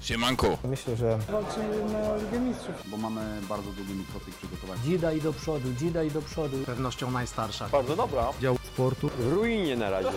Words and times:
Siemanko. 0.00 0.58
Myślę, 0.64 0.96
że 0.96 1.18
walczymy 1.32 1.92
na 1.92 2.16
Ligę 2.16 2.40
Mistrzów. 2.40 2.74
bo 2.86 2.96
mamy 2.96 3.40
bardzo 3.48 3.70
długi 3.70 3.92
mikrocyk 3.94 4.34
przygotowania. 4.34 4.80
Dzida 4.84 5.12
i 5.12 5.20
do 5.20 5.32
przodu, 5.32 5.72
dzida 5.80 6.02
i 6.02 6.10
do 6.10 6.22
przodu. 6.22 6.56
pewnością 6.66 7.10
najstarsza. 7.10 7.68
Bardzo 7.68 7.96
dobra. 7.96 8.26
dział 8.40 8.56
sportu 8.74 9.08
W 9.18 9.32
ruinie 9.32 9.76
na 9.76 9.90
razie. 9.90 10.08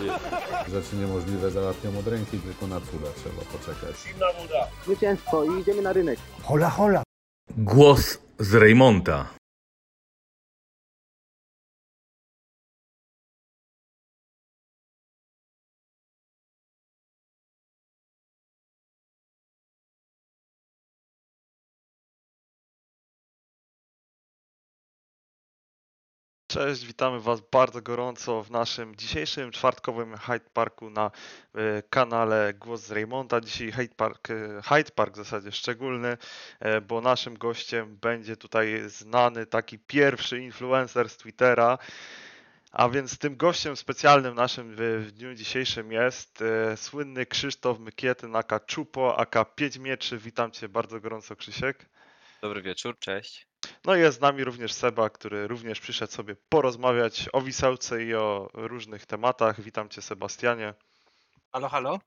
Rzeczy 0.71 0.95
niemożliwe 0.95 1.51
załatwiam 1.51 1.97
od 1.97 2.07
ręki, 2.07 2.39
tylko 2.39 2.67
na 2.67 2.79
cuda 2.81 3.07
trzeba 3.15 3.41
poczekać. 3.57 3.95
Zwycięstwo 4.85 5.43
i 5.43 5.61
idziemy 5.61 5.81
na 5.81 5.93
rynek. 5.93 6.19
hola 6.43 6.69
hola. 6.69 7.03
Głos 7.57 8.17
z 8.39 8.53
Reymonta. 8.53 9.25
Cześć, 26.51 26.85
witamy 26.85 27.19
Was 27.19 27.41
bardzo 27.51 27.81
gorąco 27.81 28.43
w 28.43 28.51
naszym 28.51 28.95
dzisiejszym 28.95 29.51
czwartkowym 29.51 30.17
Hyde 30.17 30.49
Parku 30.53 30.89
na 30.89 31.11
e, 31.55 31.83
kanale 31.89 32.53
Głos 32.53 32.81
z 32.81 32.91
Raymonta. 32.91 33.41
Dzisiaj 33.41 33.71
Hyde 33.71 33.95
Park, 33.95 34.29
e, 34.29 34.61
Hyde 34.63 34.91
Park 34.95 35.13
w 35.13 35.17
zasadzie 35.17 35.51
szczególny, 35.51 36.17
e, 36.59 36.81
bo 36.81 37.01
naszym 37.01 37.37
gościem 37.37 37.97
będzie 37.97 38.37
tutaj 38.37 38.81
znany 38.87 39.45
taki 39.45 39.79
pierwszy 39.79 40.39
influencer 40.39 41.09
z 41.09 41.17
Twittera. 41.17 41.77
A 42.71 42.89
więc 42.89 43.17
tym 43.17 43.37
gościem 43.37 43.75
specjalnym 43.75 44.35
naszym 44.35 44.75
w, 44.77 45.11
dniu 45.11 45.33
dzisiejszym 45.33 45.91
jest 45.91 46.43
słynny 46.75 47.25
Krzysztof 47.25 47.79
Mykietyn, 47.79 48.35
aka 48.35 48.59
Czupo, 48.59 49.17
aka 49.19 49.45
Pięć 49.45 49.77
Mieczy. 49.77 50.17
Witam 50.17 50.51
Cię 50.51 50.69
bardzo 50.69 50.99
gorąco, 50.99 51.35
Krzysiek. 51.35 51.89
Dobry 52.41 52.61
wieczór, 52.61 52.99
cześć. 52.99 53.50
No 53.85 53.95
i 53.95 53.99
jest 53.99 54.17
z 54.17 54.21
nami 54.21 54.43
również 54.43 54.73
Seba, 54.73 55.09
który 55.09 55.47
również 55.47 55.79
przyszedł 55.79 56.13
sobie 56.13 56.35
porozmawiać 56.49 57.29
o 57.33 57.41
wisełce 57.41 58.03
i 58.03 58.15
o 58.15 58.49
różnych 58.53 59.05
tematach. 59.05 59.61
Witam 59.61 59.89
cię 59.89 60.01
Sebastianie. 60.01 60.73
Halo, 61.51 61.69
halo. 61.69 61.99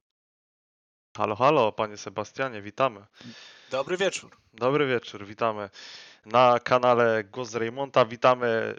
Halo, 1.17 1.37
halo, 1.37 1.73
panie 1.73 1.97
Sebastianie, 1.97 2.62
witamy. 2.62 3.06
Dobry 3.71 3.97
wieczór. 3.97 4.37
Dobry 4.53 4.87
wieczór, 4.87 5.26
witamy 5.26 5.71
na 6.26 6.59
kanale 6.61 7.25
Głos 7.25 7.50
z 7.50 7.55
Reymonta. 7.55 8.05
Witamy 8.05 8.77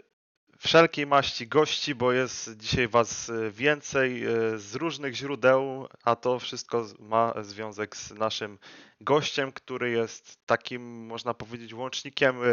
wszelkiej 0.58 1.06
maści 1.06 1.46
gości, 1.46 1.94
bo 1.94 2.12
jest 2.12 2.56
dzisiaj 2.56 2.88
was 2.88 3.30
e, 3.30 3.50
więcej 3.50 4.24
e, 4.24 4.28
z 4.58 4.74
różnych 4.74 5.14
źródeł, 5.14 5.88
a 6.04 6.16
to 6.16 6.38
wszystko 6.38 6.86
ma 6.98 7.34
związek 7.42 7.96
z 7.96 8.10
naszym 8.10 8.58
gościem, 9.00 9.52
który 9.52 9.90
jest 9.90 10.46
takim, 10.46 11.06
można 11.06 11.34
powiedzieć, 11.34 11.74
łącznikiem 11.74 12.42
e, 12.42 12.46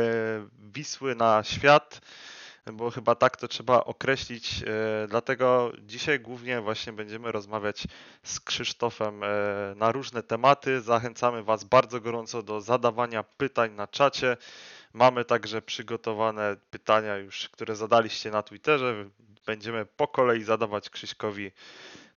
Wisły 0.59 1.15
na 1.15 1.43
świat, 1.43 2.01
bo 2.73 2.91
chyba 2.91 3.15
tak 3.15 3.37
to 3.37 3.47
trzeba 3.47 3.83
określić. 3.83 4.63
Dlatego 5.07 5.71
dzisiaj 5.79 6.19
głównie 6.19 6.61
właśnie 6.61 6.93
będziemy 6.93 7.31
rozmawiać 7.31 7.83
z 8.23 8.39
Krzysztofem 8.39 9.21
na 9.75 9.91
różne 9.91 10.23
tematy. 10.23 10.81
Zachęcamy 10.81 11.43
Was 11.43 11.63
bardzo 11.63 12.01
gorąco 12.01 12.43
do 12.43 12.61
zadawania 12.61 13.23
pytań 13.23 13.71
na 13.71 13.87
czacie. 13.87 14.37
Mamy 14.93 15.25
także 15.25 15.61
przygotowane 15.61 16.55
pytania 16.69 17.17
już, 17.17 17.49
które 17.49 17.75
zadaliście 17.75 18.31
na 18.31 18.43
Twitterze. 18.43 19.09
Będziemy 19.45 19.85
po 19.85 20.07
kolei 20.07 20.43
zadawać 20.43 20.89
Krzyśkowi. 20.89 21.51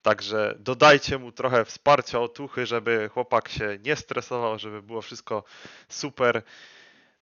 Także 0.02 0.54
dodajcie 0.58 1.18
mu 1.18 1.32
trochę 1.32 1.64
wsparcia, 1.64 2.20
otuchy, 2.20 2.66
żeby 2.66 3.10
chłopak 3.12 3.48
się 3.48 3.78
nie 3.84 3.96
stresował, 3.96 4.58
żeby 4.58 4.82
było 4.82 5.02
wszystko 5.02 5.44
super. 5.88 6.42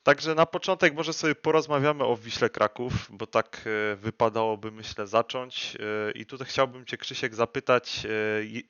Także 0.05 0.35
na 0.35 0.47
początek 0.47 0.95
może 0.95 1.13
sobie 1.13 1.35
porozmawiamy 1.35 2.05
o 2.05 2.17
Wiśle 2.17 2.51
Kraków, 2.51 2.93
bo 3.11 3.27
tak 3.27 3.65
e, 3.67 3.97
wypadałoby 3.97 4.71
myślę 4.71 5.07
zacząć. 5.07 5.77
E, 5.77 6.13
I 6.13 6.27
tutaj 6.27 6.47
chciałbym 6.47 6.87
Cię 6.87 6.97
Krzysiek 6.97 7.35
zapytać, 7.35 8.07
e, 8.07 8.09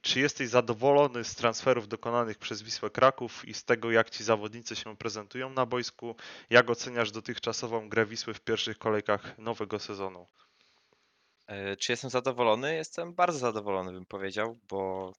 czy 0.01 0.21
jesteś 0.21 0.49
zadowolony 0.49 1.25
z 1.25 1.35
transferów 1.35 1.89
dokonanych 1.89 2.39
przez 2.39 2.63
Wisłę 2.63 2.91
Kraków 2.91 3.49
i 3.49 3.55
z 3.55 3.65
tego 3.65 3.91
jak 3.91 4.11
Ci 4.11 4.25
zawodnicy 4.25 4.77
się 4.77 4.97
prezentują 4.97 5.51
na 5.51 5.67
boisku? 5.67 6.17
Jak 6.51 6.71
oceniasz 6.71 7.11
dotychczasową 7.11 7.89
grę 7.89 8.07
Wisły 8.07 8.35
w 8.35 8.41
pierwszych 8.41 8.79
kolejkach 8.79 9.39
nowego 9.39 9.79
sezonu? 9.79 10.27
Czy 11.79 11.93
jestem 11.93 12.11
zadowolony? 12.11 12.75
Jestem 12.75 13.15
bardzo 13.15 13.39
zadowolony, 13.39 13.93
bym 13.93 14.07
powiedział, 14.07 14.59
bo 14.69 15.13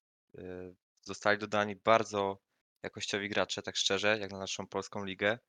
zostali 1.02 1.38
dodani 1.40 1.76
bardzo 1.76 2.38
jakościowi 2.84 3.30
gracze, 3.30 3.62
tak 3.62 3.76
szczerze, 3.76 4.18
jak 4.20 4.32
na 4.32 4.40
naszą 4.40 4.68
polską 4.68 5.06
ligę. 5.06 5.40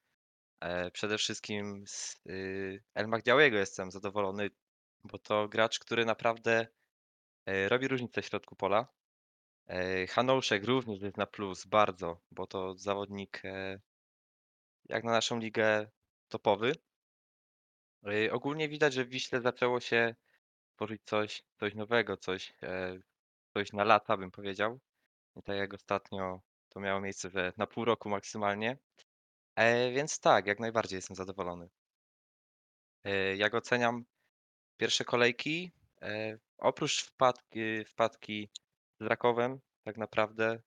E, 0.61 0.91
Przede 0.91 1.19
wszystkim 1.19 1.85
z 1.87 2.20
y, 2.26 2.82
El 2.94 3.08
Magdiałego 3.08 3.56
jestem 3.56 3.91
zadowolony, 3.91 4.50
bo 5.05 5.19
to 5.19 5.49
gracz, 5.49 5.79
który 5.79 6.05
naprawdę 6.05 6.67
e, 7.47 7.69
robi 7.69 7.88
różnicę 7.88 8.23
w 8.23 8.26
środku 8.26 8.56
pola. 8.56 8.88
E, 9.67 10.06
Hanouszek 10.06 10.64
również 10.64 11.00
jest 11.03 11.17
na 11.17 11.26
plus, 11.26 11.67
bardzo, 11.67 12.20
bo 12.31 12.47
to 12.47 12.75
zawodnik 12.79 13.43
jak 14.85 15.05
na 15.05 15.12
naszą 15.12 15.38
ligę 15.38 15.91
topowy. 16.29 16.73
Ogólnie 18.32 18.69
widać, 18.69 18.94
że 18.94 19.05
w 19.05 19.08
Wiśle 19.08 19.41
zaczęło 19.41 19.81
się 19.81 20.14
tworzyć 20.76 21.03
coś, 21.05 21.44
coś 21.61 21.75
nowego, 21.75 22.17
coś, 22.17 22.55
coś 23.55 23.73
na 23.73 23.85
lata, 23.85 24.17
bym 24.17 24.31
powiedział. 24.31 24.81
Nie 25.37 25.43
tak 25.43 25.56
jak 25.56 25.75
ostatnio 25.75 26.41
to 26.69 26.81
miało 26.81 27.00
miejsce 27.00 27.31
że 27.31 27.53
na 27.56 27.67
pół 27.67 27.85
roku 27.85 28.08
maksymalnie. 28.08 28.79
E, 29.56 29.91
więc 29.93 30.20
tak, 30.20 30.47
jak 30.47 30.61
najbardziej 30.61 30.97
jestem 30.97 31.17
zadowolony. 31.17 31.69
E, 33.05 33.37
jak 33.37 33.55
oceniam 33.55 34.05
pierwsze 34.76 35.05
kolejki, 35.05 35.73
e, 36.03 36.38
oprócz 36.58 37.03
wpadki, 37.03 37.85
wpadki 37.85 38.50
z 39.00 39.06
Rakowem, 39.06 39.61
tak 39.85 39.97
naprawdę 39.97 40.61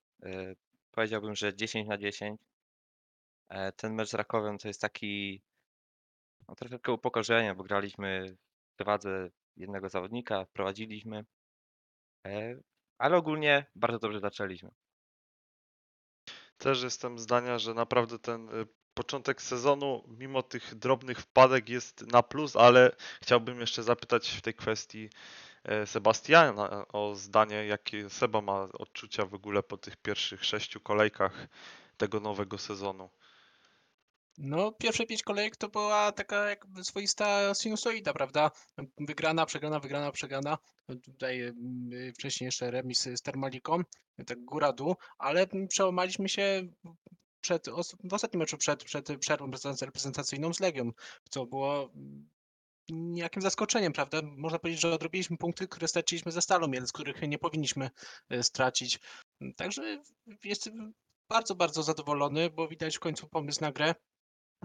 powiedziałbym, 0.92 1.36
że 1.36 1.56
10 1.56 1.88
na 1.88 1.98
10. 1.98 2.42
E, 3.50 3.72
ten 3.72 3.94
mecz 3.94 4.10
z 4.10 4.14
Rakowem 4.14 4.58
to 4.58 4.68
jest 4.68 4.82
taki 4.82 5.42
no, 6.48 6.56
troszeczkę 6.56 6.92
upokorzenie, 6.92 7.56
bo 7.56 7.64
graliśmy 7.64 8.36
w 8.36 8.76
przewadze 8.76 9.30
jednego 9.58 9.90
zawodnika, 9.90 10.46
prowadziliśmy. 10.54 11.26
Ale 12.98 13.18
ogólnie 13.18 13.66
bardzo 13.76 14.00
dobrze 14.00 14.20
zaczęliśmy. 14.20 14.72
Też 16.58 16.84
jestem 16.84 17.20
zdania, 17.20 17.60
że 17.60 17.74
naprawdę 17.74 18.20
ten 18.20 18.50
y, 18.50 18.68
początek 19.00 19.42
sezonu, 19.42 20.04
mimo 20.08 20.44
tych 20.44 20.76
drobnych 20.76 21.20
wpadek, 21.20 21.70
jest 21.70 22.08
na 22.08 22.24
plus, 22.24 22.56
ale 22.56 22.92
chciałbym 23.22 23.60
jeszcze 23.60 23.84
zapytać 23.84 24.30
w 24.30 24.42
tej 24.42 24.54
kwestii 24.54 25.10
e, 25.64 25.88
Sebastiana 25.88 26.88
o 26.88 27.16
zdanie, 27.16 27.66
jakie 27.66 28.10
Seba 28.10 28.42
ma 28.42 28.62
odczucia 28.62 29.26
w 29.26 29.34
ogóle 29.34 29.64
po 29.64 29.78
tych 29.78 29.98
pierwszych 29.98 30.46
sześciu 30.46 30.80
kolejkach 30.80 31.48
tego 31.98 32.20
nowego 32.20 32.58
sezonu. 32.58 33.10
No, 34.38 34.72
pierwsze 34.72 35.06
pięć 35.06 35.24
kolejek 35.24 35.56
to 35.56 35.70
była 35.70 36.12
taka 36.12 36.50
jakby 36.50 36.84
swoista 36.84 37.54
sinusoida, 37.54 38.14
prawda? 38.14 38.52
Wygrana, 38.98 39.46
przegrana, 39.46 39.80
wygrana, 39.80 40.12
przegrana. 40.12 40.58
Tutaj 41.06 41.54
wcześniej 42.16 42.46
jeszcze 42.46 42.72
remis 42.72 43.02
z 43.02 43.22
Termaliką, 43.22 43.84
tak 44.28 44.46
góra-dół, 44.46 44.96
ale 45.18 45.48
przełamaliśmy 45.68 46.30
się 46.30 46.68
przed, 47.42 47.66
w 48.04 48.14
ostatnim 48.14 48.40
meczu 48.40 48.58
przed, 48.58 48.84
przed 48.84 49.20
przerwą 49.20 49.48
reprezentac- 49.48 49.86
reprezentacyjną 49.86 50.54
z 50.54 50.60
Legią, 50.60 50.92
co 51.30 51.46
było 51.46 51.92
mm, 51.96 52.30
niejakim 52.90 53.42
zaskoczeniem, 53.42 53.94
prawda? 53.94 54.22
Można 54.24 54.60
powiedzieć, 54.60 54.82
że 54.82 54.94
odrobiliśmy 54.94 55.38
punkty, 55.38 55.68
które 55.68 55.88
straciliśmy 55.88 56.32
ze 56.32 56.42
Stalą 56.42 56.68
Mielec, 56.68 56.92
których 56.92 57.22
nie 57.22 57.40
powinniśmy 57.40 57.90
e, 58.30 58.44
stracić. 58.44 59.00
Także 59.56 60.04
jestem 60.44 60.94
bardzo, 61.30 61.56
bardzo 61.56 61.84
zadowolony, 61.84 62.50
bo 62.50 62.68
widać 62.68 62.98
w 62.98 63.00
końcu 63.00 63.28
pomysł 63.28 63.62
na 63.62 63.72
grę. 63.72 63.96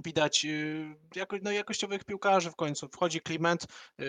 Widać 0.04 0.44
yy, 0.44 0.96
jako, 1.14 1.36
no, 1.42 1.50
jakościowych 1.50 2.04
piłkarzy 2.04 2.50
w 2.50 2.56
końcu. 2.56 2.88
Wchodzi 2.88 3.20
Kliment 3.20 3.66
yy, 3.98 4.06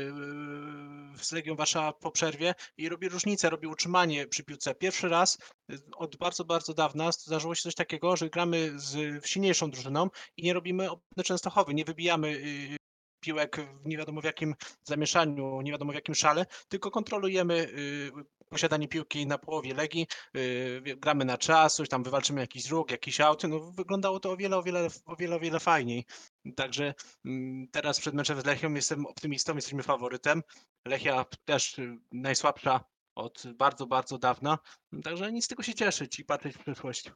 z 1.17 1.31
Legią 1.31 1.55
Warszawa 1.55 1.93
po 1.93 2.11
przerwie 2.11 2.55
i 2.77 2.89
robi 2.89 3.09
różnicę, 3.09 3.49
robi 3.49 3.67
utrzymanie 3.67 4.27
przy 4.27 4.43
piłce. 4.43 4.75
Pierwszy 4.75 5.09
raz 5.09 5.37
yy, 5.69 5.79
od 5.95 6.15
bardzo, 6.15 6.45
bardzo 6.45 6.73
dawna 6.73 7.11
zdarzyło 7.11 7.55
się 7.55 7.61
coś 7.61 7.75
takiego, 7.75 8.15
że 8.15 8.29
gramy 8.29 8.71
z 8.75 9.25
silniejszą 9.25 9.71
drużyną 9.71 10.09
i 10.37 10.43
nie 10.43 10.53
robimy 10.53 10.83
obłędu 10.83 11.23
Częstochowy, 11.23 11.73
nie 11.73 11.85
wybijamy 11.85 12.31
yy, 12.31 12.77
piłek 13.19 13.57
w 13.83 13.87
nie 13.87 13.97
wiadomo 13.97 14.21
w 14.21 14.25
jakim 14.25 14.55
zamieszaniu, 14.83 15.61
nie 15.61 15.71
wiadomo 15.71 15.91
w 15.91 15.95
jakim 15.95 16.15
szale, 16.15 16.45
tylko 16.69 16.91
kontrolujemy 16.91 17.55
yy, 18.15 18.23
posiadanie 18.55 18.87
piłki 18.87 19.27
na 19.27 19.37
połowie 19.37 19.73
Legii, 19.73 20.07
yy, 20.33 20.95
gramy 20.97 21.25
na 21.25 21.37
czas, 21.37 21.75
coś 21.75 21.89
tam 21.89 22.03
wywalczymy 22.03 22.41
jakiś 22.41 22.69
ruch, 22.69 22.91
jakiś 22.91 23.21
aut, 23.21 23.43
no 23.43 23.59
wyglądało 23.59 24.19
to 24.19 24.31
o 24.31 24.37
wiele, 24.37 24.57
o 24.57 24.63
wiele, 24.63 24.87
o 25.05 25.15
wiele, 25.15 25.35
o 25.35 25.39
wiele 25.39 25.59
fajniej. 25.59 26.05
Także 26.55 26.93
mm, 27.25 27.67
teraz 27.71 27.99
przed 27.99 28.15
meczem 28.15 28.41
z 28.41 28.45
Lechią 28.45 28.73
jestem 28.73 29.05
optymistą, 29.05 29.55
jesteśmy 29.55 29.83
faworytem. 29.83 30.43
Lechia 30.85 31.25
też 31.45 31.79
y, 31.79 31.97
najsłabsza 32.11 32.83
od 33.15 33.43
bardzo, 33.55 33.87
bardzo 33.87 34.17
dawna, 34.17 34.59
także 35.03 35.31
nic 35.31 35.47
tego 35.47 35.63
się 35.63 35.73
cieszyć 35.73 36.19
i 36.19 36.25
patrzeć 36.25 36.55
w 36.55 36.59
przyszłość. 36.59 37.11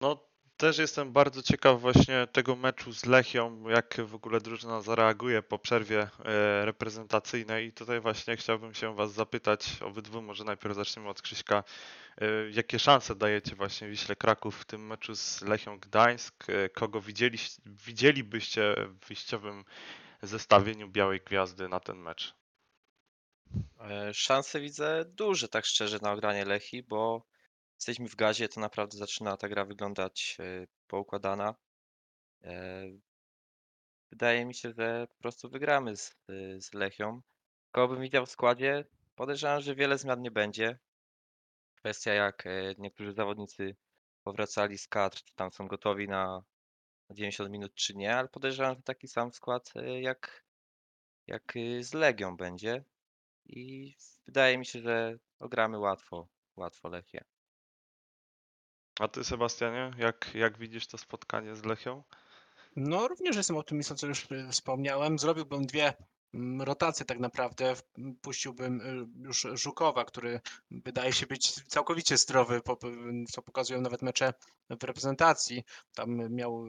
No, 0.00 0.28
też 0.58 0.78
jestem 0.78 1.12
bardzo 1.12 1.42
ciekaw 1.42 1.80
właśnie 1.80 2.26
tego 2.32 2.56
meczu 2.56 2.92
z 2.92 3.06
Lechią, 3.06 3.68
jak 3.68 4.00
w 4.06 4.14
ogóle 4.14 4.40
drużyna 4.40 4.80
zareaguje 4.80 5.42
po 5.42 5.58
przerwie 5.58 6.00
e, 6.00 6.64
reprezentacyjnej. 6.64 7.66
I 7.66 7.72
tutaj 7.72 8.00
właśnie 8.00 8.36
chciałbym 8.36 8.74
się 8.74 8.94
Was 8.94 9.12
zapytać, 9.12 9.82
obydwu, 9.82 10.22
może 10.22 10.44
najpierw 10.44 10.74
zaczniemy 10.74 11.08
od 11.08 11.22
Krzyśka, 11.22 11.64
e, 12.20 12.26
jakie 12.50 12.78
szanse 12.78 13.14
dajecie 13.14 13.54
właśnie 13.54 13.88
Wiśle 13.88 14.16
Kraków 14.16 14.60
w 14.60 14.64
tym 14.64 14.86
meczu 14.86 15.14
z 15.14 15.42
Lechią 15.42 15.78
Gdańsk? 15.78 16.50
E, 16.50 16.68
Kogo 16.68 17.00
widzieli, 17.00 17.38
widzielibyście 17.66 18.74
w 18.88 19.08
wyjściowym 19.08 19.64
zestawieniu 20.22 20.88
Białej 20.88 21.20
Gwiazdy 21.26 21.68
na 21.68 21.80
ten 21.80 21.96
mecz? 21.96 22.34
Szanse 24.12 24.60
widzę 24.60 25.04
duże, 25.04 25.48
tak 25.48 25.66
szczerze, 25.66 25.98
na 26.02 26.12
ogranie 26.12 26.44
Lechi, 26.44 26.82
bo 26.82 27.26
jesteśmy 27.78 28.08
w 28.08 28.16
gazie, 28.16 28.48
to 28.48 28.60
naprawdę 28.60 28.98
zaczyna 28.98 29.36
ta 29.36 29.48
gra 29.48 29.64
wyglądać 29.64 30.36
e, 30.40 30.66
poukładana. 30.86 31.54
E, 32.44 32.84
Wydaje 34.10 34.44
mi 34.44 34.54
się, 34.54 34.72
że 34.72 35.06
po 35.06 35.14
prostu 35.14 35.50
wygramy 35.50 35.96
z, 35.96 36.16
e, 36.28 36.60
z 36.60 36.74
Lechią. 36.74 37.22
Kogo 37.72 37.94
bym 37.94 38.02
widział 38.02 38.26
w 38.26 38.30
składzie? 38.30 38.84
Podejrzewam, 39.16 39.60
że 39.60 39.74
wiele 39.74 39.98
zmian 39.98 40.22
nie 40.22 40.30
będzie. 40.30 40.78
Kwestia 41.74 42.12
jak 42.12 42.44
niektórzy 42.78 43.12
zawodnicy 43.12 43.76
powracali 44.22 44.78
z 44.78 44.88
kadr, 44.88 45.22
czy 45.22 45.34
tam 45.34 45.52
są 45.52 45.68
gotowi 45.68 46.08
na 46.08 46.42
na 47.08 47.14
90 47.14 47.50
minut, 47.50 47.74
czy 47.74 47.94
nie, 47.94 48.16
ale 48.16 48.28
podejrzewam, 48.28 48.76
że 48.76 48.82
taki 48.82 49.08
sam 49.08 49.32
skład 49.32 49.72
jak, 50.00 50.44
jak 51.26 51.54
z 51.80 51.94
Legią 51.94 52.36
będzie. 52.36 52.84
I 53.46 53.94
wydaje 54.26 54.58
mi 54.58 54.66
się, 54.66 54.80
że 54.80 55.18
ogramy 55.38 55.78
łatwo, 55.78 56.28
łatwo 56.56 56.88
Lechię. 56.88 57.24
A 58.98 59.08
Ty, 59.08 59.24
Sebastianie, 59.24 59.90
jak, 59.98 60.30
jak 60.34 60.58
widzisz 60.58 60.86
to 60.86 60.98
spotkanie 60.98 61.56
z 61.56 61.64
Lechią? 61.64 62.02
No, 62.76 63.08
również 63.08 63.36
jestem 63.36 63.56
optymistą, 63.56 63.94
co 63.94 64.06
już 64.06 64.30
y, 64.32 64.48
wspomniałem. 64.50 65.18
Zrobiłbym 65.18 65.66
dwie 65.66 65.94
mm, 66.34 66.62
rotacje 66.62 67.06
tak 67.06 67.18
naprawdę. 67.18 67.74
Puściłbym 68.20 68.80
y, 68.80 69.26
już 69.26 69.46
Żukowa, 69.54 70.04
który 70.04 70.40
wydaje 70.70 71.12
się 71.12 71.26
być 71.26 71.52
całkowicie 71.52 72.16
zdrowy, 72.16 72.60
co 73.30 73.42
pokazują 73.42 73.80
nawet 73.80 74.02
mecze 74.02 74.32
w 74.70 74.84
reprezentacji. 74.84 75.64
Tam 75.94 76.34
miał 76.34 76.66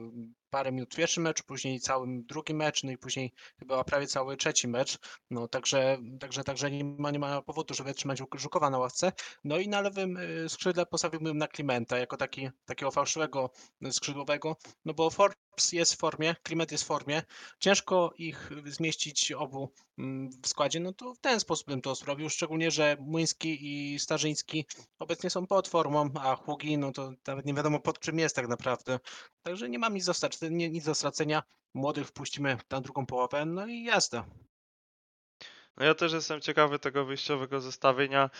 parę 0.50 0.72
minut 0.72 0.94
w 0.94 0.96
pierwszym 0.96 1.22
meczu, 1.22 1.44
później 1.46 1.80
cały 1.80 2.06
drugi 2.10 2.54
mecz, 2.54 2.82
no 2.84 2.90
i 2.90 2.98
później 2.98 3.32
chyba 3.58 3.84
prawie 3.84 4.06
cały 4.06 4.36
trzeci 4.36 4.68
mecz. 4.68 4.98
No, 5.30 5.48
także, 5.48 5.98
także, 6.20 6.44
także 6.44 6.70
nie 6.70 6.84
ma, 6.84 7.10
nie 7.10 7.18
ma 7.18 7.42
powodu, 7.42 7.74
żeby 7.74 7.94
trzymać 7.94 8.20
Żuk- 8.20 8.38
Żukowa 8.38 8.70
na 8.70 8.78
ławce. 8.78 9.12
No 9.44 9.58
i 9.58 9.68
na 9.68 9.80
lewym 9.80 10.16
y, 10.16 10.48
skrzydle 10.48 10.86
postawiłbym 10.86 11.38
na 11.38 11.48
Klimenta 11.48 11.98
jako 11.98 12.16
taki, 12.16 12.50
takiego 12.64 12.90
fałszywego 12.90 13.50
skrzydłowego, 13.90 14.56
no 14.84 14.94
bo 14.94 15.10
Forbes 15.10 15.72
jest 15.72 15.94
w 15.94 15.98
formie, 15.98 16.34
Klimet 16.42 16.72
jest 16.72 16.84
w 16.84 16.86
formie, 16.86 17.22
ciężko 17.58 18.12
ich 18.18 18.50
zmieścić 18.66 19.32
obu 19.32 19.72
mm, 19.98 20.30
w 20.42 20.48
składzie, 20.48 20.80
no 20.80 20.92
to 20.92 21.14
w 21.14 21.18
ten 21.18 21.40
sposób 21.40 21.66
bym 21.66 21.80
to 21.82 21.94
zrobił, 21.94 22.30
szczególnie, 22.30 22.70
że 22.70 22.96
Młyński 23.00 23.58
i 23.62 23.98
Starzyński 23.98 24.66
obecnie 24.98 25.30
są 25.30 25.46
pod 25.46 25.68
formą, 25.68 26.10
a 26.14 26.36
Hugi, 26.36 26.78
no 26.78 26.92
to 26.92 27.12
nawet 27.26 27.46
nie 27.46 27.54
wiadomo 27.54 27.80
pod 27.90 28.00
czym 28.00 28.18
jest 28.18 28.36
tak 28.36 28.48
naprawdę. 28.48 29.00
Także 29.42 29.68
nie 29.68 29.78
mam 29.78 29.94
nic 29.94 30.04
do, 30.04 30.14
nie, 30.50 30.70
nic 30.70 30.84
stracenia, 30.94 31.42
młodych 31.74 32.08
wpuścimy 32.08 32.58
na 32.70 32.80
drugą 32.80 33.06
połowę, 33.06 33.46
no 33.46 33.66
i 33.66 33.82
jazda. 33.82 34.24
No 35.80 35.86
ja 35.86 35.94
też 35.94 36.12
jestem 36.12 36.40
ciekawy 36.40 36.78
tego 36.78 37.04
wyjściowego 37.04 37.60
zestawienia. 37.60 38.30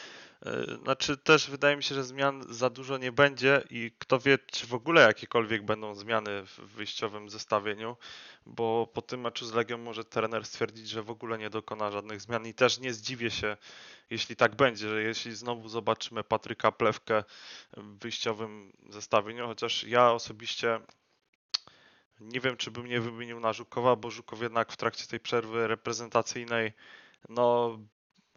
Yy, 0.45 0.79
Znaczy 0.83 1.17
też 1.17 1.51
wydaje 1.51 1.77
mi 1.77 1.83
się, 1.83 1.95
że 1.95 2.05
zmian 2.05 2.45
za 2.49 2.71
dużo 2.71 2.99
nie 2.99 3.13
będzie 3.13 3.63
i 3.71 3.93
kto 3.99 4.19
wie, 4.19 4.39
czy 4.39 4.67
w 4.67 4.75
ogóle 4.75 5.03
jakiekolwiek 5.03 5.65
będą 5.65 5.95
zmiany 5.95 6.47
w 6.47 6.59
wyjściowym 6.59 7.31
zestawieniu, 7.31 7.97
bo 8.47 8.87
po 8.95 9.03
tym 9.03 9.21
meczu 9.21 9.47
z 9.47 9.53
Legią 9.53 9.79
może 9.79 10.05
trener 10.05 10.45
stwierdzić, 10.45 10.89
że 10.89 11.03
w 11.03 11.11
ogóle 11.11 11.39
nie 11.39 11.51
dokona 11.51 11.91
żadnych 11.91 12.21
zmian 12.21 12.47
i 12.47 12.55
też 12.55 12.79
nie 12.79 12.93
zdziwię 12.93 13.31
się, 13.31 13.57
jeśli 14.11 14.37
tak 14.37 14.57
będzie, 14.57 14.89
że 14.89 15.03
jeśli 15.03 15.35
znowu 15.35 15.69
zobaczymy 15.69 16.25
Patryka 16.25 16.73
Plewkę 16.73 17.25
w 17.77 17.99
wyjściowym 17.99 18.73
zestawieniu, 18.89 19.47
chociaż 19.47 19.85
ja 19.85 20.13
osobiście 20.13 20.81
nie 22.21 22.41
wiem, 22.41 22.57
czy 22.57 22.71
bym 22.71 22.87
nie 22.87 23.01
wymienił 23.01 23.41
na 23.41 23.53
Żukowa, 23.53 23.97
bo 23.97 24.11
Żukow 24.11 24.43
jednak 24.43 24.73
w 24.73 24.77
trakcie 24.77 25.07
tej 25.07 25.21
przerwy 25.21 25.69
reprezentacyjnej 25.69 26.73
no, 27.29 27.79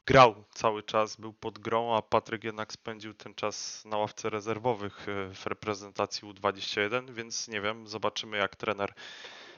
grał 0.06 0.44
cały 0.52 0.84
czas, 0.84 1.16
był 1.16 1.34
pod 1.34 1.60
grą, 1.60 1.96
a 1.96 2.02
Patryk 2.02 2.44
jednak 2.44 2.74
spędził 2.74 3.13
ten 3.13 3.36
czas 3.36 3.86
na 3.86 3.98
ławce 3.98 4.30
rezerwowych 4.30 5.10
e, 5.10 5.34
w 5.34 5.46
reprezentacji 5.46 6.28
U21, 6.28 7.13
więc 7.13 7.48
nie 7.48 7.62
wiem, 7.62 7.88
zobaczymy 7.88 8.38
jak 8.38 8.56
trener 8.56 8.94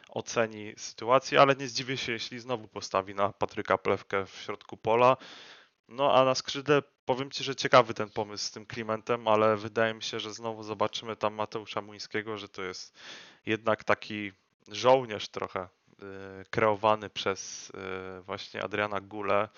oceni 0.09 0.73
sytuację, 0.77 1.41
ale 1.41 1.55
nie 1.55 1.67
zdziwię 1.67 1.97
się, 1.97 2.11
jeśli 2.11 2.39
znowu 2.39 2.67
postawi 2.67 3.15
na 3.15 3.33
Patryka 3.33 3.77
Plewkę 3.77 4.25
w 4.25 4.35
środku 4.35 4.77
pola. 4.77 5.17
No 5.87 6.13
a 6.13 6.25
na 6.25 6.35
skrzydle 6.35 6.81
powiem 7.05 7.31
Ci, 7.31 7.43
że 7.43 7.55
ciekawy 7.55 7.93
ten 7.93 8.09
pomysł 8.09 8.45
z 8.45 8.51
tym 8.51 8.65
Klimentem, 8.65 9.27
ale 9.27 9.57
wydaje 9.57 9.93
mi 9.93 10.03
się, 10.03 10.19
że 10.19 10.33
znowu 10.33 10.63
zobaczymy 10.63 11.15
tam 11.15 11.33
Mateusza 11.33 11.81
Muńskiego, 11.81 12.37
że 12.37 12.49
to 12.49 12.63
jest 12.63 12.93
jednak 13.45 13.83
taki 13.83 14.31
żołnierz 14.67 15.27
trochę 15.29 15.67
kreowany 16.49 17.09
przez 17.09 17.69
y, 17.69 18.21
właśnie 18.21 18.63
Adriana 18.63 19.01
Gulę 19.01 19.49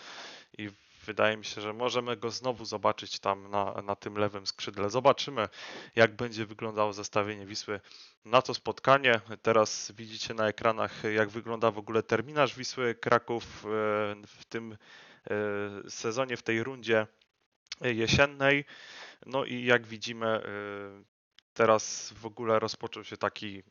i 0.57 0.69
wydaje 1.05 1.37
mi 1.37 1.45
się, 1.45 1.61
że 1.61 1.73
możemy 1.73 2.17
go 2.17 2.31
znowu 2.31 2.65
zobaczyć 2.65 3.19
tam 3.19 3.49
na, 3.49 3.81
na 3.81 3.95
tym 3.95 4.17
lewym 4.17 4.47
skrzydle. 4.47 4.89
Zobaczymy, 4.89 5.49
jak 5.95 6.15
będzie 6.15 6.45
wyglądało 6.45 6.93
zestawienie 6.93 7.45
Wisły 7.45 7.79
na 8.25 8.41
to 8.41 8.53
spotkanie. 8.53 9.21
Teraz 9.41 9.91
widzicie 9.95 10.33
na 10.33 10.47
ekranach, 10.47 11.03
jak 11.15 11.29
wygląda 11.29 11.71
w 11.71 11.77
ogóle 11.77 12.03
terminarz 12.03 12.55
Wisły 12.55 12.95
Kraków 12.95 13.43
y, 13.43 13.67
w 14.27 14.45
tym 14.49 14.77
y, 15.87 15.89
sezonie, 15.91 16.37
w 16.37 16.43
tej 16.43 16.63
rundzie 16.63 17.07
jesiennej. 17.81 18.65
No 19.25 19.45
i 19.45 19.65
jak 19.65 19.87
widzimy, 19.87 20.41
y, 21.01 21.05
teraz 21.53 22.13
w 22.13 22.25
ogóle 22.25 22.59
rozpoczął 22.59 23.03
się 23.03 23.17
taki 23.17 23.63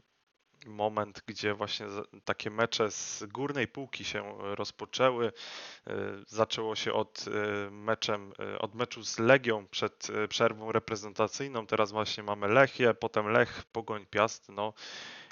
moment, 0.66 1.22
gdzie 1.26 1.54
właśnie 1.54 1.86
takie 2.24 2.50
mecze 2.50 2.90
z 2.90 3.24
górnej 3.28 3.68
półki 3.68 4.04
się 4.04 4.38
rozpoczęły. 4.40 5.26
Y, 5.26 5.92
Zaczęło 6.26 6.76
się 6.76 6.92
od, 6.92 7.24
y, 7.26 7.70
meczem, 7.70 8.32
y, 8.54 8.58
od 8.58 8.74
meczu 8.74 9.02
z 9.02 9.18
Legią 9.18 9.66
przed 9.66 10.08
przerwą 10.28 10.72
reprezentacyjną. 10.72 11.66
Teraz 11.66 11.92
właśnie 11.92 12.22
mamy 12.22 12.48
Lechię, 12.48 12.94
potem 12.94 13.28
Lech, 13.28 13.64
Pogoń, 13.72 14.06
Piast. 14.06 14.48
No, 14.48 14.72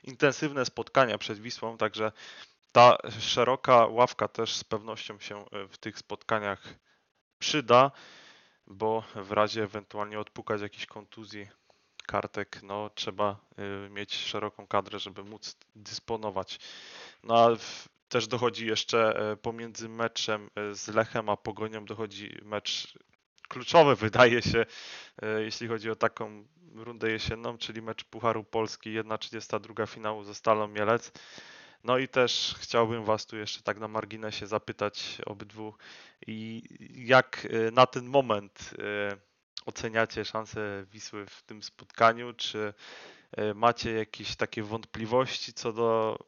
intensywne 0.04 0.64
spotkania 0.64 1.18
przed 1.18 1.38
Wisłą, 1.38 1.76
także 1.76 2.12
ta 2.72 2.96
szeroka 3.20 3.86
ławka 3.86 4.28
też 4.28 4.54
z 4.54 4.64
pewnością 4.64 5.18
się 5.18 5.44
w 5.68 5.78
tych 5.78 5.98
spotkaniach 5.98 6.74
przyda, 7.38 7.90
bo 8.66 9.04
w 9.14 9.32
razie 9.32 9.62
ewentualnie 9.62 10.20
odpukać 10.20 10.60
jakichś 10.60 10.86
kontuzji 10.86 11.48
kartek, 12.06 12.60
no 12.62 12.90
trzeba 12.94 13.36
y, 13.86 13.90
mieć 13.90 14.14
szeroką 14.14 14.66
kadrę, 14.66 14.98
żeby 14.98 15.24
móc 15.24 15.56
dysponować. 15.74 16.58
No 17.22 17.38
a 17.38 17.56
w, 17.56 17.88
też 18.14 18.28
dochodzi 18.28 18.66
jeszcze 18.66 19.32
y, 19.32 19.36
pomiędzy 19.36 19.88
meczem 19.88 20.50
y, 20.70 20.74
z 20.74 20.88
Lechem 20.88 21.28
a 21.28 21.36
Pogonią 21.36 21.84
dochodzi 21.84 22.38
mecz 22.42 22.98
kluczowy 23.48 23.96
wydaje 24.06 24.42
się, 24.42 24.66
y, 25.22 25.44
jeśli 25.44 25.68
chodzi 25.68 25.90
o 25.90 25.96
taką 25.96 26.44
rundę 26.74 27.10
jesienną, 27.10 27.58
czyli 27.58 27.82
mecz 27.82 28.04
Pucharu 28.04 28.44
Polski 28.44 28.90
1.32 28.90 29.86
finału 29.86 30.24
ze 30.24 30.34
Stalą 30.34 30.68
Mielec. 30.68 31.12
No 31.84 31.98
i 31.98 32.08
też 32.08 32.54
chciałbym 32.58 33.04
Was 33.04 33.26
tu 33.26 33.36
jeszcze 33.36 33.62
tak 33.62 33.78
na 33.78 33.88
marginesie 33.88 34.46
zapytać 34.46 35.18
obydwu, 35.26 35.74
jak 36.94 37.46
na 37.72 37.86
ten 37.86 38.06
moment 38.06 38.74
oceniacie 39.66 40.24
szanse 40.24 40.84
Wisły 40.92 41.26
w 41.26 41.42
tym 41.42 41.62
spotkaniu? 41.62 42.32
Czy 42.32 42.74
y, 43.38 43.54
macie 43.54 43.92
jakieś 43.92 44.36
takie 44.36 44.62
wątpliwości 44.62 45.52
co 45.52 45.72
do 45.72 46.18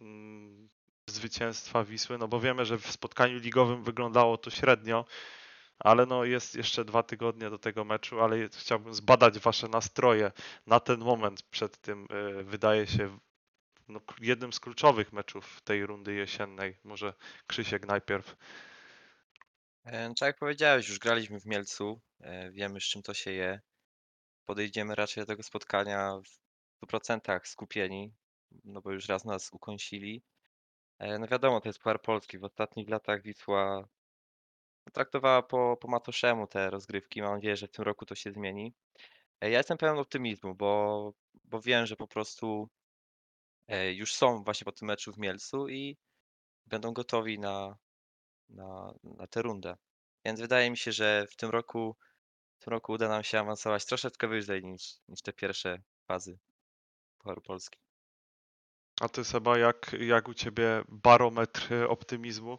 mm, 0.00 0.68
zwycięstwa 1.06 1.84
Wisły? 1.84 2.18
No 2.18 2.28
bo 2.28 2.40
wiemy, 2.40 2.64
że 2.64 2.78
w 2.78 2.90
spotkaniu 2.90 3.38
ligowym 3.38 3.84
wyglądało 3.84 4.38
to 4.38 4.50
średnio, 4.50 5.04
ale 5.78 6.06
no 6.06 6.24
jest 6.24 6.54
jeszcze 6.54 6.84
dwa 6.84 7.02
tygodnie 7.02 7.50
do 7.50 7.58
tego 7.58 7.84
meczu, 7.84 8.20
ale 8.20 8.48
chciałbym 8.48 8.94
zbadać 8.94 9.38
Wasze 9.38 9.68
nastroje 9.68 10.32
na 10.66 10.80
ten 10.80 11.00
moment 11.00 11.42
przed 11.42 11.78
tym, 11.78 12.06
y, 12.40 12.44
wydaje 12.44 12.86
się, 12.86 13.18
no, 13.88 14.00
jednym 14.20 14.52
z 14.52 14.60
kluczowych 14.60 15.12
meczów 15.12 15.60
tej 15.60 15.86
rundy 15.86 16.14
jesiennej. 16.14 16.76
Może 16.84 17.14
Krzysiek 17.46 17.86
najpierw. 17.86 18.36
E, 19.90 20.08
no 20.08 20.14
Tak 20.14 20.26
jak 20.26 20.38
powiedziałeś, 20.38 20.88
już 20.88 20.98
graliśmy 20.98 21.40
w 21.40 21.46
Mielcu, 21.46 22.00
e, 22.20 22.50
wiemy 22.50 22.80
z 22.80 22.84
czym 22.84 23.02
to 23.02 23.14
się 23.14 23.32
je. 23.32 23.60
Podejdziemy 24.46 24.94
raczej 24.94 25.22
do 25.22 25.26
tego 25.26 25.42
spotkania 25.42 26.20
w 26.24 26.40
100% 26.80 27.48
skupieni, 27.48 28.14
no 28.64 28.80
bo 28.80 28.92
już 28.92 29.08
raz 29.08 29.24
nas 29.24 29.52
ukąsili. 29.52 30.22
E, 30.98 31.18
No 31.18 31.26
wiadomo, 31.28 31.60
to 31.60 31.68
jest 31.68 31.78
Puchar 31.78 32.02
Polski. 32.02 32.38
W 32.38 32.44
ostatnich 32.44 32.88
latach 32.88 33.22
Wisła 33.22 33.88
traktowała 34.92 35.42
po, 35.42 35.76
po 35.80 36.00
te 36.46 36.70
rozgrywki. 36.70 37.22
Mam 37.22 37.34
nadzieję, 37.34 37.56
że 37.56 37.66
w 37.66 37.70
tym 37.72 37.84
roku 37.84 38.06
to 38.06 38.14
się 38.14 38.32
zmieni. 38.32 38.74
E, 39.40 39.50
Ja 39.50 39.58
jestem 39.58 39.78
pełen 39.78 39.98
optymizmu, 39.98 40.54
bo 40.54 41.12
bo 41.44 41.60
wiem, 41.60 41.86
że 41.86 41.96
po 41.96 42.06
prostu 42.08 42.68
już 43.94 44.14
są 44.14 44.42
właśnie 44.44 44.64
po 44.64 44.72
tym 44.72 44.88
meczu 44.88 45.12
w 45.12 45.18
Mielcu 45.18 45.68
i 45.68 45.96
będą 46.66 46.92
gotowi 46.92 47.38
na, 47.38 47.76
na, 48.50 48.94
na 49.02 49.26
tę 49.26 49.42
rundę. 49.42 49.76
Więc 50.24 50.40
wydaje 50.40 50.70
mi 50.70 50.76
się, 50.76 50.92
że 50.92 51.26
w 51.30 51.36
tym 51.36 51.50
roku, 51.50 51.96
w 52.58 52.64
tym 52.64 52.70
roku 52.70 52.92
uda 52.92 53.08
nam 53.08 53.24
się 53.24 53.40
awansować 53.40 53.84
troszeczkę 53.84 54.28
wyżej 54.28 54.64
niż, 54.64 54.96
niż 55.08 55.22
te 55.22 55.32
pierwsze 55.32 55.82
fazy 56.06 56.38
Pucharu 57.18 57.40
Polski. 57.40 57.78
A 59.00 59.08
ty 59.08 59.24
Seba, 59.24 59.58
jak, 59.58 59.96
jak 60.00 60.28
u 60.28 60.34
ciebie 60.34 60.84
barometr 60.88 61.68
optymizmu 61.88 62.58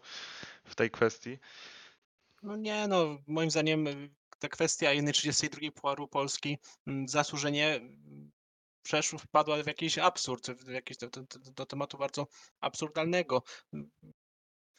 w 0.66 0.76
tej 0.76 0.92
kwestii? 0.92 1.38
No 2.44 2.56
nie, 2.56 2.88
no 2.88 3.18
moim 3.28 3.52
zdaniem 3.52 3.88
y, 3.88 4.10
ta 4.40 4.50
kwestia 4.50 4.90
1.32 4.90 5.72
Pucharu 5.72 6.08
Polski 6.08 6.58
mm, 6.88 7.08
zasłużenie 7.08 7.76
mm, 7.76 8.32
przeszło, 8.84 9.20
wpadła 9.20 9.64
w 9.64 9.68
jakiś 9.68 9.98
absurd, 9.98 10.52
w 10.52 10.68
jakiś 10.68 10.98
do, 10.98 11.10
do, 11.10 11.22
do- 11.22 11.52
do 11.52 11.66
tematu 11.66 11.98
bardzo 11.98 12.28
absurdalnego. 12.60 13.44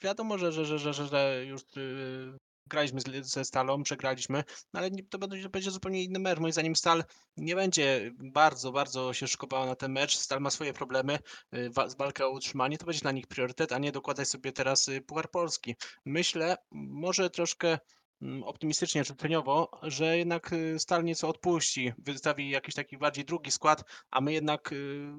Wiadomo, 0.03 0.39
że, 0.39 0.53
że, 0.53 0.65
że, 0.67 0.79
że, 0.79 0.93
że- 1.07 1.45
już 1.47 1.63
y, 1.77 2.39
graliśmy 2.67 3.01
z, 3.01 3.27
ze 3.27 3.45
Stalą, 3.45 3.83
przegraliśmy, 3.83 4.45
no 4.73 4.81
ale 4.81 4.91
to 5.11 5.19
będzie, 5.19 5.43
to 5.43 5.51
będzie 5.51 5.71
zupełnie 5.71 6.03
inny 6.05 6.19
mecz. 6.19 6.39
Moim 6.39 6.53
zdaniem 6.53 6.77
Stal 6.77 7.05
nie 7.37 7.55
będzie 7.57 8.11
bardzo, 8.19 8.73
bardzo 8.73 9.13
się 9.15 9.27
szykowała 9.29 9.67
na 9.67 9.77
ten 9.77 9.93
mecz. 9.93 10.17
Stal 10.17 10.41
ma 10.41 10.51
swoje 10.51 10.73
problemy, 10.73 11.19
y, 11.55 11.71
wa- 11.71 11.89
z 11.89 11.97
walkę 11.97 12.27
o 12.27 12.31
utrzymanie, 12.31 12.79
to 12.79 12.87
będzie 12.87 13.01
dla 13.01 13.13
nich 13.13 13.27
priorytet, 13.27 13.73
a 13.73 13.79
nie 13.79 13.93
dokładać 13.93 14.29
sobie 14.29 14.53
teraz 14.53 14.89
y, 14.89 15.01
Puchar 15.01 15.31
Polski. 15.31 15.77
Myślę, 16.05 16.57
może 16.73 17.31
troszkę 17.31 17.79
mm, 18.23 18.43
optymistycznie, 18.45 19.05
życzeniowo, 19.05 19.71
że 19.83 20.19
jednak 20.19 20.53
y, 20.53 20.79
Stal 20.79 21.05
nieco 21.05 21.29
odpuści, 21.29 21.93
wystawi 21.99 22.51
jakiś 22.51 22.75
taki 22.75 22.99
bardziej 22.99 23.25
drugi 23.25 23.51
skład, 23.51 23.83
a 24.11 24.21
my 24.21 24.33
jednak 24.33 24.73
y, 24.73 25.13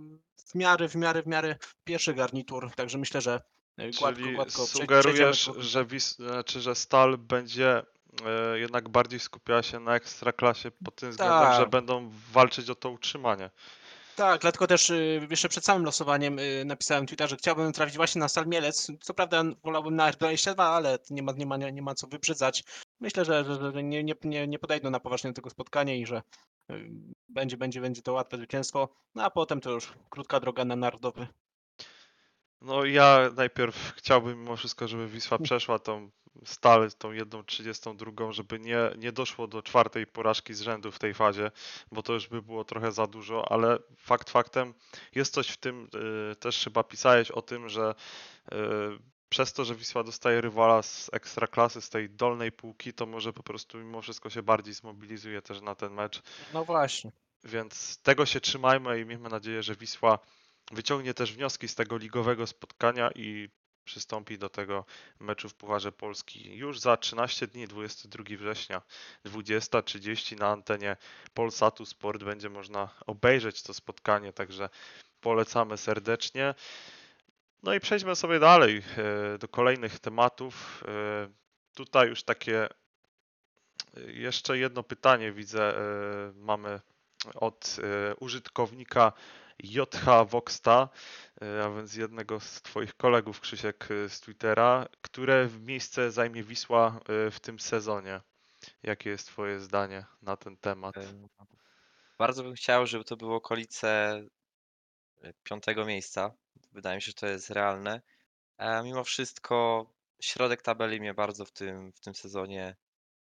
w 0.52 0.56
miarę, 0.56 0.90
w 0.90 0.96
miarę, 0.96 1.24
w 1.24 1.28
miarę 1.28 1.56
pierwszy 1.84 2.14
garnitur, 2.14 2.72
także 2.76 2.98
myślę, 2.98 3.22
że 3.22 3.42
gładko, 3.78 4.14
Czyli 4.14 4.36
gładko 4.36 4.66
sugerujesz, 4.66 5.50
że, 5.58 5.86
wis, 5.86 6.16
znaczy, 6.16 6.62
że 6.62 6.76
Stal 6.76 7.18
będzie 7.18 7.84
e, 8.26 8.60
jednak 8.60 8.90
bardziej 8.90 9.20
skupiała 9.20 9.64
się 9.64 9.80
na 9.80 9.96
ekstraklasie 9.96 10.72
pod 10.72 10.96
tym 10.96 11.12
względem, 11.12 11.54
że 11.54 11.60
Tak. 11.60 11.70
będą 11.70 12.12
walczyć 12.32 12.70
o 12.70 12.76
to 12.76 12.90
utrzymanie. 12.90 13.50
Tak, 14.16 14.42
dlatego 14.42 14.68
też 14.68 14.90
y, 14.90 15.28
jeszcze 15.30 15.50
przed 15.50 15.66
samym 15.66 15.86
losowaniem 15.86 16.40
y, 16.40 16.66
napisałem 16.66 17.06
w 17.06 17.08
Twitterze, 17.08 17.30
że 17.30 17.36
chciałbym 17.36 17.74
trafić 17.74 17.96
właśnie 17.96 18.20
na 18.20 18.28
Stal 18.28 18.48
Mielec. 18.48 18.92
Co 19.02 19.14
prawda 19.14 19.44
wolałbym 19.64 19.96
na 19.96 20.12
R22, 20.12 20.54
ale 20.58 21.00
nie 21.10 21.24
ma, 21.24 21.32
nie 21.32 21.46
ma, 21.46 21.58
nie 21.58 21.82
ma 21.82 21.96
co 21.96 22.08
wybrzydzać. 22.08 22.64
Myślę, 23.00 23.26
że, 23.26 23.46
że, 23.46 23.72
że 23.72 23.84
nie, 23.84 24.04
nie, 24.04 24.14
nie, 24.24 24.48
nie 24.48 24.60
podejdą 24.60 24.90
na 24.90 25.00
poważnie 25.00 25.30
do 25.30 25.36
tego 25.36 25.50
spotkania 25.50 25.96
i 25.96 26.06
że 26.06 26.22
y, 26.72 26.92
będzie, 27.30 27.58
będzie, 27.58 27.82
będzie 27.82 28.02
to 28.02 28.14
łatwe 28.14 28.38
zwycięstwo. 28.38 28.90
No 29.16 29.24
a 29.24 29.30
potem 29.30 29.62
to 29.62 29.72
już 29.72 29.94
krótka 30.10 30.40
droga 30.40 30.66
na 30.66 30.76
narodowy. 30.76 31.28
No 32.64 32.86
ja 32.86 33.30
najpierw 33.36 33.94
chciałbym 33.98 34.40
mimo 34.40 34.56
wszystko, 34.56 34.88
żeby 34.88 35.08
Wisła 35.08 35.38
przeszła 35.40 35.80
tą 35.80 36.10
Stal, 36.46 36.92
tą 36.98 37.12
jedną 37.12 37.44
32, 37.44 38.32
żeby 38.32 38.60
nie, 38.60 38.78
nie 38.98 39.12
doszło 39.12 39.48
do 39.48 39.62
czwartej 39.62 40.08
porażki 40.08 40.54
z 40.54 40.62
rzędu 40.62 40.92
w 40.92 41.00
tej 41.00 41.14
fazie, 41.14 41.52
bo 41.92 42.04
to 42.04 42.14
już 42.14 42.28
by 42.28 42.42
było 42.42 42.64
trochę 42.64 42.92
za 42.92 43.08
dużo, 43.08 43.52
ale 43.52 43.80
fakt 43.98 44.30
faktem 44.30 44.74
jest 45.16 45.34
coś 45.34 45.50
w 45.50 45.58
tym, 45.58 45.90
y, 46.32 46.36
też 46.36 46.64
chyba 46.64 46.84
pisałeś 46.84 47.32
o 47.32 47.42
tym, 47.42 47.70
że 47.70 47.96
y, 48.52 48.56
przez 49.30 49.54
to, 49.54 49.66
że 49.66 49.76
Wisła 49.76 50.04
dostaje 50.04 50.42
rywala 50.42 50.82
z 50.82 51.10
ekstraklasy, 51.14 51.82
z 51.82 51.90
tej 51.90 52.10
dolnej 52.10 52.52
półki, 52.52 52.94
to 52.94 53.06
może 53.06 53.34
po 53.34 53.44
prostu 53.44 53.78
mimo 53.78 54.02
wszystko 54.02 54.30
się 54.30 54.44
bardziej 54.44 54.74
zmobilizuje 54.74 55.42
też 55.42 55.62
na 55.62 55.76
ten 55.76 55.94
mecz. 55.94 56.22
No 56.54 56.66
właśnie. 56.66 57.12
Więc 57.44 57.98
tego 57.98 58.26
się 58.26 58.42
trzymajmy 58.42 59.00
i 59.02 59.06
miejmy 59.06 59.30
nadzieję, 59.30 59.64
że 59.64 59.76
Wisła 59.76 60.20
wyciągnie 60.72 61.14
też 61.14 61.34
wnioski 61.34 61.68
z 61.68 61.76
tego 61.76 61.98
ligowego 61.98 62.48
spotkania 62.48 63.12
i 63.16 63.50
przystąpi 63.84 64.38
do 64.38 64.50
tego 64.50 64.86
meczu 65.20 65.50
w 65.50 65.54
Pucharze 65.54 65.92
Polski 65.92 66.56
już 66.58 66.80
za 66.80 66.98
13 66.98 67.48
dni, 67.48 67.68
22 67.68 68.24
września, 68.38 68.82
20.30 69.26 70.40
na 70.40 70.48
antenie 70.48 70.98
Polsatu 71.34 71.86
Sport 71.86 72.24
będzie 72.24 72.50
można 72.50 72.90
obejrzeć 73.06 73.64
to 73.64 73.74
spotkanie, 73.74 74.34
także 74.34 74.70
polecamy 75.22 75.78
serdecznie. 75.78 76.56
No 77.64 77.74
i 77.74 77.80
przejdźmy 77.80 78.16
sobie 78.16 78.40
dalej 78.40 78.78
e, 78.78 79.38
do 79.38 79.48
kolejnych 79.48 80.00
tematów. 80.00 80.84
E, 80.88 81.44
Tutaj 81.76 82.10
już 82.10 82.24
takie 82.24 82.66
e, 82.66 82.70
jeszcze 84.12 84.58
jedno 84.58 84.84
pytanie 84.84 85.32
widzę, 85.32 85.74
mamy 86.36 86.80
od 87.36 87.78
użytkownika 88.20 89.14
JH 89.60 90.26
Voxta, 90.26 90.90
e, 91.42 91.64
a 91.64 91.70
więc 91.70 91.96
jednego 91.96 92.40
z 92.40 92.62
Twoich 92.62 92.94
kolegów, 92.94 93.40
Krzysiek, 93.40 93.92
e, 93.92 94.10
z 94.10 94.20
Twittera, 94.20 94.88
które 95.02 95.50
miejsce 95.60 96.12
zajmie 96.12 96.44
Wisła 96.44 97.00
e, 97.28 97.32
w 97.32 97.40
tym 97.40 97.60
sezonie? 97.60 98.22
Jakie 98.84 99.10
jest 99.10 99.28
Twoje 99.28 99.60
zdanie 99.60 100.06
na 100.22 100.38
ten 100.38 100.58
temat? 100.58 100.98
Em, 100.98 101.28
Bardzo 102.18 102.44
bym 102.44 102.54
chciał, 102.54 102.88
żeby 102.88 103.04
to 103.04 103.18
było 103.18 103.36
okolice 103.36 104.22
piątego 105.44 105.86
miejsca. 105.86 106.32
Wydaje 106.72 106.96
mi 106.96 107.02
się, 107.02 107.08
że 107.08 107.14
to 107.14 107.28
jest 107.28 107.50
realne. 107.50 108.02
A 108.58 108.82
mimo 108.82 109.04
wszystko 109.04 109.86
środek 110.22 110.62
tabeli 110.62 111.00
mnie 111.00 111.14
bardzo 111.14 111.46
w 111.46 111.52
tym, 111.52 111.94
w 111.94 112.00
tym 112.00 112.16
sezonie 112.16 112.76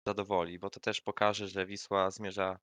zadowoli, 0.06 0.60
bo 0.60 0.70
to 0.70 0.80
też 0.80 1.02
pokaże, 1.02 1.48
że 1.48 1.65
Wisła 1.65 2.12
zmierza 2.12 2.60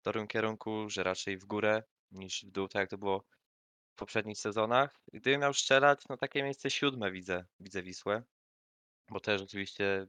w 0.00 0.02
dobrym 0.02 0.26
kierunku, 0.26 0.90
że 0.90 1.02
raczej 1.02 1.36
w 1.38 1.44
górę 1.44 1.82
niż 2.14 2.44
w 2.44 2.50
dół, 2.50 2.68
tak 2.68 2.80
jak 2.80 2.90
to 2.90 2.98
było 2.98 3.24
w 3.92 3.96
poprzednich 3.96 4.38
sezonach. 4.38 5.00
Gdybym 5.12 5.40
miał 5.40 5.54
strzelać, 5.54 6.08
no 6.08 6.16
takie 6.16 6.42
miejsce 6.42 6.70
siódme 6.70 7.12
widzę, 7.12 7.44
widzę 7.60 7.82
Wisłę, 7.82 8.22
bo 9.10 9.20
też 9.20 9.42
oczywiście 9.42 10.06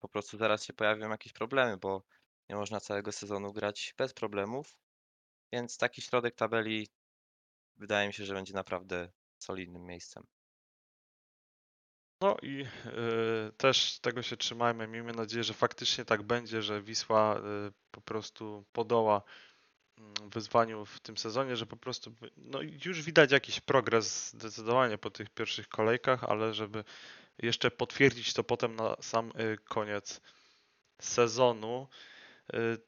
po 0.00 0.08
prostu 0.08 0.38
zaraz 0.38 0.64
się 0.64 0.72
pojawią 0.72 1.10
jakieś 1.10 1.32
problemy, 1.32 1.76
bo 1.76 2.02
nie 2.48 2.56
można 2.56 2.80
całego 2.80 3.12
sezonu 3.12 3.52
grać 3.52 3.94
bez 3.98 4.14
problemów, 4.14 4.76
więc 5.52 5.78
taki 5.78 6.02
środek 6.02 6.34
tabeli 6.34 6.88
wydaje 7.76 8.06
mi 8.06 8.14
się, 8.14 8.24
że 8.24 8.34
będzie 8.34 8.54
naprawdę 8.54 9.10
solidnym 9.38 9.86
miejscem. 9.86 10.26
No 12.20 12.36
i 12.42 12.64
e, 12.86 13.52
też 13.56 14.00
tego 14.00 14.22
się 14.22 14.36
trzymajmy. 14.36 14.88
Miejmy 14.88 15.12
nadzieję, 15.12 15.44
że 15.44 15.54
faktycznie 15.54 16.04
tak 16.04 16.22
będzie, 16.22 16.62
że 16.62 16.82
Wisła 16.82 17.38
e, 17.38 17.42
po 17.90 18.00
prostu 18.00 18.64
podoła 18.72 19.22
wyzwaniu 20.30 20.84
w 20.86 21.00
tym 21.00 21.16
sezonie, 21.16 21.56
że 21.56 21.66
po 21.66 21.76
prostu 21.76 22.14
no 22.36 22.58
już 22.84 23.02
widać 23.02 23.32
jakiś 23.32 23.60
progres 23.60 24.30
zdecydowanie 24.30 24.98
po 24.98 25.10
tych 25.10 25.30
pierwszych 25.30 25.68
kolejkach, 25.68 26.24
ale 26.24 26.54
żeby 26.54 26.84
jeszcze 27.38 27.70
potwierdzić 27.70 28.32
to 28.32 28.44
potem 28.44 28.76
na 28.76 28.96
sam 29.00 29.32
y, 29.40 29.58
koniec 29.64 30.20
sezonu. 31.00 31.88
Y, 32.54 32.78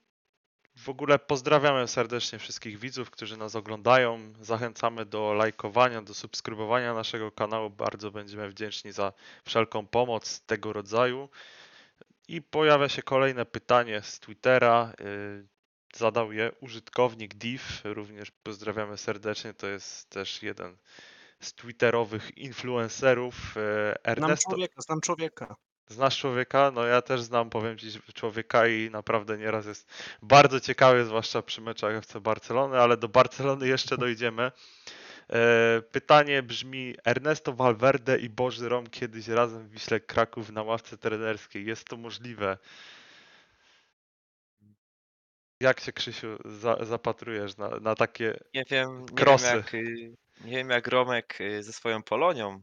W 0.77 0.89
ogóle 0.89 1.19
pozdrawiamy 1.19 1.89
serdecznie 1.89 2.39
wszystkich 2.39 2.79
widzów, 2.79 3.11
którzy 3.11 3.37
nas 3.37 3.55
oglądają. 3.57 4.33
Zachęcamy 4.41 5.07
do 5.07 5.33
lajkowania, 5.35 6.03
do 6.03 6.15
subskrybowania 6.15 6.95
naszego 6.95 7.33
kanału. 7.33 7.71
Bardzo 7.71 8.11
będziemy 8.11 8.49
wdzięczni 8.49 8.93
za 8.93 9.13
wszelką 9.45 9.87
pomoc 9.87 10.41
tego 10.41 10.73
rodzaju. 10.73 11.29
I 12.29 12.43
pojawia 12.43 12.89
się 12.89 13.03
kolejne 13.03 13.47
pytanie 13.47 14.03
z 14.03 14.21
Twittera. 14.21 14.93
Zadał 15.97 16.33
je 16.33 16.53
użytkownik 16.61 17.35
Div. 17.35 17.63
Również 17.85 18.31
pozdrawiamy 18.31 18.97
serdecznie. 18.97 19.55
To 19.55 19.67
jest 19.67 20.11
też 20.11 20.43
jeden 20.43 20.77
z 21.41 21.55
twitterowych 21.55 22.39
influencerów. 22.39 23.35
Znam 23.53 23.95
Ernesto, 24.05 24.51
człowieka, 24.51 24.83
znam 24.83 25.01
człowieka. 25.01 25.57
Znasz 25.91 26.19
człowieka? 26.19 26.71
No 26.75 26.85
ja 26.85 27.03
też 27.03 27.23
znam, 27.23 27.51
powiem 27.51 27.79
ci, 27.79 27.87
człowieka 28.15 28.67
i 28.67 28.91
naprawdę 28.91 29.39
nieraz 29.39 29.67
jest 29.67 29.89
bardzo 30.23 30.61
ciekawy, 30.61 31.05
zwłaszcza 31.05 31.43
przy 31.43 31.61
meczach 31.61 31.95
FC 31.95 32.21
Barcelony, 32.21 32.81
ale 32.81 32.97
do 32.97 33.09
Barcelony 33.09 33.69
jeszcze 33.69 33.97
dojdziemy. 34.07 34.53
E, 35.33 35.83
Pytanie 35.93 36.43
brzmi, 36.43 36.95
Ernesto 37.05 37.53
Valverde 37.53 38.19
i 38.19 38.29
Boży 38.29 38.69
Rom 38.69 38.87
kiedyś 38.87 39.29
razem 39.29 39.69
w 39.69 39.71
Wiśle 39.71 40.01
Kraków 40.01 40.51
na 40.51 40.63
ławce 40.63 40.99
trenerskiej. 40.99 41.67
Jest 41.67 41.85
to 41.85 41.97
możliwe? 41.97 42.59
Jak 45.61 45.81
się, 45.81 45.93
Krzysiu, 45.93 46.39
za, 46.45 46.85
zapatrujesz 46.85 47.57
na, 47.57 47.69
na 47.69 47.95
takie... 47.95 48.41
Nie 48.55 48.65
wiem, 48.71 49.01
nie 49.01 49.17
Krosy. 49.17 49.45
wiem 49.47 49.57
jak, 49.57 49.75
y, 49.75 50.17
nie 50.45 50.57
wiem 50.57 50.71
jak 50.71 50.87
Romek 50.87 51.41
y, 51.41 51.63
ze 51.63 51.73
swoją 51.73 52.03
Polonią 52.03 52.63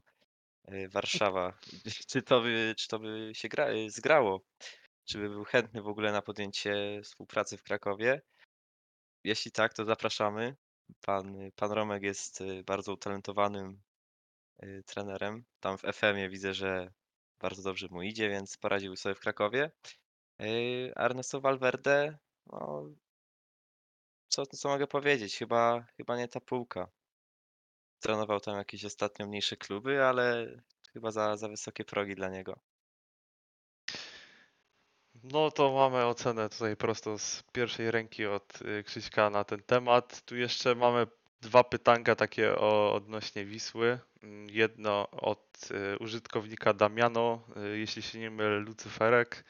y, 0.72 0.90
Warszawa, 0.90 1.58
czy 2.10 2.22
to 2.22 2.42
by, 2.42 2.74
czy 2.78 2.88
to 2.88 3.00
by 3.00 3.32
się 3.34 3.48
gra, 3.48 3.68
zgrało, 3.88 4.42
czy 5.06 5.18
by 5.18 5.30
był 5.30 5.44
chętny 5.44 5.82
w 5.82 5.88
ogóle 5.88 6.12
na 6.12 6.22
podjęcie 6.22 7.02
współpracy 7.04 7.58
w 7.58 7.64
Krakowie. 7.64 8.22
Jeśli 9.24 9.52
tak, 9.52 9.74
to 9.74 9.86
zapraszamy. 9.86 10.56
Pan, 11.02 11.52
pan 11.56 11.72
Romek 11.72 12.04
jest 12.04 12.44
bardzo 12.66 12.94
utalentowanym 12.94 13.82
trenerem. 14.86 15.46
Tam 15.60 15.78
w 15.78 15.82
FM-ie 15.82 16.30
widzę, 16.30 16.54
że 16.54 16.94
bardzo 17.40 17.64
dobrze 17.64 17.88
mu 17.92 18.02
idzie, 18.02 18.30
więc 18.30 18.58
poradził 18.58 18.96
sobie 18.96 19.16
w 19.16 19.20
Krakowie. 19.20 19.72
Ernesto 20.96 21.42
Valverde, 21.42 22.18
no, 22.52 22.90
co, 24.28 24.46
co 24.46 24.70
mogę 24.70 24.88
powiedzieć? 24.88 25.38
Chyba, 25.38 25.86
chyba 25.98 26.18
nie 26.18 26.28
ta 26.28 26.40
półka. 26.42 26.88
Trenował 28.00 28.40
tam 28.40 28.58
jakieś 28.58 28.86
ostatnio 28.86 29.28
mniejsze 29.28 29.58
kluby, 29.58 30.04
ale 30.04 30.48
chyba 30.94 31.12
za, 31.12 31.38
za 31.38 31.48
wysokie 31.48 31.86
progi 31.86 32.16
dla 32.16 32.30
niego. 32.30 32.60
No 35.24 35.52
to 35.52 35.72
mamy 35.72 36.06
ocenę 36.06 36.50
tutaj 36.50 36.76
prosto 36.76 37.18
z 37.18 37.44
pierwszej 37.52 37.92
ręki 37.92 38.26
od 38.26 38.62
y, 38.62 38.84
Krzyśka 38.84 39.30
na 39.30 39.44
ten 39.44 39.64
temat. 39.64 40.22
Tu 40.22 40.36
jeszcze 40.36 40.76
mamy 40.76 41.08
dwa 41.42 41.64
pytanka 41.64 42.16
takie 42.16 42.56
o, 42.56 42.94
odnośnie 42.94 43.46
Wisły. 43.46 44.00
Mm, 44.24 44.50
Jedno 44.50 45.10
od 45.12 45.70
y, 45.72 45.98
użytkownika 46.00 46.74
Damiano, 46.74 47.44
y, 47.74 47.78
jeśli 47.78 48.02
się 48.02 48.20
nie 48.20 48.32
mylę, 48.32 48.60
Lucyferek. 48.60 49.44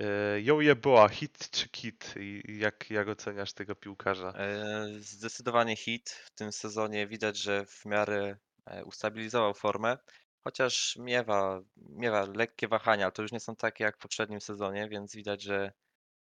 Y, 0.00 0.42
Joje 0.42 0.76
była 0.76 1.08
hit 1.08 1.50
czy 1.50 1.68
kit? 1.68 2.14
Jak, 2.44 2.90
jak 2.90 3.08
oceniasz 3.08 3.52
tego 3.52 3.74
piłkarza? 3.74 4.32
E, 4.32 4.86
Zdecydowanie 4.98 5.76
hit. 5.76 6.10
W 6.10 6.30
tym 6.30 6.52
sezonie 6.52 7.06
widać, 7.06 7.36
że 7.36 7.66
w 7.66 7.84
miarę 7.84 8.36
e, 8.66 8.84
ustabilizował 8.84 9.54
formę, 9.54 9.98
chociaż 10.44 10.96
miewa, 10.96 11.60
miewa 11.76 12.26
lekkie 12.34 12.68
wahania, 12.68 13.04
ale 13.04 13.12
to 13.12 13.22
już 13.22 13.32
nie 13.32 13.40
są 13.40 13.56
takie 13.56 13.84
jak 13.84 13.96
w 13.96 14.00
poprzednim 14.00 14.40
sezonie, 14.40 14.88
więc 14.88 15.16
widać, 15.16 15.42
że 15.42 15.72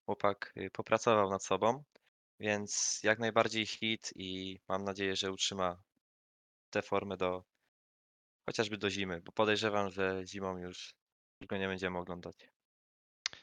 chłopak 0.06 0.52
y, 0.56 0.70
popracował 0.70 1.30
nad 1.30 1.44
sobą. 1.44 1.84
Więc 2.40 3.00
jak 3.02 3.18
najbardziej 3.18 3.66
hit 3.66 4.12
i 4.16 4.60
mam 4.68 4.84
nadzieję, 4.84 5.16
że 5.16 5.32
utrzyma 5.32 5.82
tę 6.70 6.82
formę 6.82 7.16
do 7.16 7.44
chociażby 8.48 8.78
do 8.78 8.90
zimy, 8.90 9.20
bo 9.20 9.32
podejrzewam, 9.32 9.90
że 9.90 10.22
zimą 10.26 10.58
już 10.58 10.94
go 11.48 11.56
nie 11.56 11.68
będziemy 11.68 11.98
oglądać. 11.98 12.48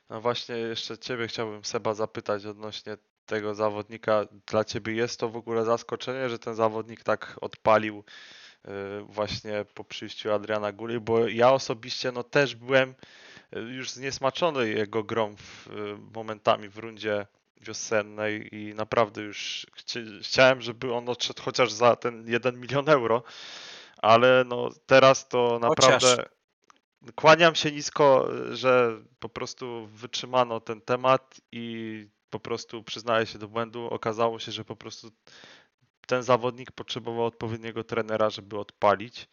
No 0.10 0.22
właśnie, 0.22 0.56
jeszcze 0.56 0.98
Ciebie 0.98 1.28
chciałbym 1.28 1.65
Seba 1.65 1.94
zapytać 1.94 2.46
odnośnie 2.46 2.98
tego 3.26 3.56
zawodnika. 3.56 4.26
Dla 4.48 4.63
Ciebie 4.63 4.94
jest 4.94 5.20
to 5.20 5.30
w 5.30 5.36
ogóle 5.36 5.65
zaskoczenie, 5.65 6.30
że 6.30 6.39
ten 6.39 6.56
zawodnik 6.56 7.04
tak 7.04 7.38
odpalił 7.41 8.04
y, 8.65 8.70
właśnie 9.04 9.65
po 9.74 9.84
przyjściu 9.84 10.32
Adriana 10.34 10.72
Guli, 10.72 11.00
bo 11.00 11.28
ja 11.28 11.52
osobiście 11.52 12.12
no 12.12 12.24
też 12.24 12.56
byłem 12.56 12.89
y, 13.56 13.60
już 13.60 13.91
zniesmaczony 13.91 14.70
jego 14.70 15.04
grą 15.04 15.36
w, 15.36 15.68
y, 15.68 15.98
momentami 16.15 16.70
w 16.70 16.78
rundzie 16.78 17.28
wiosennej 17.62 18.56
i 18.56 18.74
naprawdę 18.76 19.22
już 19.22 19.68
chci- 19.78 20.24
chciałem, 20.24 20.62
żeby 20.62 20.94
on 20.94 21.10
odszedł 21.10 21.41
chociaż 21.44 21.72
za 21.72 21.96
ten 21.96 22.28
1 22.28 22.60
milion 22.60 22.89
euro, 22.89 23.24
ale 23.98 24.44
no 24.48 24.70
teraz 24.86 25.28
to 25.28 25.60
naprawdę 25.62 26.26
kłaniam 27.15 27.56
się 27.56 27.72
nisko, 27.72 28.30
że 28.52 29.02
po 29.20 29.30
prostu 29.30 29.88
wytrzymano 29.88 30.60
ten 30.60 30.82
temat 30.82 31.41
i 31.52 32.08
po 32.30 32.39
prostu 32.39 32.84
przyznaję 32.84 33.26
się 33.26 33.39
do 33.39 33.48
błędu. 33.48 33.88
Okazało 33.88 34.39
się, 34.39 34.52
że 34.52 34.65
po 34.65 34.76
prostu 34.76 35.12
ten 36.08 36.24
zawodnik 36.24 36.72
potrzebował 36.72 37.26
odpowiedniego 37.26 37.84
trenera, 37.84 38.30
żeby 38.30 38.60
odpalić. 38.60 39.30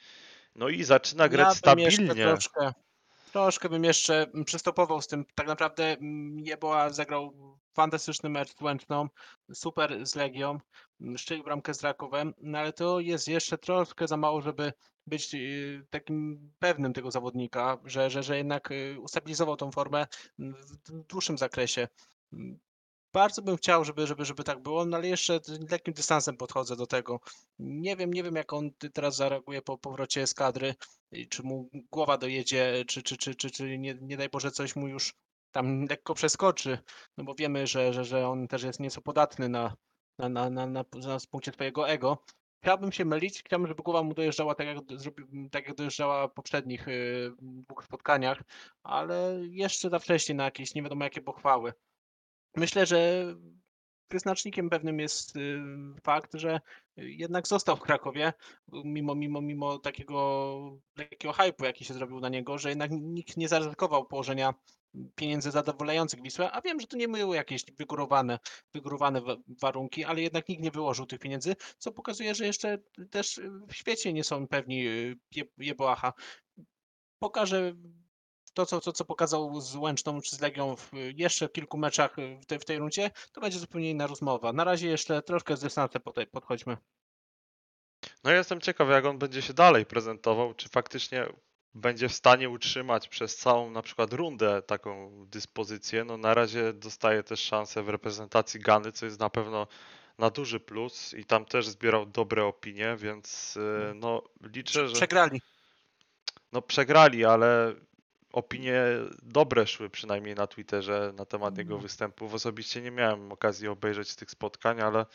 No 0.55 0.69
i 0.69 0.85
zaczyna 0.85 1.29
grać 1.29 1.49
ja 1.49 1.55
stabilnie. 1.55 2.15
troszkę, 2.15 2.73
troszkę 3.33 3.69
bym 3.69 3.85
jeszcze 3.85 4.27
przystopował 4.47 5.03
z 5.03 5.07
tym. 5.07 5.25
Tak 5.35 5.47
naprawdę 5.47 5.85
mm, 5.85 6.39
Jeboa 6.39 6.91
zagrał 6.91 7.33
fantastyczny 7.75 8.29
mecz 8.29 8.57
z 8.57 8.61
Łęczną, 8.61 9.09
super 9.55 10.07
z 10.07 10.15
Legią, 10.15 10.59
mm, 11.01 11.19
strzelił 11.19 11.45
bramkę 11.45 11.75
z 11.75 11.83
Rakowem, 11.83 12.35
no 12.39 12.59
ale 12.59 12.73
to 12.73 13.01
jest 13.01 13.29
jeszcze 13.29 13.59
troszkę 13.59 14.09
za 14.09 14.17
mało, 14.17 14.43
żeby 14.43 14.73
być 15.07 15.35
y, 15.35 15.87
takim 15.91 16.51
pewnym 16.59 16.93
tego 16.93 17.11
zawodnika, 17.11 17.79
że, 17.85 18.11
że, 18.11 18.23
że 18.23 18.37
jednak 18.37 18.71
y, 18.71 18.97
ustabilizował 19.01 19.57
tą 19.57 19.73
formę 19.73 20.07
mm, 20.39 20.55
w 20.89 21.07
dłuższym 21.07 21.39
zakresie. 21.39 21.89
Mm, 22.33 22.59
Bardzo 23.13 23.43
bym 23.43 23.57
chciał, 23.57 23.85
żeby, 23.85 24.07
żeby, 24.07 24.25
żeby 24.25 24.45
tak 24.45 24.63
było, 24.63 24.85
no 24.85 24.97
ale 24.97 25.09
jeszcze 25.09 25.41
lekkim 25.71 25.95
dystansem 25.95 26.37
podchodzę 26.37 26.77
do 26.77 26.87
tego. 26.87 27.21
Nie 27.59 27.97
wiem, 27.97 28.13
nie 28.13 28.23
wiem 28.23 28.37
jak 28.37 28.53
on 28.53 28.71
teraz 28.93 29.17
zareaguje 29.17 29.63
po 29.63 29.79
powrocie 29.79 30.27
z 30.27 30.35
kadry, 30.35 30.75
i 31.13 31.29
czy 31.29 31.43
mu 31.43 31.71
głowa 31.91 32.19
dojedzie, 32.19 32.85
czy, 32.89 33.03
czy, 33.03 33.17
czy, 33.17 33.35
czy, 33.35 33.51
czy 33.51 33.79
nie, 33.79 33.95
nie 34.01 34.17
daj 34.17 34.29
Boże 34.29 34.51
coś 34.51 34.77
mu 34.77 34.89
już 34.89 35.15
tam 35.53 35.85
lekko 35.85 36.15
przeskoczy, 36.15 36.79
no 37.17 37.25
bo 37.25 37.35
wiemy, 37.35 37.67
że, 37.67 37.93
że, 37.93 38.05
że 38.05 38.29
on 38.29 38.49
też 38.49 38.63
jest 38.63 38.81
nieco 38.81 39.03
podatny 39.03 39.49
na, 39.49 39.77
na, 40.19 40.29
na, 40.29 40.51
na, 40.51 40.67
na, 40.67 40.85
na 40.95 41.19
punkcie 41.31 41.53
twojego 41.53 41.89
ego. 41.89 42.19
Chciałbym 42.63 42.93
się 42.93 43.05
mylić, 43.05 43.43
chciałbym, 43.43 43.69
żeby 43.69 43.83
głowa 43.83 44.03
mu 44.03 44.15
dojeżdżała 44.15 44.55
tak 44.55 44.67
jak, 44.67 44.79
tak 45.51 45.67
jak 45.69 45.77
dojeżdżała 45.77 46.29
w 46.29 46.33
poprzednich 46.33 46.89
y, 46.89 47.33
dwóch 47.41 47.85
spotkaniach, 47.85 48.43
ale 48.83 49.39
jeszcze 49.43 49.91
za 49.91 49.99
wcześnie 49.99 50.35
na 50.35 50.45
jakieś 50.45 50.75
nie 50.75 50.83
wiadomo 50.83 51.05
jakie 51.05 51.23
pochwały. 51.23 51.73
Myślę, 52.57 52.87
że 52.87 53.25
wyznacznikiem 54.13 54.71
pewnym 54.71 55.01
jest 55.01 55.37
y, 55.37 55.61
fakt, 56.03 56.35
że 56.35 56.61
jednak 56.97 57.49
został 57.49 57.77
w 57.77 57.81
Krakowie, 57.81 58.33
mimo, 58.85 59.15
mimo, 59.15 59.41
mimo 59.41 59.79
takiego 59.79 60.79
lekkiego 60.97 61.35
hype'u, 61.35 61.65
jaki 61.65 61.85
się 61.85 61.95
zrobił 61.95 62.21
na 62.21 62.29
niego, 62.29 62.59
że 62.59 62.69
jednak 62.69 62.91
nikt 62.91 63.37
nie 63.37 63.49
zaryzykował 63.49 64.07
położenia 64.07 64.55
pieniędzy 65.15 65.51
zadowalających 65.51 66.23
Wisłę, 66.23 66.51
a 66.53 66.61
wiem, 66.61 66.81
że 66.81 66.87
to 66.87 66.97
nie 66.97 67.09
były 67.09 67.37
jakieś 67.37 67.65
wygórowane, 67.79 68.39
wygórowane 68.75 69.21
wa- 69.21 69.37
warunki, 69.63 70.05
ale 70.05 70.23
jednak 70.23 70.49
nikt 70.49 70.63
nie 70.63 70.71
wyłożył 70.71 71.07
tych 71.07 71.19
pieniędzy, 71.19 71.57
co 71.79 71.93
pokazuje, 71.93 72.35
że 72.35 72.47
jeszcze 72.47 72.79
też 73.11 73.41
w 73.69 73.75
świecie 73.75 74.13
nie 74.13 74.25
są 74.25 74.49
pewni 74.49 74.87
y, 74.89 75.17
Je- 75.35 75.45
Jeboacha. 75.59 76.13
Pokaże 77.19 77.73
to, 78.55 78.67
co, 78.67 78.81
to, 78.81 78.93
co 78.93 79.05
pokazał 79.05 79.61
z 79.61 79.77
Łęczną 79.77 80.21
czy 80.21 80.37
z 80.37 80.41
Legią 80.41 80.77
w 80.77 80.91
jeszcze 81.17 81.49
kilku 81.49 81.79
meczach 81.79 82.19
y, 82.19 82.39
w 82.43 82.47
tej, 82.47 82.59
w 82.59 82.65
tej 82.65 82.79
rundzie, 82.79 83.11
to 83.33 83.41
będzie 83.41 83.59
zupełnie 83.59 83.91
inna 83.91 84.07
rozmowa. 84.07 84.53
Na 84.53 84.65
razie 84.65 84.89
jeszcze 84.89 85.23
troszkę 85.23 85.57
z 85.57 85.61
dystansem 85.61 86.03
tej- 86.15 86.27
podchodźmy. 86.27 86.77
No 88.25 88.31
ja 88.31 88.37
jestem 88.37 88.61
ciekaw, 88.61 88.89
jak 88.89 89.05
on 89.05 89.19
będzie 89.19 89.43
się 89.43 89.55
dalej 89.55 89.87
prezentował, 89.87 90.55
czy 90.55 90.69
faktycznie 90.69 91.27
będzie 91.75 92.09
w 92.09 92.13
stanie 92.15 92.51
utrzymać 92.51 93.09
przez 93.09 93.37
całą 93.37 93.71
na 93.71 93.83
przykład 93.83 94.13
rundę 94.13 94.63
taką 94.63 95.11
dyspozycję. 95.27 96.05
No 96.05 96.17
na 96.17 96.35
razie 96.35 96.73
dostaje 96.73 97.23
też 97.23 97.41
szansę 97.41 97.83
w 97.83 97.89
reprezentacji 97.89 98.61
Gany, 98.61 98.93
co 98.93 99.07
jest 99.07 99.21
na 99.21 99.31
pewno 99.31 99.67
na 100.19 100.31
duży 100.31 100.61
plus 100.61 101.15
i 101.15 101.25
tam 101.25 101.45
też 101.45 101.69
zbierał 101.69 102.07
dobre 102.07 102.45
opinie, 102.45 102.97
więc 102.99 103.57
y, 103.57 103.93
no 103.95 104.23
liczę, 104.41 104.89
że 104.89 104.95
Przegrali. 104.95 105.41
no 106.53 106.63
przegrali, 106.63 107.25
ale 107.25 107.75
opinie 108.33 108.83
dobre 109.23 109.67
szły 109.67 109.91
przynajmniej 109.91 110.35
na 110.35 110.47
Twitterze 110.47 111.13
na 111.17 111.25
temat 111.25 111.59
jego 111.59 111.79
występów. 111.79 112.35
Osobiście 112.35 112.83
nie 112.83 112.91
miałem 112.91 113.33
okazji 113.33 113.69
obejrzeć 113.69 114.15
tych 114.15 114.31
spotkań, 114.31 114.81
ale 114.81 115.07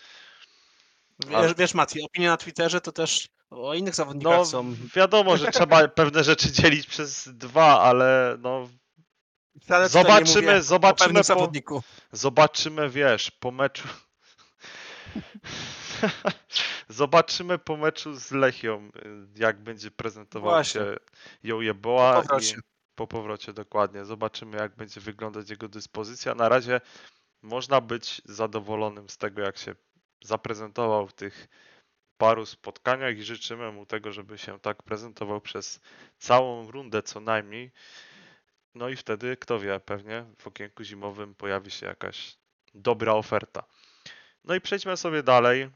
Wiesz, 1.27 1.53
wiesz 1.57 1.73
Mati, 1.73 2.01
opinie 2.01 2.27
na 2.27 2.37
Twitterze 2.37 2.81
to 2.81 2.91
też 2.91 3.27
o 3.49 3.73
innych 3.73 3.95
zawodnikach 3.95 4.37
No, 4.37 4.45
są. 4.45 4.75
wiadomo, 4.95 5.37
że 5.37 5.51
trzeba 5.51 5.87
pewne 6.01 6.23
rzeczy 6.23 6.51
dzielić 6.51 6.87
przez 6.87 7.29
dwa, 7.33 7.81
ale 7.81 8.37
no, 8.39 8.67
Wcale 9.61 9.89
zobaczymy, 9.89 10.63
zobaczymy, 10.63 11.21
po, 11.23 11.81
zobaczymy, 12.11 12.89
wiesz, 12.89 13.31
po 13.31 13.51
meczu. 13.51 13.87
Zobaczymy 16.89 17.57
po 17.57 17.77
meczu 17.77 18.13
z 18.13 18.31
Lechią, 18.31 18.91
jak 19.35 19.63
będzie 19.63 19.91
prezentował 19.91 20.51
Właśnie. 20.51 20.81
się 20.81 20.97
i 21.43 21.73
powrocie. 21.75 22.55
Po 22.97 23.07
powrocie 23.07 23.53
dokładnie. 23.53 24.05
Zobaczymy, 24.05 24.57
jak 24.57 24.75
będzie 24.75 25.01
wyglądać 25.01 25.49
jego 25.49 25.67
dyspozycja. 25.67 26.35
Na 26.35 26.49
razie 26.49 26.81
można 27.41 27.81
być 27.81 28.21
zadowolonym 28.25 29.09
z 29.09 29.17
tego, 29.17 29.41
jak 29.41 29.57
się 29.57 29.75
zaprezentował 30.23 31.07
w 31.07 31.13
tych 31.13 31.47
paru 32.17 32.45
spotkaniach 32.45 33.17
i 33.17 33.23
życzymy 33.23 33.71
mu 33.71 33.85
tego, 33.85 34.11
żeby 34.11 34.37
się 34.37 34.59
tak 34.59 34.83
prezentował 34.83 35.41
przez 35.41 35.79
całą 36.17 36.71
rundę 36.71 37.03
co 37.03 37.19
najmniej. 37.19 37.71
No 38.75 38.89
i 38.89 38.95
wtedy, 38.95 39.37
kto 39.37 39.59
wie, 39.59 39.79
pewnie 39.79 40.25
w 40.37 40.47
okienku 40.47 40.83
zimowym 40.83 41.35
pojawi 41.35 41.71
się 41.71 41.85
jakaś 41.85 42.37
dobra 42.73 43.13
oferta. 43.13 43.63
No 44.43 44.55
i 44.55 44.61
przejdźmy 44.61 44.97
sobie 44.97 45.23
dalej. 45.23 45.69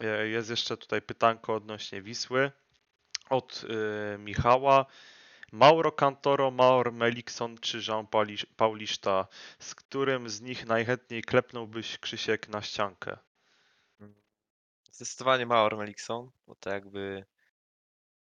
E, 0.00 0.28
Jest 0.28 0.50
jeszcze 0.50 0.76
tutaj 0.76 1.02
pytanko 1.02 1.54
odnośnie 1.54 2.02
Wisły 2.02 2.50
od 3.30 3.64
y, 3.64 4.18
Michała. 4.18 4.86
Mauro 5.52 5.92
Cantoro, 5.92 6.50
Maur 6.50 6.92
Melikson 6.92 7.58
czy 7.58 7.80
Jean 7.88 8.06
Pauli- 8.06 8.46
Paulista? 8.56 9.26
Z 9.58 9.74
którym 9.74 10.28
z 10.28 10.40
nich 10.40 10.66
najchętniej 10.66 11.22
klepnąłbyś 11.22 11.98
Krzysiek 11.98 12.48
na 12.48 12.62
ściankę? 12.62 13.18
Zdecydowanie 14.92 15.46
Maor 15.46 15.76
Melikson, 15.76 16.30
bo 16.46 16.54
to 16.54 16.70
jakby 16.70 17.24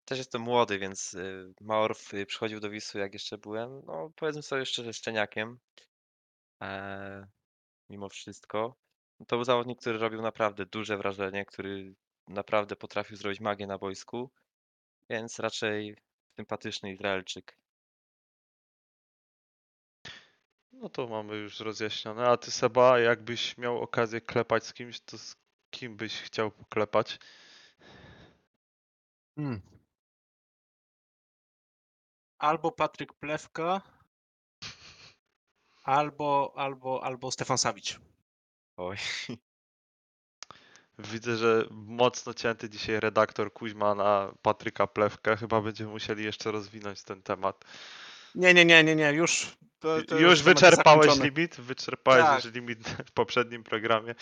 też 0.04 0.18
jestem 0.18 0.42
młody, 0.42 0.78
więc 0.78 1.14
y, 1.14 1.54
Maor 1.60 1.96
w- 1.96 2.12
przychodził 2.26 2.60
do 2.60 2.70
Wisły 2.70 3.00
jak 3.00 3.12
jeszcze 3.12 3.38
byłem, 3.38 3.82
no 3.86 4.10
powiedzmy 4.16 4.42
sobie 4.42 4.66
szczerze, 4.66 4.92
szczeniakiem. 4.92 5.58
E, 6.62 7.26
mimo 7.90 8.08
wszystko. 8.08 8.76
To 9.28 9.36
był 9.36 9.44
zawodnik, 9.44 9.80
który 9.80 9.98
robił 9.98 10.22
naprawdę 10.22 10.66
duże 10.66 10.96
wrażenie, 10.96 11.44
który 11.44 11.94
naprawdę 12.28 12.76
potrafił 12.76 13.16
zrobić 13.16 13.40
magię 13.40 13.66
na 13.66 13.78
boisku, 13.78 14.30
więc 15.10 15.38
raczej 15.38 15.96
sympatyczny 16.36 16.92
Izraelczyk. 16.92 17.58
No 20.72 20.88
to 20.88 21.06
mamy 21.06 21.36
już 21.36 21.60
rozjaśnione. 21.60 22.28
A 22.28 22.36
ty 22.36 22.50
Seba, 22.50 22.98
jakbyś 22.98 23.58
miał 23.58 23.82
okazję 23.82 24.20
klepać 24.20 24.66
z 24.66 24.72
kimś, 24.72 25.00
to 25.00 25.18
z 25.18 25.36
kim 25.70 25.96
byś 25.96 26.20
chciał 26.20 26.50
poklepać? 26.50 27.18
Hmm. 29.36 29.60
Albo 32.38 32.72
Patryk 32.72 33.12
Plewka, 33.12 33.82
albo, 35.98 36.52
albo, 36.56 37.04
albo 37.04 37.30
Stefan 37.30 37.58
Sawić. 37.58 37.98
Oj. 38.76 38.96
Widzę, 41.06 41.36
że 41.36 41.64
mocno 41.70 42.34
cięty 42.34 42.70
dzisiaj 42.70 43.00
redaktor 43.00 43.52
Kuźma 43.52 43.94
na 43.94 44.32
Patryka 44.42 44.86
Plewkę. 44.86 45.36
Chyba 45.36 45.60
będziemy 45.60 45.90
musieli 45.90 46.24
jeszcze 46.24 46.52
rozwinąć 46.52 47.02
ten 47.02 47.22
temat. 47.22 47.64
Nie, 48.34 48.54
nie, 48.54 48.64
nie, 48.64 48.84
nie, 48.84 48.96
nie, 48.96 49.12
już. 49.12 49.56
To, 49.80 50.02
to 50.02 50.18
Już 50.18 50.42
wyczerpałeś 50.42 51.18
limit? 51.20 51.56
Wyczerpałeś 51.60 52.22
Tak. 52.24 52.44
już 52.44 52.54
limit 52.54 52.88
w 53.06 53.10
poprzednim 53.10 53.64
programie. 53.64 54.14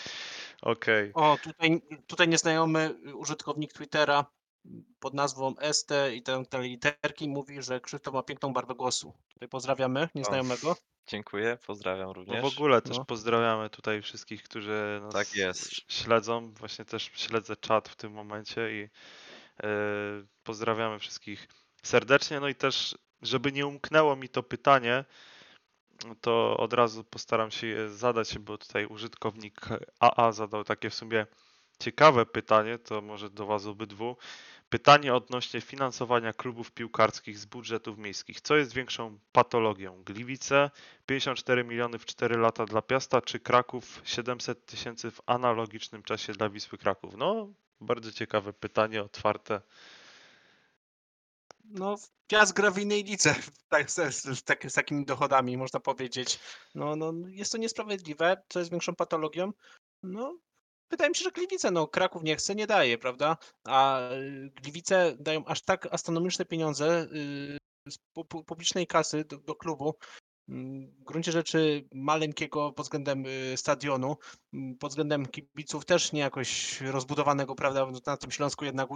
Okej. 0.61 1.11
O, 1.13 1.37
tutaj, 1.43 1.81
tutaj 2.07 2.27
nieznajomy 2.27 2.95
użytkownik 3.13 3.73
Twittera 3.73 4.25
pod 4.99 5.13
nazwą 5.13 5.55
ST 5.71 5.91
i 6.13 6.23
te, 6.23 6.45
te 6.45 6.61
literki 6.61 7.29
mówi, 7.29 7.61
że 7.63 7.81
Krzysztof 7.81 8.13
ma 8.13 8.23
piękną 8.23 8.53
barwę 8.53 8.75
głosu. 8.75 9.13
Tutaj 9.33 9.49
pozdrawiamy 9.49 10.09
nieznajomego. 10.15 10.75
Dziękuję, 11.07 11.57
pozdrawiam 11.67 12.07
No 12.07 12.13
również. 12.13 12.41
w 12.41 12.57
ogóle 12.57 12.81
też 12.81 12.97
No. 12.97 13.05
pozdrawiamy 13.05 13.69
tutaj 13.69 14.01
wszystkich, 14.01 14.43
którzy 14.43 14.99
nas 15.01 15.13
Tak 15.13 15.35
jest. 15.35 15.71
śledzą. 15.91 16.51
Właśnie 16.53 16.85
też 16.85 17.11
śledzę 17.13 17.55
czat 17.55 17.89
w 17.89 17.95
tym 17.95 18.11
momencie 18.11 18.71
i 18.81 18.89
e, 19.63 19.67
pozdrawiamy 20.43 20.99
wszystkich 20.99 21.47
serdecznie. 21.83 22.39
No 22.39 22.47
i 22.47 22.55
też, 22.55 22.97
żeby 23.21 23.51
nie 23.51 23.67
umknęło 23.67 24.15
mi 24.15 24.29
to 24.29 24.43
pytanie, 24.43 25.05
to 26.21 26.57
od 26.57 26.73
razu 26.73 27.03
postaram 27.03 27.51
się 27.51 27.67
je 27.67 27.89
zadać, 27.89 28.39
bo 28.39 28.57
tutaj 28.57 28.85
użytkownik 28.85 29.61
AA 29.99 30.31
zadał 30.31 30.63
takie 30.63 30.89
w 30.89 30.95
sumie 30.95 31.25
ciekawe 31.81 32.25
pytanie, 32.25 32.79
to 32.79 33.01
może 33.01 33.29
do 33.29 33.45
Was 33.45 33.65
obydwu. 33.65 34.17
Pytanie 34.69 35.15
odnośnie 35.15 35.61
finansowania 35.61 36.33
klubów 36.33 36.71
piłkarskich 36.71 37.37
z 37.37 37.45
budżetów 37.45 37.97
miejskich. 37.97 38.41
Co 38.41 38.55
jest 38.55 38.73
większą 38.73 39.19
patologią? 39.31 40.03
Gliwice 40.03 40.71
54 41.05 41.63
miliony 41.63 41.99
w 41.99 42.05
4 42.05 42.37
lata 42.37 42.65
dla 42.65 42.81
Piasta, 42.81 43.21
czy 43.21 43.39
Kraków 43.39 44.01
700 44.03 44.65
tysięcy 44.65 45.11
w 45.11 45.21
analogicznym 45.25 46.03
czasie 46.03 46.33
dla 46.33 46.49
Wisły 46.49 46.77
Kraków? 46.77 47.17
No, 47.17 47.53
bardzo 47.81 48.11
ciekawe 48.11 48.53
pytanie, 48.53 49.03
otwarte. 49.03 49.61
No, 51.63 51.95
Piast 52.27 52.53
gra 52.53 52.71
w 52.71 52.79
innej 52.79 53.03
lidze, 53.03 53.35
tak, 53.69 53.91
z, 53.91 54.15
z, 54.15 54.43
tak, 54.43 54.71
z 54.71 54.73
takimi 54.73 55.05
dochodami, 55.05 55.57
można 55.57 55.79
powiedzieć. 55.79 56.39
No, 56.75 56.95
no, 56.95 57.13
jest 57.27 57.51
to 57.51 57.57
niesprawiedliwe, 57.57 58.43
co 58.49 58.59
jest 58.59 58.71
większą 58.71 58.95
patologią. 58.95 59.51
No, 60.03 60.37
wydaje 60.91 61.09
mi 61.09 61.15
się, 61.15 61.23
że 61.23 61.31
Gliwice, 61.31 61.71
no, 61.71 61.87
Kraków 61.87 62.23
nie 62.23 62.35
chce, 62.35 62.55
nie 62.55 62.67
daje, 62.67 62.97
prawda? 62.97 63.37
A 63.65 64.09
y, 64.11 64.51
Gliwice 64.61 65.15
dają 65.19 65.45
aż 65.45 65.61
tak 65.61 65.87
astronomiczne 65.93 66.45
pieniądze 66.45 67.01
y, 67.13 67.57
z 67.89 67.97
pu- 68.17 68.25
pu- 68.27 68.43
publicznej 68.43 68.87
kasy 68.87 69.25
do, 69.25 69.37
do 69.37 69.55
klubu. 69.55 69.95
mm, 70.49 70.87
W 70.99 71.03
gruncie 71.03 71.31
rzeczy 71.31 71.87
maleńkiego 71.93 72.71
pod 72.73 72.85
względem 72.85 73.25
y, 73.25 73.53
stadionu, 73.57 74.17
mm, 74.53 74.77
pod 74.77 74.91
względem 74.91 75.25
kibiców 75.25 75.85
też 75.85 76.11
nie 76.11 76.19
jakoś 76.21 76.81
rozbudowanego, 76.81 77.55
prawda? 77.55 77.87
Na 78.05 78.17
tym 78.17 78.31
Śląsku 78.31 78.65
jednak 78.65 78.89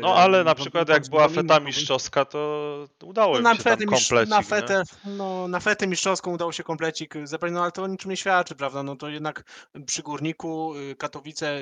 No, 0.00 0.14
ale 0.14 0.38
na 0.38 0.44
wam- 0.44 0.56
przykład 0.56 0.88
wam 0.88 0.94
jak 0.94 1.08
była 1.08 1.28
wspomnimy, 1.28 1.48
feta 1.54 1.60
mistrzowska, 1.60 2.24
to 2.24 2.88
udało 3.02 3.40
no, 3.40 3.54
się 3.54 3.64
tam 3.64 3.78
komplecik, 3.78 4.30
na 4.30 4.38
nie? 4.38 4.44
fetę, 4.44 4.82
no, 5.04 5.48
na 5.48 5.60
fetę 5.60 5.86
mistrzowską 5.86 6.32
udało 6.32 6.52
się 6.52 6.62
komplecik 6.62 7.16
y, 7.16 7.26
zebrać, 7.26 7.52
no 7.52 7.62
ale 7.62 7.72
to 7.72 7.82
o 7.82 7.86
niczym 7.86 8.10
nie 8.10 8.16
świadczy, 8.16 8.54
prawda? 8.54 8.82
No 8.82 8.96
to 8.96 9.08
jednak 9.08 9.44
przy 9.86 10.02
Górniku, 10.02 10.74
y, 10.76 10.96
Katowice 10.96 11.56
y, 11.56 11.60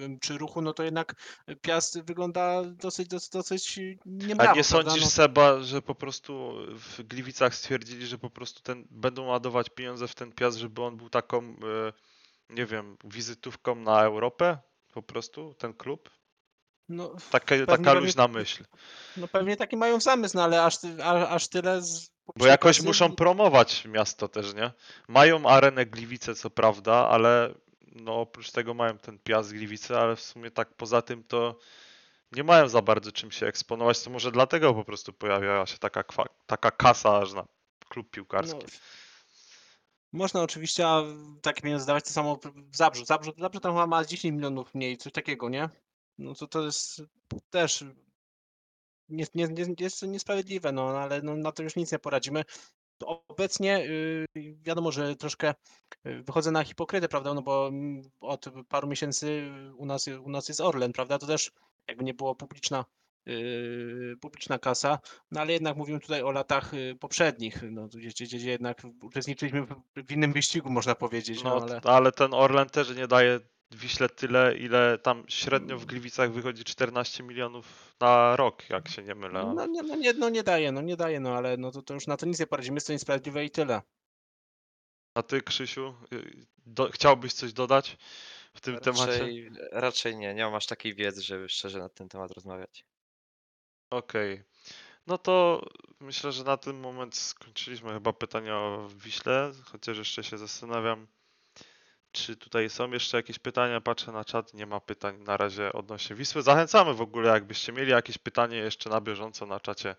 y, 0.00 0.18
czy 0.20 0.38
Ruchu, 0.38 0.62
no 0.62 0.72
to 0.72 0.82
jednak 0.82 1.14
Piast 1.62 2.00
wygląda 2.02 2.62
dosyć, 2.64 3.08
dosyć, 3.08 3.30
dosyć 3.30 3.78
A 3.78 3.82
niemrawo, 4.06 4.54
nie 4.54 4.64
prawda? 4.64 4.90
sądzisz, 4.90 5.04
No, 5.04 5.10
Seba, 5.10 5.62
że 5.62 5.82
po 5.82 5.94
prostu 5.94 6.54
w 6.74 7.02
Gliwicach 7.02 7.54
stwierdzili, 7.54 8.06
że 8.06 8.18
po 8.18 8.30
prostu 8.30 8.62
ten, 8.62 8.84
będą 8.90 9.24
ładować 9.24 9.70
pieniądze 9.70 10.08
w 10.08 10.14
ten 10.14 10.32
piast, 10.32 10.58
żeby 10.58 10.82
on 10.82 10.96
był 10.96 11.10
taką, 11.10 11.56
nie 12.50 12.66
wiem, 12.66 12.96
wizytówką 13.04 13.74
na 13.74 14.02
Europę? 14.02 14.58
Po 14.92 15.02
prostu, 15.02 15.54
ten 15.58 15.74
klub? 15.74 16.10
No, 16.88 17.16
Taka, 17.30 17.54
taka 17.66 17.82
pewnie- 17.82 18.00
luźna 18.00 18.28
myśl. 18.28 18.64
no 19.16 19.28
pewnie 19.28 19.56
taki 19.56 19.76
mają 19.76 20.00
zamysł, 20.00 20.36
no 20.36 20.44
ale 20.44 20.64
aż, 20.64 20.74
a, 21.02 21.28
aż 21.28 21.48
tyle 21.48 21.82
z 21.82 22.10
Bo 22.36 22.46
jakoś 22.46 22.82
muszą 22.82 23.14
promować 23.16 23.84
miasto 23.84 24.28
też, 24.28 24.54
nie? 24.54 24.72
Mają 25.08 25.46
arenę 25.48 25.86
Gliwice, 25.86 26.34
co 26.34 26.50
prawda, 26.50 27.08
ale 27.08 27.54
no 27.82 28.20
oprócz 28.20 28.50
tego 28.52 28.74
mają 28.74 28.98
ten 28.98 29.18
piast 29.18 29.52
Gliwice, 29.52 30.00
ale 30.00 30.16
w 30.16 30.20
sumie 30.20 30.50
tak 30.50 30.74
poza 30.74 31.02
tym 31.02 31.24
to 31.24 31.58
nie 32.32 32.44
mają 32.44 32.68
za 32.68 32.82
bardzo 32.82 33.12
czym 33.12 33.30
się 33.30 33.46
eksponować, 33.46 34.02
to 34.02 34.10
może 34.10 34.32
dlatego 34.32 34.74
po 34.74 34.84
prostu 34.84 35.12
pojawiała 35.12 35.66
się 35.66 35.78
taka, 35.78 36.04
taka 36.46 36.70
kasa 36.70 37.18
aż 37.18 37.32
na 37.32 37.44
klub 37.88 38.10
piłkarski. 38.10 38.58
No, 38.58 38.68
można 40.12 40.42
oczywiście 40.42 40.86
a, 40.88 41.02
takie 41.42 41.62
pieniądze 41.62 41.86
dawać, 41.86 42.04
to 42.04 42.10
samo 42.10 42.36
w 42.70 42.76
Zabrzu. 42.76 43.04
Zabrzu, 43.04 43.32
Zabrzu 43.38 43.60
tam 43.60 43.72
chyba 43.72 43.86
ma 43.86 44.04
10 44.04 44.34
milionów 44.34 44.74
mniej, 44.74 44.96
coś 44.96 45.12
takiego, 45.12 45.48
nie? 45.48 45.68
No 46.18 46.34
to 46.34 46.46
to 46.46 46.64
jest 46.64 47.02
też 47.50 47.84
nie, 49.08 49.24
nie, 49.34 49.48
nie, 49.48 49.74
jest 49.80 50.02
niesprawiedliwe, 50.02 50.72
no 50.72 50.88
ale 50.88 51.22
no, 51.22 51.36
na 51.36 51.52
to 51.52 51.62
już 51.62 51.76
nic 51.76 51.92
nie 51.92 51.98
poradzimy. 51.98 52.44
Obecnie 53.04 53.78
y, 53.78 54.26
wiadomo, 54.62 54.92
że 54.92 55.16
troszkę 55.16 55.54
y, 56.06 56.22
wychodzę 56.22 56.50
na 56.50 56.64
hipokrytę, 56.64 57.08
prawda, 57.08 57.34
no 57.34 57.42
bo 57.42 57.68
mm, 57.68 58.02
od 58.20 58.46
paru 58.68 58.88
miesięcy 58.88 59.50
u 59.76 59.86
nas, 59.86 60.08
u 60.08 60.30
nas 60.30 60.48
jest 60.48 60.60
Orlen, 60.60 60.92
prawda, 60.92 61.18
to 61.18 61.26
też 61.26 61.52
jakby 61.88 62.04
nie 62.04 62.14
było 62.14 62.34
publiczna, 62.34 62.84
y, 63.28 64.16
publiczna 64.20 64.58
kasa, 64.58 64.98
no 65.30 65.40
ale 65.40 65.52
jednak 65.52 65.76
mówimy 65.76 66.00
tutaj 66.00 66.22
o 66.22 66.30
latach 66.30 66.74
y, 66.74 66.96
poprzednich, 67.00 67.62
no, 67.70 67.88
gdzie, 67.88 68.08
gdzie, 68.08 68.26
gdzie 68.26 68.50
jednak 68.50 68.82
uczestniczyliśmy 69.02 69.66
w, 69.96 70.12
innym 70.12 70.32
wyścigu, 70.32 70.70
można 70.70 70.94
powiedzieć, 70.94 71.42
no, 71.44 71.50
No, 71.50 71.62
ale... 71.62 71.80
ale 71.84 72.12
ten 72.12 72.34
Orlen 72.34 72.68
też 72.68 72.96
nie 72.96 73.06
daje 73.06 73.40
Wiśle 73.70 74.08
tyle, 74.08 74.56
ile 74.56 74.98
tam 74.98 75.24
średnio 75.28 75.78
w 75.78 75.86
Gliwicach 75.86 76.32
wychodzi 76.32 76.64
14 76.64 77.22
milionów 77.22 77.96
na 78.00 78.36
rok, 78.36 78.70
jak 78.70 78.88
się 78.88 79.02
nie 79.02 79.14
mylę. 79.14 79.52
No, 79.54 79.66
nie, 79.66 79.82
no, 79.82 79.96
nie, 79.96 80.12
no 80.12 80.28
nie 80.28 80.42
daje, 80.42 80.72
no 80.72 80.80
nie 80.80 80.96
daje, 80.96 81.20
no 81.20 81.36
ale 81.36 81.56
no 81.56 81.70
to, 81.70 81.82
to 81.82 81.94
już 81.94 82.06
na 82.06 82.16
to 82.16 82.26
nic 82.26 82.40
nie 82.40 82.46
poradzimy, 82.46 82.76
jest 82.76 82.86
to 82.86 82.92
niesprawiedliwe 82.92 83.44
i 83.44 83.50
tyle. 83.50 83.82
A 85.14 85.22
ty, 85.22 85.42
Krzysiu, 85.42 85.94
y, 86.12 86.46
do, 86.66 86.90
chciałbyś 86.90 87.32
coś 87.32 87.52
dodać 87.52 87.96
w 88.54 88.60
tym 88.60 88.78
temacie? 88.78 89.06
Raczej, 89.06 89.50
raczej 89.72 90.16
nie, 90.16 90.34
nie 90.34 90.44
mam 90.44 90.54
aż 90.54 90.66
takiej 90.66 90.94
wiedzy, 90.94 91.22
żeby 91.22 91.48
szczerze 91.48 91.78
na 91.78 91.88
ten 91.88 92.08
temat 92.08 92.30
rozmawiać. 92.30 92.84
Okej. 93.90 94.42
No 95.06 95.18
to 95.18 95.66
myślę, 96.00 96.32
że 96.32 96.44
na 96.44 96.56
ten 96.56 96.76
moment 96.76 97.16
skończyliśmy 97.16 97.92
chyba 97.92 98.12
pytania 98.12 98.58
o 98.58 98.88
Wiśle, 98.88 99.52
chociaż 99.64 99.98
jeszcze 99.98 100.24
się 100.24 100.38
zastanawiam, 100.38 101.06
czy 102.12 102.36
tutaj 102.36 102.70
są 102.70 102.90
jeszcze 102.90 103.16
jakieś 103.16 103.38
pytania. 103.38 103.80
Patrzę 103.80 104.12
na 104.12 104.24
czat, 104.24 104.54
nie 104.54 104.66
ma 104.66 104.80
pytań 104.80 105.18
na 105.18 105.36
razie 105.36 105.72
odnośnie 105.72 106.16
Wisły. 106.16 106.42
Zachęcamy 106.42 106.94
w 106.94 107.00
ogóle, 107.00 107.28
jakbyście 107.28 107.72
mieli 107.72 107.90
jakieś 107.90 108.18
pytanie 108.18 108.56
jeszcze 108.56 108.90
na 108.90 109.00
bieżąco 109.00 109.46
na 109.46 109.60
czacie, 109.60 109.96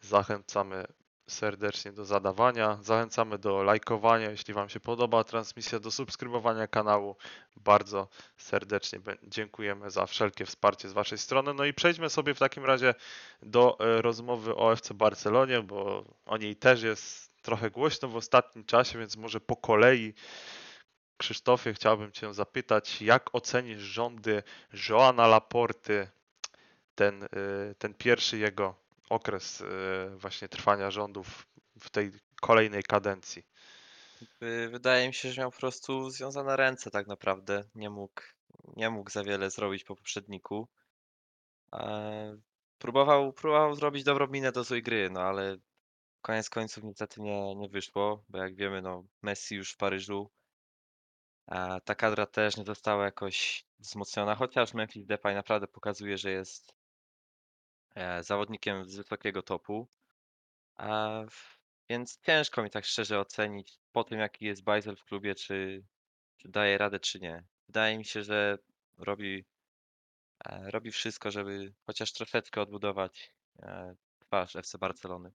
zachęcamy 0.00 0.84
serdecznie 1.26 1.92
do 1.92 2.04
zadawania. 2.04 2.78
Zachęcamy 2.82 3.38
do 3.38 3.62
lajkowania, 3.62 4.30
jeśli 4.30 4.54
Wam 4.54 4.68
się 4.68 4.80
podoba 4.80 5.24
transmisja, 5.24 5.80
do 5.80 5.90
subskrybowania 5.90 6.66
kanału. 6.66 7.16
Bardzo 7.56 8.08
serdecznie 8.36 8.98
dziękujemy 9.22 9.90
za 9.90 10.06
wszelkie 10.06 10.46
wsparcie 10.46 10.88
z 10.88 10.92
Waszej 10.92 11.18
strony. 11.18 11.54
No 11.54 11.64
i 11.64 11.74
przejdźmy 11.74 12.10
sobie 12.10 12.34
w 12.34 12.38
takim 12.38 12.64
razie 12.64 12.94
do 13.42 13.78
e, 13.80 14.02
rozmowy 14.02 14.56
o 14.56 14.72
FC 14.72 14.94
Barcelonie, 14.94 15.62
bo 15.62 16.04
o 16.26 16.36
niej 16.36 16.56
też 16.56 16.82
jest 16.82 17.42
trochę 17.42 17.70
głośno 17.70 18.08
w 18.08 18.16
ostatnim 18.16 18.64
czasie, 18.64 18.98
więc 18.98 19.16
może 19.16 19.40
po 19.40 19.56
kolei. 19.56 20.14
Krzysztofie, 21.22 21.74
chciałbym 21.74 22.12
Cię 22.12 22.34
zapytać, 22.34 23.02
jak 23.02 23.34
ocenisz 23.34 23.80
rządy 23.80 24.42
Joana 24.88 25.26
Laporty, 25.26 26.08
ten, 26.94 27.22
y, 27.22 27.28
ten 27.78 27.94
pierwszy 27.94 28.38
jego 28.38 28.74
okres 29.10 29.60
y, 29.60 29.66
właśnie 30.16 30.48
trwania 30.48 30.90
rządów 30.90 31.46
w 31.80 31.90
tej 31.90 32.12
kolejnej 32.40 32.82
kadencji? 32.82 33.44
Y, 34.42 34.68
Wydaje 34.68 35.08
mi 35.08 35.14
się, 35.14 35.32
że 35.32 35.40
miał 35.40 35.50
po 35.50 35.58
prostu 35.58 36.10
związane 36.10 36.56
ręce 36.56 36.90
tak 36.90 37.06
naprawdę. 37.06 37.64
Nie 37.74 37.90
mógł, 37.90 38.22
nie 38.76 38.90
mógł 38.90 39.10
za 39.10 39.24
wiele 39.24 39.50
zrobić 39.50 39.84
po 39.84 39.96
poprzedniku. 39.96 40.68
E, 41.74 42.36
Próbował, 42.78 43.32
próbował 43.32 43.74
zrobić 43.74 44.04
dobrą 44.04 44.26
minę 44.26 44.52
do 44.52 44.64
złej 44.64 44.82
gry, 44.82 45.10
no 45.10 45.20
ale 45.20 45.56
koniec 46.22 46.50
końców 46.50 46.84
niestety 46.84 47.20
nie, 47.20 47.54
nie 47.54 47.68
wyszło, 47.68 48.24
bo 48.28 48.38
jak 48.38 48.54
wiemy, 48.54 48.82
no 48.82 49.04
Messi 49.22 49.54
już 49.54 49.72
w 49.72 49.76
Paryżu. 49.76 50.30
Ta 51.84 51.94
kadra 51.94 52.26
też 52.26 52.56
nie 52.56 52.64
została 52.64 53.04
jakoś 53.04 53.64
wzmocniona, 53.78 54.34
chociaż 54.34 54.74
Memphis 54.74 55.06
Depay 55.06 55.34
naprawdę 55.34 55.66
pokazuje, 55.66 56.18
że 56.18 56.30
jest 56.30 56.74
e, 57.94 58.22
zawodnikiem 58.24 58.84
z 58.84 58.96
wysokiego 58.96 59.42
topu. 59.42 59.88
A 60.76 61.22
Więc 61.90 62.20
ciężko 62.26 62.62
mi 62.62 62.70
tak 62.70 62.84
szczerze 62.84 63.20
ocenić 63.20 63.78
po 63.92 64.04
tym, 64.04 64.18
jaki 64.20 64.44
jest 64.44 64.62
Bajzel 64.64 64.96
w 64.96 65.04
klubie, 65.04 65.34
czy, 65.34 65.84
czy 66.38 66.48
daje 66.48 66.78
radę, 66.78 67.00
czy 67.00 67.20
nie. 67.20 67.44
Wydaje 67.66 67.98
mi 67.98 68.04
się, 68.04 68.22
że 68.22 68.58
robi, 68.98 69.44
e, 70.44 70.70
robi 70.70 70.92
wszystko, 70.92 71.30
żeby 71.30 71.72
chociaż 71.86 72.12
troszeczkę 72.12 72.60
odbudować 72.62 73.34
e, 73.62 73.94
twarz 74.20 74.56
FC 74.56 74.78
Barcelony. 74.78 75.32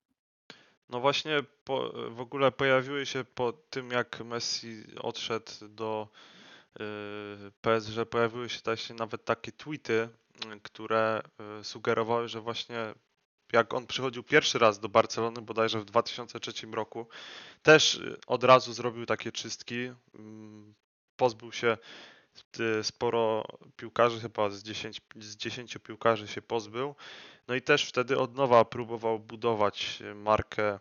No 0.88 1.00
właśnie 1.00 1.42
po, 1.64 1.92
w 2.10 2.20
ogóle 2.20 2.52
pojawiły 2.52 3.06
się 3.06 3.24
po 3.24 3.52
tym 3.52 3.90
jak 3.90 4.20
Messi 4.20 4.84
odszedł 5.00 5.52
do 5.68 6.08
yy, 6.78 6.86
PSG, 7.60 8.04
pojawiły 8.10 8.48
się 8.48 8.60
też 8.60 8.90
nawet 8.90 9.24
takie 9.24 9.52
tweety, 9.52 10.08
które 10.62 11.22
y, 11.60 11.64
sugerowały, 11.64 12.28
że 12.28 12.40
właśnie 12.40 12.94
jak 13.52 13.74
on 13.74 13.86
przychodził 13.86 14.22
pierwszy 14.22 14.58
raz 14.58 14.80
do 14.80 14.88
Barcelony, 14.88 15.42
bodajże 15.42 15.80
w 15.80 15.84
2003 15.84 16.66
roku, 16.66 17.08
też 17.62 17.94
y, 17.94 18.16
od 18.26 18.44
razu 18.44 18.72
zrobił 18.72 19.06
takie 19.06 19.32
czystki. 19.32 19.92
mm, 20.14 20.74
Pozbył 21.16 21.52
się 21.52 21.76
sporo 22.82 23.44
piłkarzy, 23.76 24.20
chyba 24.20 24.50
z 24.50 24.62
10, 24.62 25.00
z 25.16 25.36
10 25.36 25.78
piłkarzy 25.78 26.28
się 26.28 26.42
pozbył. 26.42 26.94
No 27.48 27.54
i 27.54 27.62
też 27.62 27.84
wtedy 27.84 28.18
od 28.18 28.34
nowa 28.36 28.64
próbował 28.64 29.18
budować 29.18 30.02
markę 30.14 30.78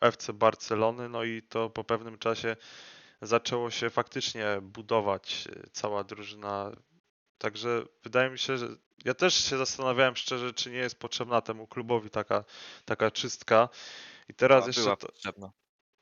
FC 0.00 0.32
Barcelony, 0.32 1.08
no 1.08 1.24
i 1.24 1.42
to 1.42 1.70
po 1.70 1.84
pewnym 1.84 2.18
czasie 2.18 2.56
zaczęło 3.22 3.70
się 3.70 3.90
faktycznie 3.90 4.46
budować 4.62 5.48
y, 5.56 5.70
cała 5.72 6.04
drużyna. 6.04 6.72
Także 7.38 7.82
wydaje 8.04 8.30
mi 8.30 8.38
się, 8.38 8.58
że 8.58 8.68
ja 9.04 9.14
też 9.14 9.34
się 9.34 9.58
zastanawiałem 9.58 10.16
szczerze, 10.16 10.52
czy 10.52 10.70
nie 10.70 10.78
jest 10.78 10.98
potrzebna 10.98 11.40
temu 11.40 11.66
klubowi 11.66 12.10
taka, 12.10 12.44
taka 12.84 13.10
czystka. 13.10 13.68
I 14.28 14.34
teraz 14.34 14.60
Była- 14.64 14.90
jeszcze 14.90 15.06
to. 15.06 15.12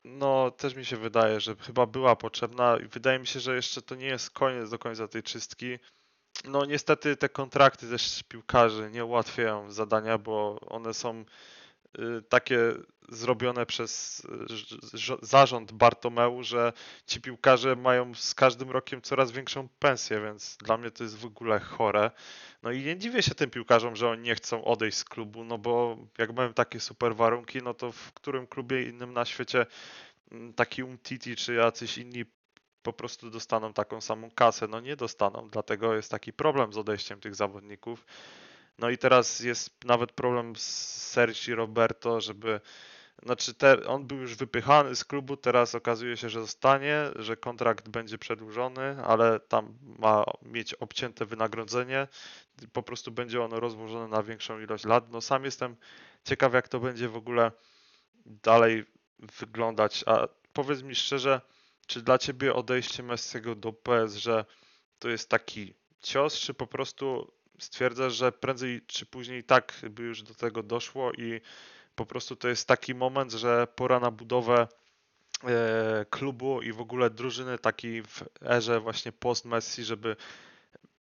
No, 0.05 0.51
też 0.51 0.75
mi 0.75 0.85
się 0.85 0.97
wydaje, 0.97 1.41
że 1.41 1.57
chyba 1.57 1.87
była 1.87 2.17
potrzebna 2.17 2.79
i 2.85 2.89
wydaje 2.89 3.19
mi 3.19 3.27
się, 3.27 3.41
że 3.41 3.55
jeszcze 3.55 3.83
to 3.83 3.95
nie 3.95 4.07
jest 4.07 4.31
koniec 4.31 4.71
do 4.71 4.79
końca 4.79 5.09
tej 5.09 5.23
czystki. 5.23 5.79
No, 6.45 6.65
niestety 6.65 7.17
te 7.17 7.29
kontrakty 7.29 7.91
też 7.91 8.23
piłkarzy 8.23 8.91
nie 8.93 9.05
ułatwiają 9.05 9.71
zadania, 9.71 10.19
bo 10.19 10.61
one 10.61 10.95
są 10.95 11.25
takie 12.29 12.74
zrobione 13.11 13.66
przez 13.66 14.22
y, 15.11 15.16
zarząd 15.22 15.72
Bartomeu, 15.72 16.42
że 16.42 16.72
ci 17.07 17.20
piłkarze 17.20 17.76
mają 17.76 18.14
z 18.14 18.35
każdym 18.35 18.70
rokiem 18.70 19.03
coraz 19.03 19.31
większą 19.31 19.68
pensję, 19.68 20.20
więc 20.20 20.57
dla 20.57 20.76
mnie 20.76 20.90
to 20.90 21.05
jest 21.05 21.16
w 21.18 21.26
ogóle 21.26 21.61
chore. 21.61 22.11
No 22.62 22.72
i 22.72 22.85
nie 22.85 22.98
dziwię 22.98 23.22
się 23.22 23.35
tym 23.35 23.50
piłkarzom, 23.50 23.96
że 23.96 24.09
oni 24.09 24.22
nie 24.22 24.35
chcą 24.35 24.64
odejść 24.64 24.98
z 24.98 25.05
klubu, 25.05 25.44
no 25.44 25.59
bo 25.59 25.98
jak 26.18 26.33
mają 26.37 26.55
takie 26.55 26.81
super 26.81 27.16
warunki, 27.16 27.59
no 27.62 27.74
to 27.74 27.92
w 27.92 28.12
którym 28.12 28.46
klubie 28.46 28.83
innym 28.83 29.12
na 29.12 29.24
świecie 29.24 29.66
mm, 30.33 30.53
taki 30.53 30.83
Umtiti 30.83 31.37
czy 31.37 31.55
jacyś 31.55 31.98
inni 31.98 32.24
po 32.83 32.92
prostu 32.92 33.31
dostaną 33.31 33.72
taką 33.72 34.00
samą 34.00 34.31
kasę. 34.31 34.68
No 34.68 34.81
nie 34.81 34.96
dostaną, 34.96 35.48
dlatego 35.53 35.94
jest 35.94 36.11
taki 36.11 36.33
problem 36.33 36.72
z 36.72 36.76
odejściem 36.79 37.20
tych 37.20 37.35
zawodników. 37.35 38.07
No 38.78 38.90
i 38.90 38.98
teraz 38.98 39.40
jest 39.40 39.85
nawet 39.85 40.12
problem 40.12 40.56
z 40.56 40.62
Sergi 41.11 41.54
Roberto, 41.54 42.20
żeby 42.20 42.61
znaczy 43.22 43.54
te, 43.54 43.87
on 43.87 44.06
był 44.06 44.18
już 44.18 44.35
wypychany 44.35 44.96
z 44.96 45.04
klubu, 45.04 45.37
teraz 45.37 45.74
okazuje 45.74 46.16
się, 46.16 46.28
że 46.28 46.40
zostanie, 46.40 47.11
że 47.16 47.37
kontrakt 47.37 47.88
będzie 47.88 48.18
przedłużony, 48.18 49.04
ale 49.04 49.40
tam 49.40 49.78
ma 49.98 50.24
mieć 50.42 50.74
obcięte 50.74 51.24
wynagrodzenie. 51.26 52.09
Po 52.72 52.83
prostu 52.83 53.11
będzie 53.11 53.42
ono 53.42 53.61
rozłożone 53.61 54.09
na 54.09 54.22
większą 54.22 54.61
ilość 54.61 54.85
lat. 54.85 55.12
No 55.12 55.20
sam 55.20 55.44
jestem 55.44 55.76
ciekaw, 56.24 56.54
jak 56.54 56.68
to 56.68 56.80
będzie 56.80 57.09
w 57.09 57.16
ogóle 57.16 57.52
dalej 58.26 58.85
wyglądać. 59.18 60.04
A 60.06 60.28
powiedz 60.52 60.83
mi 60.83 60.94
szczerze, 60.94 61.40
czy 61.87 62.02
dla 62.02 62.18
ciebie 62.18 62.54
odejście 62.54 63.02
Messiego 63.02 63.54
do 63.54 63.72
PSG 63.72 64.26
to 64.98 65.09
jest 65.09 65.28
taki 65.28 65.74
cios, 66.02 66.35
czy 66.35 66.54
po 66.54 66.66
prostu 66.66 67.33
stwierdzasz, 67.61 68.14
że 68.14 68.33
prędzej 68.33 68.83
czy 68.87 69.07
później 69.07 69.44
tak 69.44 69.81
by 69.90 70.03
już 70.03 70.23
do 70.23 70.35
tego 70.35 70.62
doszło 70.62 71.12
i 71.12 71.40
po 71.94 72.07
prostu 72.07 72.37
to 72.37 72.49
jest 72.49 72.68
taki 72.68 72.94
moment, 72.94 73.33
że 73.33 73.66
pora 73.77 74.01
na 74.01 74.11
budowę 74.11 74.68
e, 75.44 76.07
klubu 76.11 76.62
i 76.62 76.73
w 76.73 76.81
ogóle 76.81 77.11
drużyny 77.11 77.59
takiej 77.59 78.03
w 78.03 78.23
erze 78.42 78.81
właśnie 78.81 79.12
post-Messi, 79.12 79.85
żeby 79.85 80.16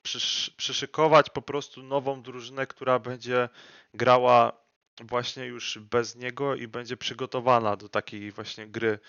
przysz, 0.04 0.50
przyszykować 0.58 1.30
po 1.30 1.42
prostu 1.42 1.84
nową 1.84 2.22
drużynę, 2.22 2.68
która 2.68 3.00
będzie 3.00 3.50
grała 3.94 4.54
właśnie 5.02 5.46
już 5.46 5.80
bez 5.80 6.16
niego 6.16 6.56
i 6.56 6.68
będzie 6.68 6.98
przygotowana 6.98 7.76
do 7.76 7.90
takiej 7.90 8.32
właśnie 8.32 8.68
gry 8.68 9.00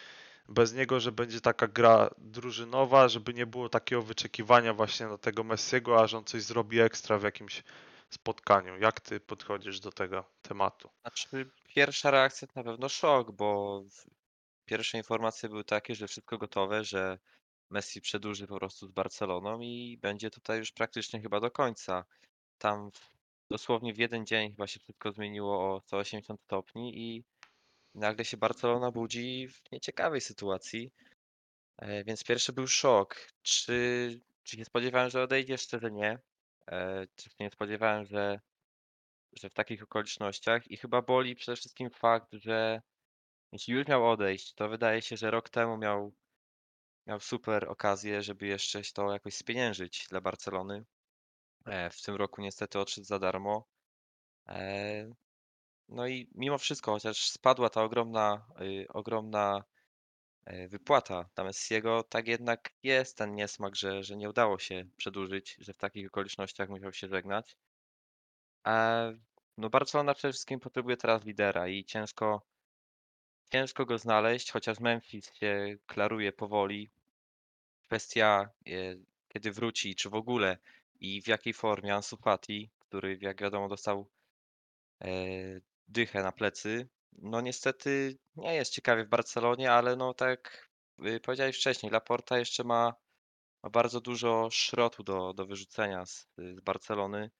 bez 0.50 0.74
niego, 0.74 1.00
że 1.00 1.12
będzie 1.12 1.40
taka 1.40 1.68
gra 1.68 2.10
drużynowa, 2.18 3.08
żeby 3.08 3.34
nie 3.34 3.46
było 3.46 3.68
takiego 3.68 4.02
wyczekiwania 4.02 4.74
właśnie 4.74 5.06
na 5.06 5.18
tego 5.18 5.44
Messiego, 5.44 6.02
aż 6.02 6.14
on 6.14 6.24
coś 6.24 6.42
zrobi 6.42 6.80
ekstra 6.80 7.18
w 7.18 7.22
jakimś 7.22 7.62
spotkaniu. 8.10 8.78
Jak 8.78 9.00
ty 9.00 9.20
podchodzisz 9.20 9.80
do 9.80 9.92
tego 9.92 10.24
tematu? 10.42 10.90
Znaczy, 11.00 11.50
pierwsza 11.74 12.10
reakcja 12.10 12.48
to 12.48 12.52
na 12.56 12.64
pewno 12.64 12.88
szok, 12.88 13.32
bo 13.32 13.82
pierwsze 14.64 14.98
informacje 14.98 15.48
były 15.48 15.64
takie, 15.64 15.94
że 15.94 16.08
wszystko 16.08 16.38
gotowe, 16.38 16.84
że 16.84 17.18
Messi 17.70 18.00
przedłuży 18.00 18.46
po 18.46 18.58
prostu 18.58 18.86
z 18.86 18.90
Barceloną 18.90 19.60
i 19.60 19.98
będzie 20.02 20.30
tutaj 20.30 20.58
już 20.58 20.72
praktycznie 20.72 21.20
chyba 21.20 21.40
do 21.40 21.50
końca. 21.50 22.04
Tam 22.58 22.90
dosłownie 23.50 23.94
w 23.94 23.98
jeden 23.98 24.26
dzień 24.26 24.50
chyba 24.50 24.66
się 24.66 24.80
wszystko 24.80 25.12
zmieniło 25.12 25.74
o 25.74 25.80
180 25.80 26.40
stopni 26.40 26.98
i 26.98 27.24
nagle 27.94 28.24
się 28.24 28.37
Barcelona 28.37 28.90
budzi 28.90 29.48
w 29.48 29.72
nieciekawej 29.72 30.20
sytuacji. 30.20 30.92
E, 31.79 32.05
Więc 32.05 32.24
pierwszy 32.24 32.53
był 32.53 32.66
szok. 32.66 33.16
Czy, 33.42 34.20
czy 34.42 34.57
się 34.57 34.64
spodziewałem, 34.64 35.11
że 35.11 35.22
odejdzie? 35.22 35.59
Szczerze 35.59 35.90
nie. 35.90 36.18
E, 36.70 37.07
Czy 37.16 37.31
nie 37.40 37.50
spodziewałem, 37.50 38.07
że 38.07 38.40
że 39.33 39.50
w 39.50 39.55
takich 39.55 39.83
okolicznościach 39.83 40.70
i 40.70 40.76
chyba 40.76 41.03
boli 41.03 41.37
przede 41.37 41.57
wszystkim 41.57 41.90
fakt, 41.90 42.33
że 42.33 42.83
jeśli 43.53 43.74
już 43.74 43.87
miał 43.87 44.11
odejść, 44.11 44.55
to 44.55 44.68
wydaje 44.68 45.03
się, 45.03 45.16
że 45.16 45.31
rok 45.31 45.50
temu 45.50 45.76
miał, 45.76 46.12
miał 47.07 47.20
super 47.20 47.68
okazję, 47.68 48.22
żeby 48.22 48.46
jeszcze 48.46 48.83
to 48.94 49.12
jakoś 49.12 49.35
spieniężyć 49.35 50.07
dla 50.11 50.20
Barcelony. 50.20 50.85
E, 51.66 51.90
W 51.90 52.03
tym 52.03 52.14
roku 52.14 52.42
niestety 52.42 52.79
odszedł 52.79 53.07
za 53.07 53.18
darmo. 53.18 53.68
No 55.90 56.07
i 56.09 56.29
mimo 56.35 56.59
wszystko, 56.59 56.92
chociaż 56.92 57.31
spadła 57.31 57.70
ta 57.70 57.83
ogromna, 57.83 58.46
y, 58.61 58.87
ogromna 58.88 59.64
e, 60.46 60.68
wypłata 60.68 61.29
dla 61.35 61.44
Messiego, 61.44 62.03
tak 62.03 62.29
jednak 62.29 62.70
jest 62.83 63.16
ten 63.18 63.35
niesmak, 63.35 63.76
że, 63.76 64.05
że 64.05 64.16
nie 64.16 64.31
udało 64.31 64.59
się 64.59 64.87
przedłużyć, 64.96 65.57
że 65.59 65.72
w 65.74 65.76
takich 65.76 66.07
okolicznościach 66.07 66.68
musiał 66.68 66.92
się 66.92 67.09
żegnać. 67.09 67.57
E, 68.66 69.14
No 69.59 69.70
Barcelona 69.70 70.14
przede 70.14 70.33
wszystkim 70.33 70.61
potrzebuje 70.61 70.96
teraz 70.96 71.24
lidera 71.24 71.68
i 71.68 71.85
ciężko, 71.85 72.42
ciężko 73.53 73.87
go 73.87 73.98
znaleźć, 73.98 74.50
chociaż 74.50 74.81
Memphis 74.81 75.35
się 75.35 75.76
klaruje 75.87 76.33
powoli. 76.33 76.90
Kwestia, 77.83 78.50
e, 78.66 78.70
kiedy 79.29 79.53
wróci, 79.53 79.94
czy 79.94 80.11
w 80.11 80.14
ogóle 80.14 80.59
i 81.00 81.22
w 81.22 81.29
jakiej 81.29 81.55
formie 81.55 81.94
Ansu 81.94 82.16
Fati, 82.16 82.70
który 82.79 83.18
jak 83.20 83.40
wiadomo 83.42 83.68
dostał 83.68 84.07
e, 85.00 85.09
dychę 85.90 86.22
na 86.22 86.33
plecy. 86.33 86.88
No 87.12 87.40
niestety 87.40 88.18
nie 88.37 88.55
jest 88.55 88.72
ciekawie 88.72 89.05
w 89.05 89.09
Barcelonie, 89.09 89.72
ale 89.72 89.96
no 89.96 90.14
tak 90.14 90.29
jak 90.29 90.70
y, 91.07 91.20
powiedziałeś 91.20 91.57
wcześniej, 91.57 91.92
Laporta 91.92 92.38
jeszcze 92.38 92.64
ma, 92.64 92.94
ma 93.62 93.70
bardzo 93.70 94.00
dużo 94.00 94.48
szrotu 94.50 95.03
do, 95.03 95.35
do 95.35 95.46
wyrzucenia 95.46 96.07
z, 96.07 96.29
z 96.38 96.61
Barcelony 96.61 97.31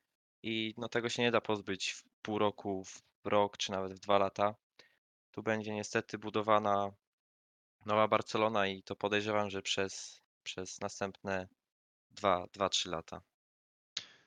i 0.43 0.75
no 0.77 0.89
tego 0.89 1.09
się 1.09 1.23
nie 1.23 1.31
da 1.31 1.41
pozbyć 1.41 1.91
w 1.93 2.05
pół 2.23 2.39
roku, 2.39 2.85
w 2.85 3.03
rok 3.25 3.57
czy 3.57 3.71
nawet 3.71 3.93
w 3.93 3.99
dwa 3.99 4.19
lata. 4.19 4.55
Tu 5.31 5.43
będzie 5.43 5.75
niestety 5.75 6.19
budowana 6.19 6.91
nowa 7.87 8.09
Barcelona 8.09 8.67
i 8.67 8.83
to 8.83 8.97
podejrzewam, 8.97 9.51
że 9.51 9.63
przez, 9.63 10.23
przez 10.43 10.81
następne 10.81 11.49
2-3 12.15 12.91
lata. 12.91 13.23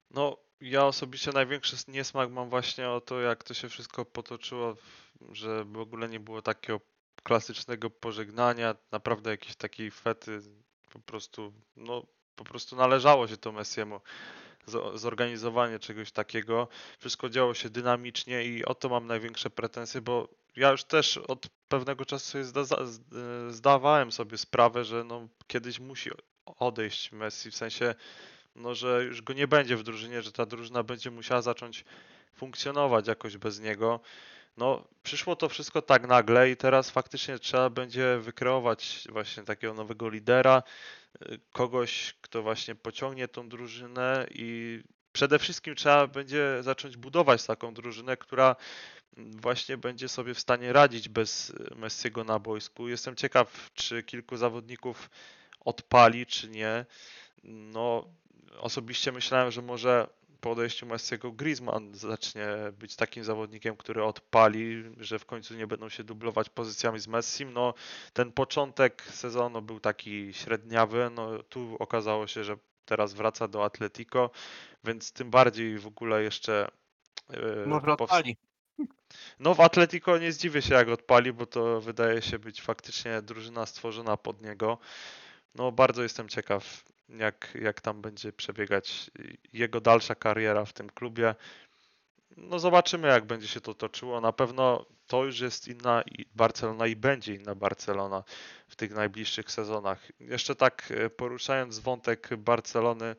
No, 0.09 0.37
ja 0.63 0.85
osobiście 0.85 1.31
największy 1.31 1.75
niesmak 1.87 2.31
mam 2.31 2.49
właśnie 2.49 2.89
o 2.89 3.01
to, 3.01 3.21
jak 3.21 3.43
to 3.43 3.53
się 3.53 3.69
wszystko 3.69 4.05
potoczyło, 4.05 4.75
że 5.31 5.63
w 5.63 5.77
ogóle 5.77 6.09
nie 6.09 6.19
było 6.19 6.41
takiego 6.41 6.79
klasycznego 7.23 7.89
pożegnania, 7.89 8.75
naprawdę 8.91 9.29
jakiejś 9.29 9.55
takiej 9.55 9.91
fety, 9.91 10.39
po 10.89 10.99
prostu, 10.99 11.53
no, 11.75 12.05
po 12.35 12.43
prostu 12.43 12.75
należało 12.75 13.27
się 13.27 13.37
to 13.37 13.51
Messiemu 13.51 14.01
zo- 14.67 14.97
zorganizowanie 14.97 15.79
czegoś 15.79 16.11
takiego. 16.11 16.67
Wszystko 16.99 17.29
działo 17.29 17.53
się 17.53 17.69
dynamicznie 17.69 18.45
i 18.45 18.65
o 18.65 18.75
to 18.75 18.89
mam 18.89 19.07
największe 19.07 19.49
pretensje, 19.49 20.01
bo 20.01 20.29
ja 20.55 20.71
już 20.71 20.83
też 20.83 21.17
od 21.17 21.47
pewnego 21.67 22.05
czasu 22.05 22.31
sobie 22.31 22.43
zda, 22.43 22.61
e, 22.61 22.87
zdawałem 23.53 24.11
sobie 24.11 24.37
sprawę, 24.37 24.85
że 24.85 25.03
no, 25.03 25.27
kiedyś 25.47 25.79
musi 25.79 26.09
odejść 26.45 27.11
Messi, 27.11 27.51
w 27.51 27.55
sensie 27.55 27.95
no, 28.55 28.75
że 28.75 29.03
już 29.03 29.21
go 29.21 29.33
nie 29.33 29.47
będzie 29.47 29.77
w 29.77 29.83
drużynie, 29.83 30.21
że 30.21 30.31
ta 30.31 30.45
drużyna 30.45 30.83
będzie 30.83 31.11
musiała 31.11 31.41
zacząć 31.41 31.85
funkcjonować 32.35 33.07
jakoś 33.07 33.37
bez 33.37 33.59
niego. 33.59 33.99
no 34.57 34.87
przyszło 35.03 35.35
to 35.35 35.49
wszystko 35.49 35.81
tak 35.81 36.07
nagle 36.07 36.49
i 36.49 36.57
teraz 36.57 36.89
faktycznie 36.89 37.39
trzeba 37.39 37.69
będzie 37.69 38.17
wykreować 38.21 39.07
właśnie 39.11 39.43
takiego 39.43 39.73
nowego 39.73 40.09
lidera, 40.09 40.63
y, 41.21 41.39
kogoś, 41.51 42.15
kto 42.21 42.41
właśnie 42.43 42.75
pociągnie 42.75 43.27
tą 43.27 43.49
drużynę 43.49 44.27
i 44.31 44.79
przede 45.13 45.39
wszystkim 45.39 45.75
trzeba 45.75 46.07
będzie 46.07 46.57
zacząć 46.61 46.97
budować 46.97 47.45
taką 47.45 47.73
drużynę, 47.73 48.17
która 48.17 48.55
właśnie 49.17 49.77
będzie 49.77 50.09
sobie 50.09 50.33
w 50.33 50.39
stanie 50.39 50.73
radzić 50.73 51.09
bez 51.09 51.49
y, 51.49 51.75
Messiego 51.75 52.23
na 52.23 52.39
boisku. 52.39 52.87
Jestem 52.87 53.15
ciekaw, 53.15 53.69
czy 53.73 54.03
kilku 54.03 54.37
zawodników 54.37 55.09
odpali, 55.59 56.25
czy 56.25 56.49
nie. 56.49 56.85
No, 57.43 58.07
osobiście 58.59 59.11
myślałem, 59.11 59.51
że 59.51 59.61
może 59.61 60.07
po 60.41 60.51
odejściu 60.51 60.85
Messiego 60.85 61.31
Griezmann 61.31 61.95
zacznie 61.95 62.47
być 62.79 62.95
takim 62.95 63.23
zawodnikiem, 63.23 63.77
który 63.77 64.03
odpali, 64.03 64.83
że 64.97 65.19
w 65.19 65.25
końcu 65.25 65.55
nie 65.55 65.67
będą 65.67 65.89
się 65.89 66.03
dublować 66.03 66.49
pozycjami 66.49 66.99
z 66.99 67.07
Messim. 67.07 67.53
No, 67.53 67.73
ten 68.13 68.31
początek 68.31 69.01
sezonu 69.01 69.61
był 69.61 69.79
taki 69.79 70.33
średniawy, 70.33 71.11
no 71.15 71.43
tu 71.43 71.75
okazało 71.79 72.27
się, 72.27 72.43
że 72.43 72.57
teraz 72.85 73.13
wraca 73.13 73.47
do 73.47 73.65
Atletico, 73.65 74.29
więc 74.83 75.11
tym 75.11 75.29
bardziej 75.29 75.77
w 75.79 75.87
ogóle 75.87 76.23
jeszcze 76.23 76.67
yy, 77.29 77.65
Może 77.67 77.93
odpali. 77.93 78.37
no 79.39 79.53
w 79.53 79.59
Atletico 79.59 80.17
nie 80.17 80.31
zdziwię 80.31 80.61
się 80.61 80.73
jak 80.75 80.87
odpali, 80.89 81.33
bo 81.33 81.45
to 81.45 81.81
wydaje 81.81 82.21
się 82.21 82.39
być 82.39 82.61
faktycznie 82.61 83.21
drużyna 83.21 83.65
stworzona 83.65 84.17
pod 84.17 84.41
niego. 84.41 84.77
No 85.55 85.71
bardzo 85.71 86.03
jestem 86.03 86.29
ciekaw 86.29 86.83
jak, 87.17 87.57
jak 87.61 87.81
tam 87.81 88.01
będzie 88.01 88.33
przebiegać 88.33 89.11
jego 89.53 89.81
dalsza 89.81 90.15
kariera 90.15 90.65
w 90.65 90.73
tym 90.73 90.89
klubie. 90.89 91.35
No 92.37 92.59
zobaczymy 92.59 93.07
jak 93.07 93.25
będzie 93.25 93.47
się 93.47 93.61
to 93.61 93.73
toczyło. 93.73 94.21
Na 94.21 94.31
pewno 94.31 94.85
to 95.07 95.25
już 95.25 95.39
jest 95.39 95.67
inna 95.67 96.03
Barcelona 96.35 96.87
i 96.87 96.95
będzie 96.95 97.35
inna 97.35 97.55
Barcelona 97.55 98.23
w 98.67 98.75
tych 98.75 98.91
najbliższych 98.91 99.51
sezonach. 99.51 100.11
Jeszcze 100.19 100.55
tak 100.55 100.91
e, 100.91 101.09
poruszając 101.09 101.79
wątek 101.79 102.29
Barcelony, 102.37 103.15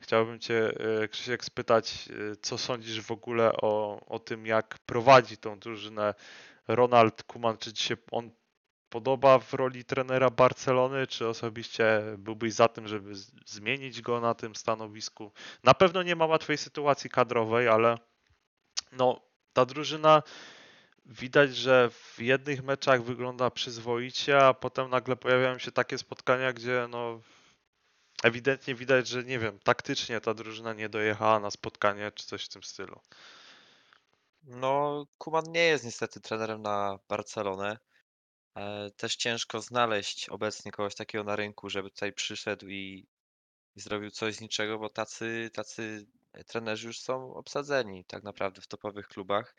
Chciałbym 0.00 0.38
Cię, 0.38 0.72
e, 1.02 1.08
Krzysiek, 1.08 1.44
spytać, 1.44 2.08
e, 2.32 2.36
co 2.36 2.58
sądzisz 2.58 3.00
w 3.00 3.10
ogóle 3.10 3.52
o, 3.52 4.00
o 4.06 4.18
tym, 4.18 4.46
jak 4.46 4.78
prowadzi 4.86 5.36
tą 5.36 5.58
drużynę 5.58 6.14
Ronald 6.68 7.22
Koeman? 7.22 7.58
Czy 7.58 7.76
się 7.76 7.96
on 8.10 8.30
podoba 8.96 9.38
w 9.38 9.54
roli 9.54 9.84
trenera 9.84 10.30
Barcelony, 10.30 11.06
czy 11.06 11.28
osobiście 11.28 12.02
byłbyś 12.18 12.52
za 12.52 12.68
tym, 12.68 12.88
żeby 12.88 13.14
zmienić 13.46 14.02
go 14.02 14.20
na 14.20 14.34
tym 14.34 14.54
stanowisku? 14.54 15.32
Na 15.64 15.74
pewno 15.74 16.02
nie 16.02 16.16
ma 16.16 16.26
łatwej 16.26 16.58
sytuacji 16.58 17.10
kadrowej, 17.10 17.68
ale 17.68 17.98
no, 18.92 19.20
ta 19.52 19.64
drużyna 19.66 20.22
widać, 21.06 21.56
że 21.56 21.90
w 21.90 22.16
jednych 22.18 22.64
meczach 22.64 23.02
wygląda 23.02 23.50
przyzwoicie, 23.50 24.38
a 24.46 24.54
potem 24.54 24.90
nagle 24.90 25.16
pojawiają 25.16 25.58
się 25.58 25.72
takie 25.72 25.98
spotkania, 25.98 26.52
gdzie 26.52 26.86
no 26.90 27.20
ewidentnie 28.22 28.74
widać, 28.74 29.08
że 29.08 29.24
nie 29.24 29.38
wiem, 29.38 29.58
taktycznie 29.58 30.20
ta 30.20 30.34
drużyna 30.34 30.72
nie 30.72 30.88
dojechała 30.88 31.40
na 31.40 31.50
spotkanie 31.50 32.12
czy 32.14 32.26
coś 32.26 32.44
w 32.44 32.48
tym 32.48 32.62
stylu. 32.62 33.00
No, 34.42 35.06
Kuman 35.18 35.44
nie 35.52 35.64
jest 35.64 35.84
niestety 35.84 36.20
trenerem 36.20 36.62
na 36.62 36.98
Barcelonę. 37.08 37.78
E, 38.56 38.90
Też 38.96 39.16
ciężko 39.16 39.60
znaleźć 39.60 40.28
obecnie 40.28 40.72
kogoś 40.72 40.94
takiego 40.94 41.24
na 41.24 41.36
rynku, 41.36 41.70
żeby 41.70 41.90
tutaj 41.90 42.12
przyszedł 42.12 42.68
i, 42.68 43.06
i 43.76 43.80
zrobił 43.80 44.10
coś 44.10 44.34
z 44.34 44.40
niczego, 44.40 44.78
bo 44.78 44.88
tacy, 44.88 45.50
tacy 45.54 46.06
trenerzy 46.46 46.86
już 46.86 47.00
są 47.00 47.34
obsadzeni 47.34 48.04
tak 48.04 48.22
naprawdę 48.22 48.60
w 48.62 48.66
topowych 48.66 49.08
klubach. 49.08 49.56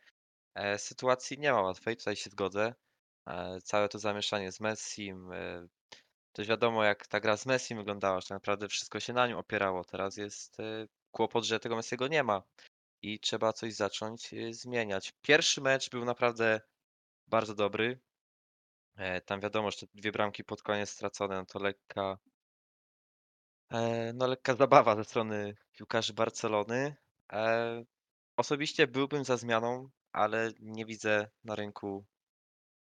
E, 0.55 0.79
Sytuacji 0.79 1.39
nie 1.39 1.53
ma 1.53 1.61
łatwej, 1.61 1.97
tutaj 1.97 2.15
się 2.15 2.29
zgodzę. 2.29 2.73
E, 3.27 3.61
Całe 3.61 3.89
to 3.89 3.99
zamieszanie 3.99 4.51
z 4.51 4.59
Messim, 4.59 5.31
e, 5.33 5.67
też 6.33 6.47
wiadomo 6.47 6.83
jak 6.83 7.07
ta 7.07 7.19
gra 7.19 7.37
z 7.37 7.45
Messim 7.45 7.77
wyglądała, 7.77 8.21
że 8.21 8.27
tak 8.27 8.35
naprawdę 8.35 8.67
wszystko 8.67 8.99
się 8.99 9.13
na 9.13 9.27
nim 9.27 9.37
opierało. 9.37 9.83
Teraz 9.85 10.17
jest 10.17 10.59
e, 10.59 10.87
kłopot, 11.11 11.43
że 11.45 11.59
tego 11.59 11.75
Messiego 11.75 12.07
nie 12.07 12.23
ma 12.23 12.43
i 13.01 13.19
trzeba 13.19 13.53
coś 13.53 13.73
zacząć 13.73 14.33
e, 14.33 14.53
zmieniać. 14.53 15.13
Pierwszy 15.21 15.61
mecz 15.61 15.89
był 15.89 16.05
naprawdę 16.05 16.61
bardzo 17.27 17.55
dobry. 17.55 17.99
E, 18.97 19.21
Tam 19.21 19.39
wiadomo, 19.41 19.71
że 19.71 19.77
te 19.77 19.87
dwie 19.95 20.11
bramki 20.11 20.43
pod 20.43 20.61
koniec 20.61 20.89
stracone, 20.89 21.35
no 21.35 21.45
to 21.45 21.59
lekka, 21.59 22.17
e, 23.71 24.13
no 24.13 24.27
lekka 24.27 24.55
zabawa 24.55 24.95
ze 24.95 25.03
strony 25.03 25.55
piłkarzy 25.73 26.13
Barcelony. 26.13 26.95
E, 27.33 27.83
Osobiście 28.37 28.87
byłbym 28.87 29.25
za 29.25 29.37
zmianą, 29.37 29.89
ale 30.11 30.51
nie 30.59 30.85
widzę 30.85 31.29
na 31.43 31.55
rynku 31.55 32.05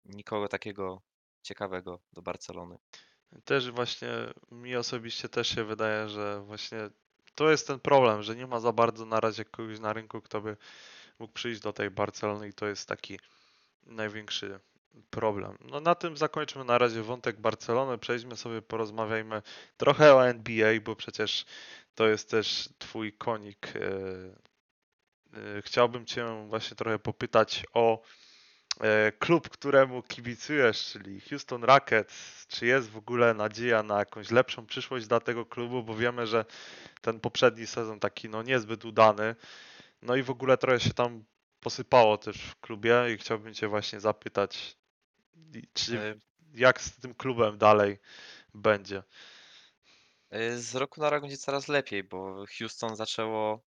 nikogo 0.04 0.48
takiego 0.48 1.02
ciekawego 1.42 2.00
do 2.12 2.22
Barcelony. 2.22 2.78
Też 3.44 3.70
właśnie 3.70 4.08
mi 4.50 4.76
osobiście 4.76 5.28
też 5.28 5.48
się 5.48 5.64
wydaje, 5.64 6.08
że 6.08 6.40
właśnie 6.40 6.78
to 7.34 7.50
jest 7.50 7.66
ten 7.66 7.80
problem, 7.80 8.22
że 8.22 8.36
nie 8.36 8.46
ma 8.46 8.60
za 8.60 8.72
bardzo 8.72 9.06
na 9.06 9.20
razie 9.20 9.44
kogoś 9.44 9.80
na 9.80 9.92
rynku, 9.92 10.22
kto 10.22 10.40
by 10.40 10.56
mógł 11.18 11.32
przyjść 11.32 11.60
do 11.60 11.72
tej 11.72 11.90
Barcelony 11.90 12.48
i 12.48 12.52
to 12.52 12.66
jest 12.66 12.88
taki 12.88 13.20
największy 13.86 14.60
problem. 15.10 15.58
No 15.60 15.80
na 15.80 15.94
tym 15.94 16.16
zakończmy 16.16 16.64
na 16.64 16.78
razie 16.78 17.02
wątek 17.02 17.40
Barcelony, 17.40 17.98
przejdźmy 17.98 18.36
sobie, 18.36 18.62
porozmawiajmy 18.62 19.42
trochę 19.76 20.14
o 20.14 20.28
NBA, 20.28 20.80
bo 20.80 20.96
przecież 20.96 21.44
to 21.94 22.08
jest 22.08 22.30
też 22.30 22.68
twój 22.78 23.12
konik. 23.12 23.72
e, 23.76 23.80
e, 25.58 25.62
Chciałbym 25.62 26.06
cię 26.06 26.46
właśnie 26.48 26.76
trochę 26.76 26.98
popytać 26.98 27.66
o 27.72 28.02
e, 28.80 29.12
klub, 29.12 29.48
któremu 29.48 30.02
kibicujesz, 30.02 30.84
czyli 30.92 31.20
Houston 31.20 31.64
Rockets. 31.64 32.46
Czy 32.48 32.66
jest 32.66 32.90
w 32.90 32.96
ogóle 32.96 33.34
nadzieja 33.34 33.82
na 33.82 33.98
jakąś 33.98 34.30
lepszą 34.30 34.66
przyszłość 34.66 35.06
dla 35.06 35.20
tego 35.20 35.46
klubu, 35.46 35.82
bo 35.82 35.94
wiemy, 35.94 36.26
że 36.26 36.44
ten 37.00 37.20
poprzedni 37.20 37.66
sezon 37.66 38.00
taki 38.00 38.28
no 38.28 38.42
niezbyt 38.42 38.84
udany. 38.84 39.36
No 40.02 40.16
i 40.16 40.22
w 40.22 40.30
ogóle 40.30 40.58
trochę 40.58 40.80
się 40.80 40.94
tam 40.94 41.24
posypało 41.60 42.18
też 42.18 42.36
w 42.36 42.60
klubie 42.60 42.94
i 43.14 43.18
chciałbym 43.18 43.54
cię 43.54 43.68
właśnie 43.68 44.00
zapytać, 44.00 44.76
czy 45.72 45.98
E, 45.98 46.14
jak 46.54 46.80
z 46.80 47.00
tym 47.00 47.14
klubem 47.14 47.58
dalej 47.58 47.98
będzie. 48.54 49.02
e, 50.30 50.56
Z 50.58 50.74
roku 50.74 51.00
na 51.00 51.10
rok 51.10 51.20
będzie 51.22 51.36
coraz 51.36 51.68
lepiej, 51.68 52.04
bo 52.04 52.44
Houston 52.58 52.96
zaczęło 52.96 53.64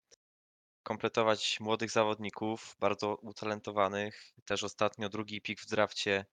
kompletować 0.84 1.60
młodych 1.60 1.92
zawodników, 1.92 2.76
bardzo 2.80 3.16
utalentowanych. 3.16 4.34
Też 4.46 4.64
ostatnio 4.64 5.10
drugi 5.10 5.42
pik 5.42 5.62
w 5.62 5.66
drafcie 5.70 6.26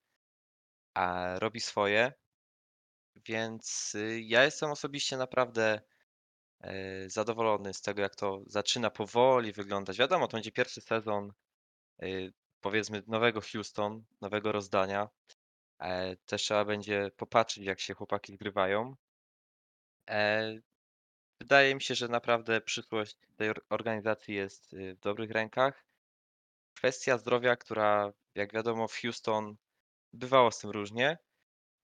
a 0.95 1.35
robi 1.39 1.61
swoje. 1.61 2.13
Więc 3.27 3.95
y, 3.95 4.21
ja 4.21 4.45
jestem 4.45 4.71
osobiście 4.71 5.17
naprawdę 5.17 5.81
e, 6.61 7.11
zadowolony 7.11 7.75
z 7.75 7.83
tego, 7.83 8.03
jak 8.03 8.17
to 8.17 8.43
zaczyna 8.47 8.91
powoli 8.91 9.53
wyglądać. 9.53 9.99
Wiadomo, 9.99 10.29
to 10.29 10.37
będzie 10.37 10.53
pierwszy 10.53 10.81
sezon, 10.81 11.33
y, 12.03 12.33
powiedzmy, 12.61 13.03
nowego 13.07 13.41
Houston, 13.53 14.05
nowego 14.21 14.53
rozdania. 14.53 15.09
E, 15.79 16.17
Też 16.17 16.43
trzeba 16.43 16.65
będzie 16.65 17.11
popatrzeć, 17.17 17.65
jak 17.65 17.81
się 17.81 17.95
chłopaki 17.95 18.33
zgrywają. 18.33 18.97
E, 20.11 20.61
Wydaje 21.41 21.75
mi 21.75 21.83
się, 21.83 21.95
że 21.95 22.09
naprawdę 22.09 22.61
przyszłość 22.61 23.17
tej 23.37 23.51
or- 23.51 23.65
organizacji 23.71 24.35
jest 24.35 24.73
y, 24.73 24.95
w 24.95 25.01
dobrych 25.01 25.31
rękach. 25.31 25.85
Kwestia 26.75 27.19
zdrowia, 27.19 27.57
która, 27.57 28.13
jak 28.35 28.53
wiadomo, 28.53 28.89
w 28.89 28.97
Houston 29.01 29.57
bywało 30.13 30.51
z 30.51 30.59
tym 30.59 30.71
różnie. 30.71 31.19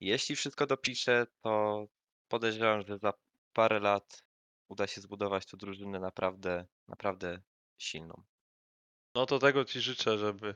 Jeśli 0.01 0.37
wszystko 0.37 0.67
dopisze, 0.67 1.27
to 1.43 1.85
podejrzewam, 2.29 2.83
że 2.83 2.99
za 2.99 3.13
parę 3.53 3.81
lat 3.81 4.23
uda 4.69 4.87
się 4.87 5.01
zbudować 5.01 5.47
tu 5.47 5.57
drużynę 5.57 6.01
naprawdę, 6.01 6.67
naprawdę 6.89 7.43
silną. 7.79 8.23
No 9.17 9.27
to 9.27 9.39
tego 9.39 9.65
ci 9.65 9.81
życzę, 9.81 10.19
żeby 10.19 10.55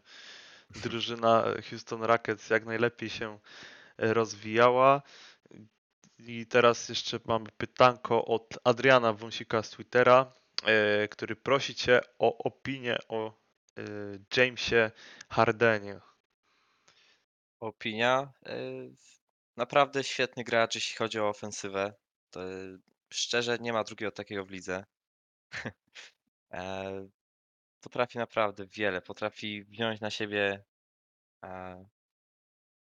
drużyna 0.70 1.44
Houston 1.70 2.02
Rockets 2.02 2.50
jak 2.50 2.66
najlepiej 2.66 3.10
się 3.10 3.38
e, 3.98 4.14
rozwijała. 4.14 5.02
I 6.18 6.46
teraz 6.46 6.88
jeszcze 6.88 7.20
mamy 7.24 7.48
pytanko 7.56 8.24
od 8.24 8.58
Adriana 8.64 9.12
Wąsika 9.12 9.62
z 9.62 9.70
Twittera, 9.70 10.32
e, 10.64 11.08
który 11.08 11.36
prosi 11.36 11.74
cię 11.74 12.00
o 12.18 12.38
opinię 12.38 12.98
o 13.08 13.32
e, 13.78 13.82
Jamesie 14.36 14.90
Hardenie. 15.28 16.00
Opinia. 17.60 18.32
Naprawdę 19.56 20.04
świetny 20.04 20.44
gracz, 20.44 20.74
jeśli 20.74 20.96
chodzi 20.96 21.20
o 21.20 21.28
ofensywę. 21.28 21.94
To 22.30 22.40
szczerze 23.12 23.58
nie 23.58 23.72
ma 23.72 23.84
drugiego 23.84 24.12
takiego 24.12 24.44
w 24.44 24.50
lidze. 24.50 24.84
E, 27.80 27.82
Potrafi 27.82 28.18
naprawdę 28.18 28.66
wiele. 28.66 29.02
Potrafi 29.02 29.64
wziąć 29.64 30.00
na 30.00 30.10
siebie 30.10 30.64
e, 31.44 31.84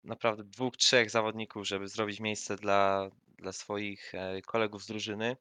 naprawdę 0.03 0.43
dwóch, 0.43 0.77
trzech 0.77 1.09
zawodników, 1.09 1.67
żeby 1.67 1.87
zrobić 1.87 2.19
miejsce 2.19 2.55
dla, 2.55 3.09
dla 3.37 3.51
swoich 3.51 4.15
e, 4.15 4.41
kolegów 4.41 4.83
z 4.83 4.87
drużyny. 4.87 5.37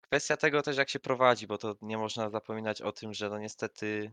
Kwestia 0.00 0.36
tego 0.36 0.62
też, 0.62 0.76
jak 0.76 0.88
się 0.90 1.00
prowadzi, 1.00 1.46
bo 1.46 1.58
to 1.58 1.76
nie 1.82 1.98
można 1.98 2.30
zapominać 2.30 2.82
o 2.82 2.92
tym, 2.92 3.14
że 3.14 3.30
no 3.30 3.38
niestety 3.38 4.12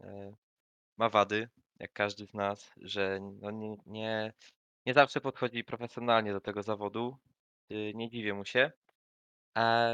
e, 0.00 0.34
ma 0.98 1.08
wady. 1.08 1.48
jak 1.78 1.92
każdy 1.92 2.26
z 2.26 2.34
nas, 2.34 2.72
że 2.76 3.20
no 3.40 3.50
nie, 3.50 3.76
nie, 3.86 4.32
nie 4.86 4.94
zawsze 4.94 5.20
podchodzi 5.20 5.64
profesjonalnie 5.64 6.32
do 6.32 6.40
tego 6.40 6.62
zawodu. 6.62 7.18
Y, 7.72 7.92
Nie 7.94 8.10
dziwię 8.10 8.34
mu 8.34 8.44
się. 8.44 8.72
A 9.54 9.88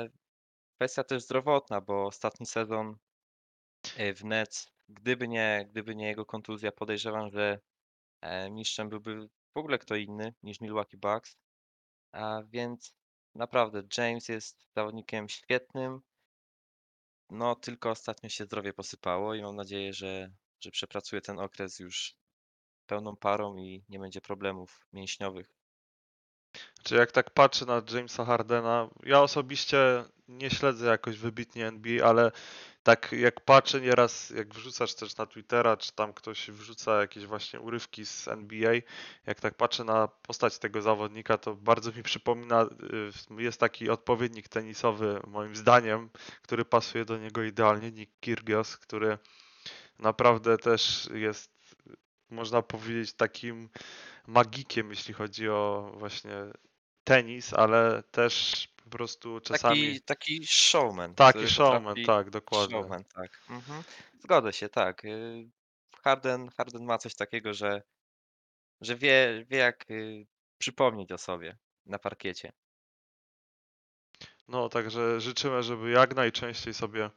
kwestia 0.76 1.04
też 1.04 1.22
zdrowotna, 1.22 1.80
bo 1.80 2.06
ostatni 2.06 2.46
sezon 2.46 2.96
y, 4.00 4.14
w 4.14 4.24
Nets, 4.24 4.70
gdyby 4.88 5.28
nie, 5.28 5.66
gdyby 5.70 5.96
nie 5.96 6.06
jego 6.06 6.26
kontuzja, 6.26 6.72
podejrzewam, 6.72 7.30
że 7.30 7.60
e, 8.20 8.50
mistrzem 8.50 8.88
byłby 8.88 9.28
w 9.54 9.58
ogóle 9.58 9.78
kto 9.78 9.96
inny 9.96 10.34
niż 10.42 10.60
Milwaukee 10.60 10.96
Bucks. 10.96 11.36
A 12.12 12.42
więc 12.46 12.94
naprawdę 13.34 13.82
James 13.98 14.28
jest 14.28 14.66
zawodnikiem 14.76 15.28
świetnym. 15.28 16.00
No, 17.30 17.54
tylko 17.54 17.90
ostatnio 17.90 18.28
się 18.28 18.44
zdrowie 18.44 18.72
posypało 18.72 19.34
i 19.34 19.42
mam 19.42 19.56
nadzieję, 19.56 19.92
że, 19.92 20.30
że 20.60 20.70
przepracuje 20.70 21.22
ten 21.22 21.38
okres 21.38 21.78
już 21.78 22.14
pełną 22.86 23.16
parą 23.16 23.56
i 23.56 23.84
nie 23.88 23.98
będzie 23.98 24.20
problemów 24.20 24.86
mięśniowych. 24.92 25.59
Czy 26.82 26.94
jak 26.94 27.12
tak 27.12 27.30
patrzę 27.30 27.66
na 27.66 27.82
Jamesa 27.92 28.24
Hardena, 28.24 28.88
ja 29.02 29.20
osobiście 29.22 30.04
nie 30.28 30.50
śledzę 30.50 30.86
jakoś 30.86 31.18
wybitnie 31.18 31.66
NBA, 31.66 32.06
ale 32.06 32.32
tak 32.82 33.12
jak 33.12 33.40
patrzę 33.40 33.80
nieraz, 33.80 34.30
jak 34.30 34.54
wrzucasz 34.54 34.94
też 34.94 35.16
na 35.16 35.26
Twittera, 35.26 35.76
czy 35.76 35.92
tam 35.92 36.12
ktoś 36.12 36.50
wrzuca 36.50 37.00
jakieś 37.00 37.26
właśnie 37.26 37.60
urywki 37.60 38.06
z 38.06 38.28
NBA, 38.28 38.72
jak 39.26 39.40
tak 39.40 39.54
patrzę 39.54 39.84
na 39.84 40.08
postać 40.08 40.58
tego 40.58 40.82
zawodnika, 40.82 41.38
to 41.38 41.54
bardzo 41.54 41.92
mi 41.92 42.02
przypomina, 42.02 42.62
y, 43.38 43.42
jest 43.42 43.60
taki 43.60 43.90
odpowiednik 43.90 44.48
tenisowy 44.48 45.20
moim 45.26 45.56
zdaniem, 45.56 46.10
który 46.42 46.64
pasuje 46.64 47.04
do 47.04 47.18
niego 47.18 47.42
idealnie, 47.42 47.92
Nick 47.92 48.12
Kyrgios, 48.20 48.76
który 48.76 49.18
naprawdę 49.98 50.58
też 50.58 51.08
jest, 51.14 51.52
można 52.30 52.62
powiedzieć, 52.62 53.12
takim 53.12 53.68
magikiem, 54.30 54.90
jeśli 54.90 55.14
chodzi 55.14 55.48
o 55.48 55.92
właśnie 55.98 56.34
tenis, 57.04 57.54
ale 57.54 58.02
też 58.10 58.66
po 58.84 58.90
prostu 58.90 59.40
czasami... 59.40 59.86
Taki, 59.86 60.02
taki 60.02 60.46
showman. 60.46 61.14
Taki 61.14 61.48
showman, 61.48 61.94
potrafi- 61.94 62.06
tak, 62.06 62.30
dokładnie. 62.30 62.76
Showman, 62.76 63.04
tak. 63.04 63.40
Mhm. 63.50 63.82
Zgodzę 64.18 64.52
się, 64.52 64.68
tak. 64.68 65.04
Y, 65.04 65.48
Harden, 66.02 66.48
Harden 66.56 66.84
ma 66.84 66.98
coś 66.98 67.14
takiego, 67.14 67.54
że, 67.54 67.82
że 68.80 68.96
wie, 68.96 69.46
wie 69.48 69.58
jak 69.58 69.90
y, 69.90 70.26
przypomnieć 70.58 71.12
o 71.12 71.18
sobie 71.18 71.58
na 71.86 71.98
parkiecie. 71.98 72.52
No, 74.48 74.68
także 74.68 75.20
życzymy, 75.20 75.62
żeby 75.62 75.90
jak 75.90 76.14
najczęściej 76.14 76.74
sobie 76.74 77.10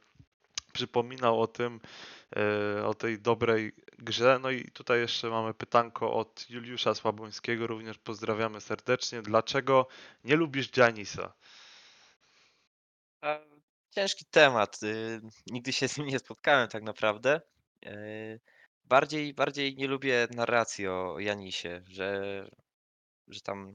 przypominał 0.74 1.40
o 1.40 1.46
tym, 1.46 1.80
e, 2.36 2.86
o 2.86 2.94
tej 2.94 3.20
dobrej 3.20 3.72
grze. 3.98 4.38
No 4.42 4.50
i 4.50 4.70
tutaj 4.70 5.00
jeszcze 5.00 5.30
mamy 5.30 5.54
pytanko 5.54 6.14
od 6.14 6.46
Juliusza 6.50 6.94
Słabońskiego, 6.94 7.66
również 7.66 7.98
pozdrawiamy 7.98 8.60
serdecznie. 8.60 9.22
Dlaczego 9.22 9.86
nie 10.24 10.36
lubisz 10.36 10.70
Giannisa? 10.70 11.32
A, 13.20 13.38
Ciężki 13.90 14.24
temat. 14.24 14.82
y, 14.82 15.20
Nigdy 15.46 15.72
się 15.72 15.88
z 15.88 15.98
nim 15.98 16.06
nie 16.06 16.18
spotkałem 16.18 16.68
tak 16.68 16.82
naprawdę. 16.82 17.40
Bardziej, 18.84 19.34
bardziej 19.34 19.76
nie 19.76 19.88
lubię 19.88 20.28
narracji 20.30 20.88
o 20.88 21.18
Janisie, 21.18 21.82
że, 21.88 22.20
że 23.28 23.40
tam 23.40 23.72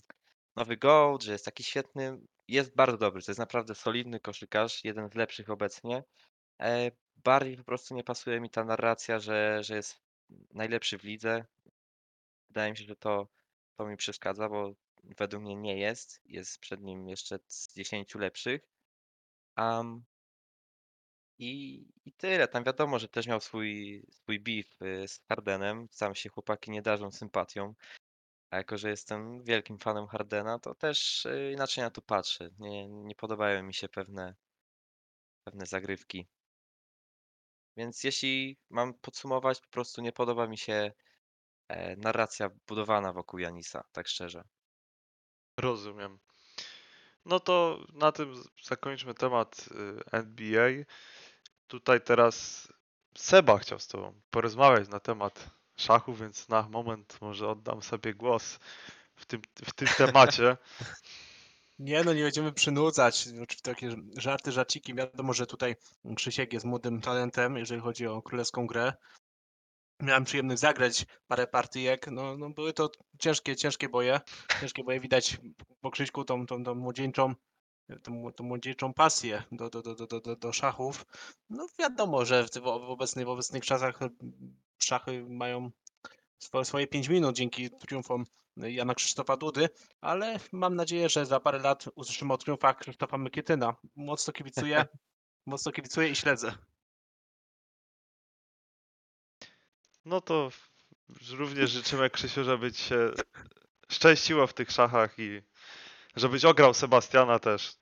nowy 0.55 0.77
GOAT, 0.77 1.23
że 1.23 1.31
jest 1.31 1.45
taki 1.45 1.63
świetny. 1.63 2.17
Jest 2.47 2.75
bardzo 2.75 2.97
dobry. 2.97 3.21
To 3.21 3.31
jest 3.31 3.39
naprawdę 3.39 3.75
solidny 3.75 4.19
koszykarz, 4.19 4.83
jeden 4.83 5.09
z 5.09 5.15
lepszych 5.15 5.49
obecnie. 5.49 6.03
E, 6.59 6.91
Bardziej 7.23 7.57
po 7.57 7.63
prostu 7.63 7.95
nie 7.95 8.03
pasuje 8.03 8.39
mi 8.41 8.49
ta 8.49 8.63
narracja, 8.63 9.19
że, 9.19 9.63
że 9.63 9.75
jest 9.75 10.01
najlepszy 10.53 10.97
w 10.97 11.03
lidze. 11.03 11.45
Wydaje 12.49 12.71
mi 12.71 12.77
się, 12.77 12.85
że 12.85 12.95
to, 12.95 13.27
to 13.77 13.85
mi 13.85 13.97
przeszkadza, 13.97 14.49
bo 14.49 14.73
według 15.03 15.43
mnie 15.43 15.55
nie 15.55 15.77
jest. 15.77 16.21
Jest 16.25 16.59
przed 16.59 16.81
nim 16.81 17.09
jeszcze 17.09 17.39
z 17.47 17.73
10 17.73 18.15
lepszych. 18.15 18.61
I, 21.39 21.85
I 22.05 22.11
tyle. 22.13 22.47
Tam 22.47 22.63
wiadomo, 22.63 22.99
że 22.99 23.07
też 23.07 23.27
miał 23.27 23.39
swój, 23.41 24.03
swój 24.11 24.39
beef 24.39 24.81
y, 24.81 25.07
z 25.07 25.21
Hardenem. 25.29 25.87
Sam 25.91 26.15
się 26.15 26.29
chłopaki 26.29 26.71
nie 26.71 26.81
darzą 26.81 27.11
sympatią. 27.11 27.73
A 28.51 28.57
jako, 28.57 28.77
że 28.77 28.89
jestem 28.89 29.43
wielkim 29.43 29.79
fanem 29.79 30.07
Hardena, 30.07 30.59
to 30.59 30.75
też 30.75 31.25
y, 31.25 31.51
inaczej 31.53 31.83
na 31.83 31.89
to 31.91 32.01
patrzę. 32.01 32.49
Nie, 32.59 32.87
nie 32.87 33.15
podobają 33.15 33.63
mi 33.63 33.73
się 33.73 33.89
pewne, 33.89 34.35
pewne 35.43 35.65
zagrywki. 35.65 36.27
Więc 37.77 38.03
jeśli 38.03 38.57
mam 38.69 38.93
podsumować, 38.93 39.61
po 39.61 39.69
prostu 39.69 40.01
nie 40.01 40.11
podoba 40.11 40.47
mi 40.47 40.57
się 40.57 40.91
e, 41.67 41.95
narracja 41.95 42.49
budowana 42.67 43.13
wokół 43.13 43.39
Janisa, 43.39 43.83
tak 43.91 44.07
szczerze. 44.07 44.43
Rozumiem. 45.57 46.19
No 47.25 47.39
to 47.39 47.85
na 47.93 48.11
tym 48.11 48.43
zakończmy 48.63 49.13
temat 49.13 49.65
y, 49.71 50.11
NBA. 50.11 50.69
Tutaj 51.67 52.01
teraz 52.01 52.67
Seba 53.17 53.57
chciał 53.57 53.79
z 53.79 53.87
Tobą 53.87 54.21
porozmawiać 54.31 54.89
na 54.89 54.99
temat 54.99 55.49
szachu, 55.77 56.13
więc 56.13 56.49
na 56.49 56.69
moment 56.69 57.21
może 57.21 57.49
oddam 57.49 57.81
sobie 57.81 58.13
głos 58.13 58.59
w 59.15 59.25
tym, 59.25 59.41
w 59.65 59.73
tym 59.73 59.87
temacie. 59.87 60.57
Nie 61.79 62.03
no, 62.03 62.13
nie 62.13 62.23
będziemy 62.23 62.53
przynudzać. 62.53 63.27
Oczywiście 63.43 63.71
takie 63.71 63.95
żarty, 64.17 64.51
żarciki. 64.51 64.95
Wiadomo, 64.95 65.33
że 65.33 65.47
tutaj 65.47 65.75
Krzysiek 66.15 66.53
jest 66.53 66.65
młodym 66.65 67.01
talentem, 67.01 67.57
jeżeli 67.57 67.81
chodzi 67.81 68.07
o 68.07 68.21
królewską 68.21 68.67
grę. 68.67 68.93
Miałem 70.01 70.23
przyjemność 70.23 70.61
zagrać 70.61 71.05
parę 71.27 71.47
partyjek. 71.47 72.07
No, 72.11 72.37
no 72.37 72.49
były 72.49 72.73
to 72.73 72.91
ciężkie, 73.19 73.55
ciężkie 73.55 73.89
boje. 73.89 74.19
Ciężkie 74.61 74.83
boje. 74.83 74.99
Widać 74.99 75.37
po 75.81 75.91
Krzyśku 75.91 76.25
tą, 76.25 76.45
tą, 76.45 76.63
tą 76.63 76.75
młodzieńczą 76.75 77.35
tą, 78.03 78.31
tą 78.33 78.43
młodzieńczą 78.43 78.93
pasję 78.93 79.43
do, 79.51 79.69
do, 79.69 79.81
do, 79.81 79.95
do, 79.95 80.19
do, 80.21 80.35
do, 80.35 80.53
szachów. 80.53 81.05
No 81.49 81.67
wiadomo, 81.79 82.25
że 82.25 82.43
w, 82.43 82.49
w, 82.49 82.67
obecnych, 82.67 83.25
w 83.25 83.29
obecnych 83.29 83.65
czasach 83.65 83.99
szachy 84.77 85.25
mają 85.29 85.71
swoje, 86.39 86.65
swoje 86.65 86.87
5 86.87 87.09
minut 87.09 87.35
dzięki 87.35 87.69
triumfom 87.69 88.25
Jana 88.67 88.95
Krzysztofa 88.95 89.37
Dudy, 89.37 89.69
ale 90.01 90.39
mam 90.51 90.75
nadzieję, 90.75 91.09
że 91.09 91.25
za 91.25 91.39
parę 91.39 91.59
lat 91.59 91.85
usłyszymy 91.95 92.33
o 92.33 92.37
triumfach 92.37 92.77
Krzysztofa 92.77 93.17
Mykietyna. 93.17 93.75
Mocno 93.95 94.33
kibicuję, 94.33 94.85
mocno 95.45 95.71
kibicuję 95.71 96.09
i 96.09 96.15
śledzę. 96.15 96.55
No 100.05 100.21
to 100.21 100.49
również 101.31 101.71
życzymy 101.71 102.09
Krzysiu, 102.09 102.43
żeby 102.43 102.71
ci 102.71 102.83
się 102.83 103.11
szczęściło 103.91 104.47
w 104.47 104.53
tych 104.53 104.71
szachach 104.71 105.19
i 105.19 105.41
żebyś 106.15 106.45
ograł 106.45 106.73
Sebastiana 106.73 107.39
też. 107.39 107.75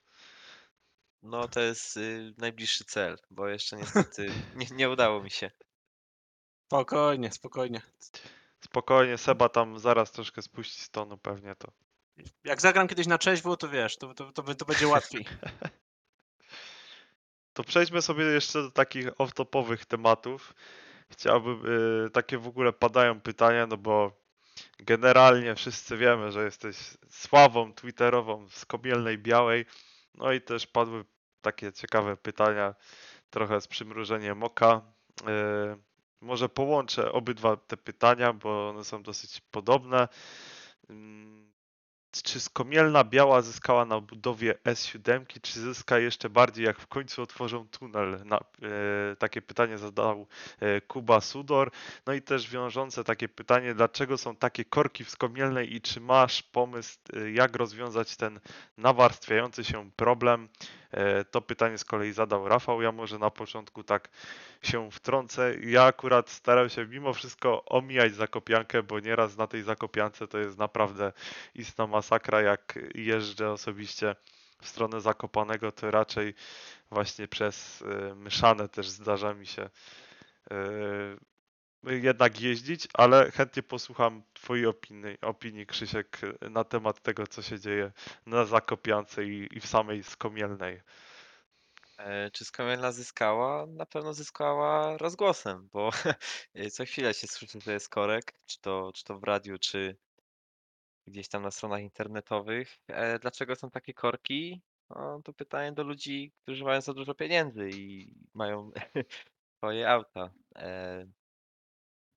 No 1.22 1.48
to 1.48 1.60
jest 1.60 1.96
y, 1.96 2.34
najbliższy 2.38 2.84
cel, 2.84 3.18
bo 3.30 3.48
jeszcze 3.48 3.76
niestety 3.76 4.32
nie, 4.56 4.66
nie 4.70 4.90
udało 4.90 5.22
mi 5.22 5.30
się. 5.30 5.50
Spokojnie, 6.66 7.32
spokojnie. 7.32 7.82
Spokojnie, 8.64 9.18
Seba 9.18 9.48
tam 9.48 9.78
zaraz 9.78 10.12
troszkę 10.12 10.42
spuści 10.42 10.80
z 10.82 10.90
tonu 10.90 11.18
pewnie 11.18 11.54
to. 11.54 11.72
Jak 12.44 12.60
zagram 12.60 12.88
kiedyś 12.88 13.06
na 13.06 13.18
trzeźwo, 13.18 13.56
to 13.56 13.68
wiesz, 13.68 13.96
to, 13.96 14.14
to, 14.14 14.32
to, 14.32 14.54
to 14.54 14.64
będzie 14.64 14.88
łatwiej. 14.88 15.24
To 17.52 17.64
przejdźmy 17.64 18.02
sobie 18.02 18.24
jeszcze 18.24 18.62
do 18.62 18.70
takich 18.70 19.06
off-topowych 19.08 19.84
tematów. 19.84 20.54
Chciałbym, 21.10 21.66
y, 22.06 22.10
takie 22.10 22.38
w 22.38 22.46
ogóle 22.46 22.72
padają 22.72 23.20
pytania, 23.20 23.66
no 23.66 23.76
bo 23.76 24.12
generalnie 24.78 25.54
wszyscy 25.54 25.96
wiemy, 25.96 26.32
że 26.32 26.44
jesteś 26.44 26.76
sławą 27.10 27.74
twitterową 27.74 28.48
z 28.48 28.64
Komielnej 28.64 29.18
Białej. 29.18 29.66
No 30.14 30.32
i 30.32 30.40
też 30.40 30.66
padły 30.66 31.04
takie 31.40 31.72
ciekawe 31.72 32.16
pytania, 32.16 32.74
trochę 33.30 33.60
z 33.60 33.68
przymrużeniem 33.68 34.42
oka. 34.42 34.82
Y, 35.20 35.24
może 36.20 36.48
połączę 36.48 37.12
obydwa 37.12 37.56
te 37.56 37.76
pytania, 37.76 38.32
bo 38.32 38.68
one 38.68 38.84
są 38.84 39.02
dosyć 39.02 39.40
podobne. 39.50 40.08
Mm, 40.90 41.52
Czy 42.24 42.40
Skomielna 42.40 43.04
Biała 43.04 43.42
zyskała 43.42 43.84
na 43.84 44.00
budowie 44.00 44.54
S7, 44.64 45.40
czy 45.42 45.60
zyska 45.60 45.98
jeszcze 45.98 46.30
bardziej, 46.30 46.64
jak 46.66 46.80
w 46.80 46.86
końcu 46.86 47.22
otworzą 47.22 47.68
tunel? 47.68 48.22
Na, 48.24 48.36
e, 48.38 49.16
takie 49.16 49.42
pytanie 49.42 49.78
zadał 49.78 50.26
e, 50.60 50.80
Kuba 50.80 51.20
Sudor. 51.20 51.70
No 52.06 52.12
i 52.12 52.22
też 52.22 52.50
wiążące 52.50 53.04
takie 53.04 53.28
pytanie, 53.28 53.74
dlaczego 53.74 54.18
są 54.18 54.36
takie 54.36 54.64
korki 54.64 55.04
w 55.04 55.10
Skomielnej 55.10 55.74
i 55.74 55.80
czy 55.80 56.00
masz 56.00 56.42
pomysł, 56.42 56.98
e, 57.12 57.30
jak 57.30 57.56
rozwiązać 57.56 58.16
ten 58.16 58.40
nawarstwiający 58.76 59.64
się 59.64 59.90
problem? 59.96 60.48
E, 60.90 61.24
To 61.24 61.40
pytanie 61.40 61.78
z 61.78 61.84
kolei 61.84 62.12
zadał 62.12 62.48
Rafał. 62.48 62.82
Ja 62.82 62.92
może 62.92 63.18
na 63.18 63.30
początku 63.30 63.84
tak 63.84 64.08
się 64.62 64.90
wtrącę. 64.90 65.54
Ja 65.60 65.84
akurat 65.84 66.30
staram 66.30 66.68
się 66.68 66.86
mimo 66.86 67.12
wszystko 67.12 67.64
omijać 67.64 68.14
Zakopiankę, 68.14 68.82
bo 68.82 69.00
nieraz 69.00 69.36
na 69.36 69.46
tej 69.46 69.62
Zakopiance 69.62 70.28
to 70.28 70.38
jest 70.38 70.58
naprawdę 70.58 71.12
istna 71.54 71.86
masakra. 71.86 72.40
Jak 72.40 72.78
jeżdżę 72.94 73.50
osobiście 73.50 74.16
w 74.62 74.68
stronę 74.68 75.00
Zakopanego, 75.00 75.72
to 75.72 75.90
raczej 75.90 76.34
właśnie 76.90 77.28
przez 77.28 77.80
y, 77.82 78.14
Myszane 78.14 78.68
też 78.68 78.88
zdarza 78.88 79.34
mi 79.34 79.46
się 79.46 79.70
y, 80.52 81.18
jednak 81.90 82.40
jeździć, 82.40 82.88
ale 82.94 83.30
chętnie 83.30 83.62
posłucham 83.62 84.22
Twojej 84.34 84.66
opinii, 84.66 85.20
opinii 85.20 85.66
Krzysiek, 85.66 86.20
na 86.50 86.64
temat 86.64 87.02
tego, 87.02 87.26
co 87.26 87.42
się 87.42 87.60
dzieje 87.60 87.92
na 88.26 88.44
Zakopiance 88.44 89.24
i, 89.24 89.48
i 89.56 89.60
w 89.60 89.66
samej 89.66 90.02
Skomielnej. 90.02 90.82
E, 91.98 92.30
Czy 92.30 92.44
Skomielna 92.44 92.92
zyskała? 92.92 93.66
Na 93.66 93.86
pewno 93.86 94.14
zyskała 94.14 94.96
rozgłosem, 94.98 95.68
bo 95.72 95.90
e, 96.54 96.70
co 96.70 96.84
chwilę 96.84 97.14
się 97.14 97.26
słyszy, 97.26 97.60
że 97.60 97.72
jest 97.72 97.88
korek, 97.88 98.34
czy 98.46 98.60
to, 98.60 98.92
czy 98.94 99.04
to 99.04 99.18
w 99.18 99.24
radiu, 99.24 99.58
czy 99.58 99.96
gdzieś 101.06 101.28
tam 101.28 101.42
na 101.42 101.50
stronach 101.50 101.80
internetowych. 101.82 102.78
E, 102.88 103.18
Dlaczego 103.18 103.56
są 103.56 103.70
takie 103.70 103.94
korki? 103.94 104.62
No, 104.90 105.22
to 105.24 105.32
pytanie 105.32 105.72
do 105.72 105.82
ludzi, 105.82 106.32
którzy 106.42 106.64
mają 106.64 106.80
za 106.80 106.94
dużo 106.94 107.14
pieniędzy 107.14 107.70
i 107.70 108.14
mają 108.34 108.70
swoje 109.58 109.90
auta. 109.90 110.30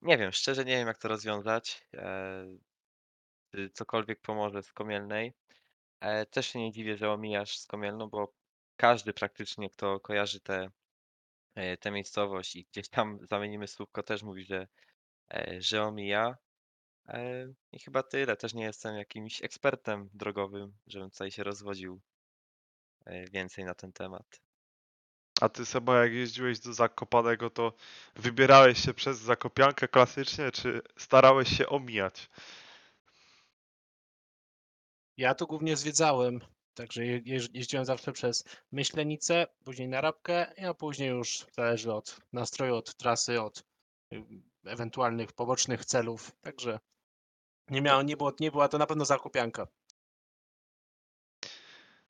E, 0.02 0.06
Nie 0.08 0.18
wiem, 0.18 0.32
szczerze 0.32 0.66
nie 0.66 0.78
wiem, 0.78 0.88
jak 0.88 0.98
to 0.98 1.08
rozwiązać. 1.08 1.88
E, 1.94 2.46
Czy 3.52 3.70
cokolwiek 3.70 4.22
pomoże 4.22 4.64
z 4.64 4.74
Komielnej. 4.74 5.34
E, 6.02 6.26
Też 6.26 6.48
się 6.48 6.60
nie 6.60 6.72
dziwię, 6.72 6.98
że 6.98 7.12
omijasz 7.12 7.58
Skomielną, 7.60 8.10
bo 8.10 8.34
każdy 8.78 9.14
praktycznie, 9.14 9.70
kto 9.70 10.00
kojarzy 10.00 10.40
tę 10.42 10.72
te, 11.56 11.78
tę 11.78 11.92
miejscowość 11.92 12.56
i 12.56 12.66
gdzieś 12.66 12.90
tam 12.90 13.20
zamienimy 13.32 13.68
słówko, 13.68 14.04
też 14.04 14.24
mówi, 14.24 14.44
że, 14.46 14.68
e, 15.34 15.62
że 15.62 15.84
omija. 15.84 16.38
E, 17.10 17.48
I 17.72 17.80
chyba 17.80 18.04
tyle. 18.04 18.38
Też 18.38 18.54
nie 18.56 18.64
jestem 18.66 18.98
jakimś 18.98 19.44
ekspertem 19.44 20.10
drogowym, 20.14 20.78
żebym 20.88 21.12
tutaj 21.12 21.32
się 21.32 21.44
rozwodził 21.44 22.02
e, 23.06 23.26
więcej 23.30 23.66
na 23.66 23.74
ten 23.76 23.94
temat. 23.94 24.42
A 25.42 25.50
ty 25.50 25.66
Seba, 25.66 26.04
jak 26.04 26.14
jeździłeś 26.14 26.60
do 26.60 26.74
Zakopanego, 26.74 27.50
to 27.50 27.74
wybierałeś 28.16 28.78
się 28.86 28.94
przez 28.94 29.20
Zakopiankę 29.20 29.88
klasycznie, 29.88 30.52
czy 30.52 30.82
starałeś 30.98 31.58
się 31.58 31.70
omijać? 31.70 32.30
Ja 35.18 35.36
tu 35.36 35.48
głównie 35.48 35.78
zwiedzałem, 35.78 36.40
także 36.74 37.06
je- 37.06 37.22
jeździłem 37.54 37.86
zawsze 37.86 38.12
przez 38.12 38.44
Myślenicę, 38.72 39.48
później 39.64 39.88
na 39.88 40.02
Rabkę, 40.02 40.66
a 40.70 40.74
później 40.74 41.10
już 41.10 41.46
zależy 41.52 41.94
od 41.94 42.18
nastroju, 42.34 42.76
od 42.76 42.96
trasy, 42.96 43.42
od 43.42 43.64
y, 44.14 44.24
ewentualnych 44.66 45.34
pobocznych 45.34 45.86
celów. 45.86 46.32
Także 46.42 46.80
nie 47.70 47.82
miało, 47.82 48.02
nie, 48.02 48.18
było, 48.18 48.34
nie 48.40 48.52
była 48.52 48.68
to 48.68 48.78
na 48.78 48.88
pewno 48.88 49.06
zakupianka. 49.06 49.68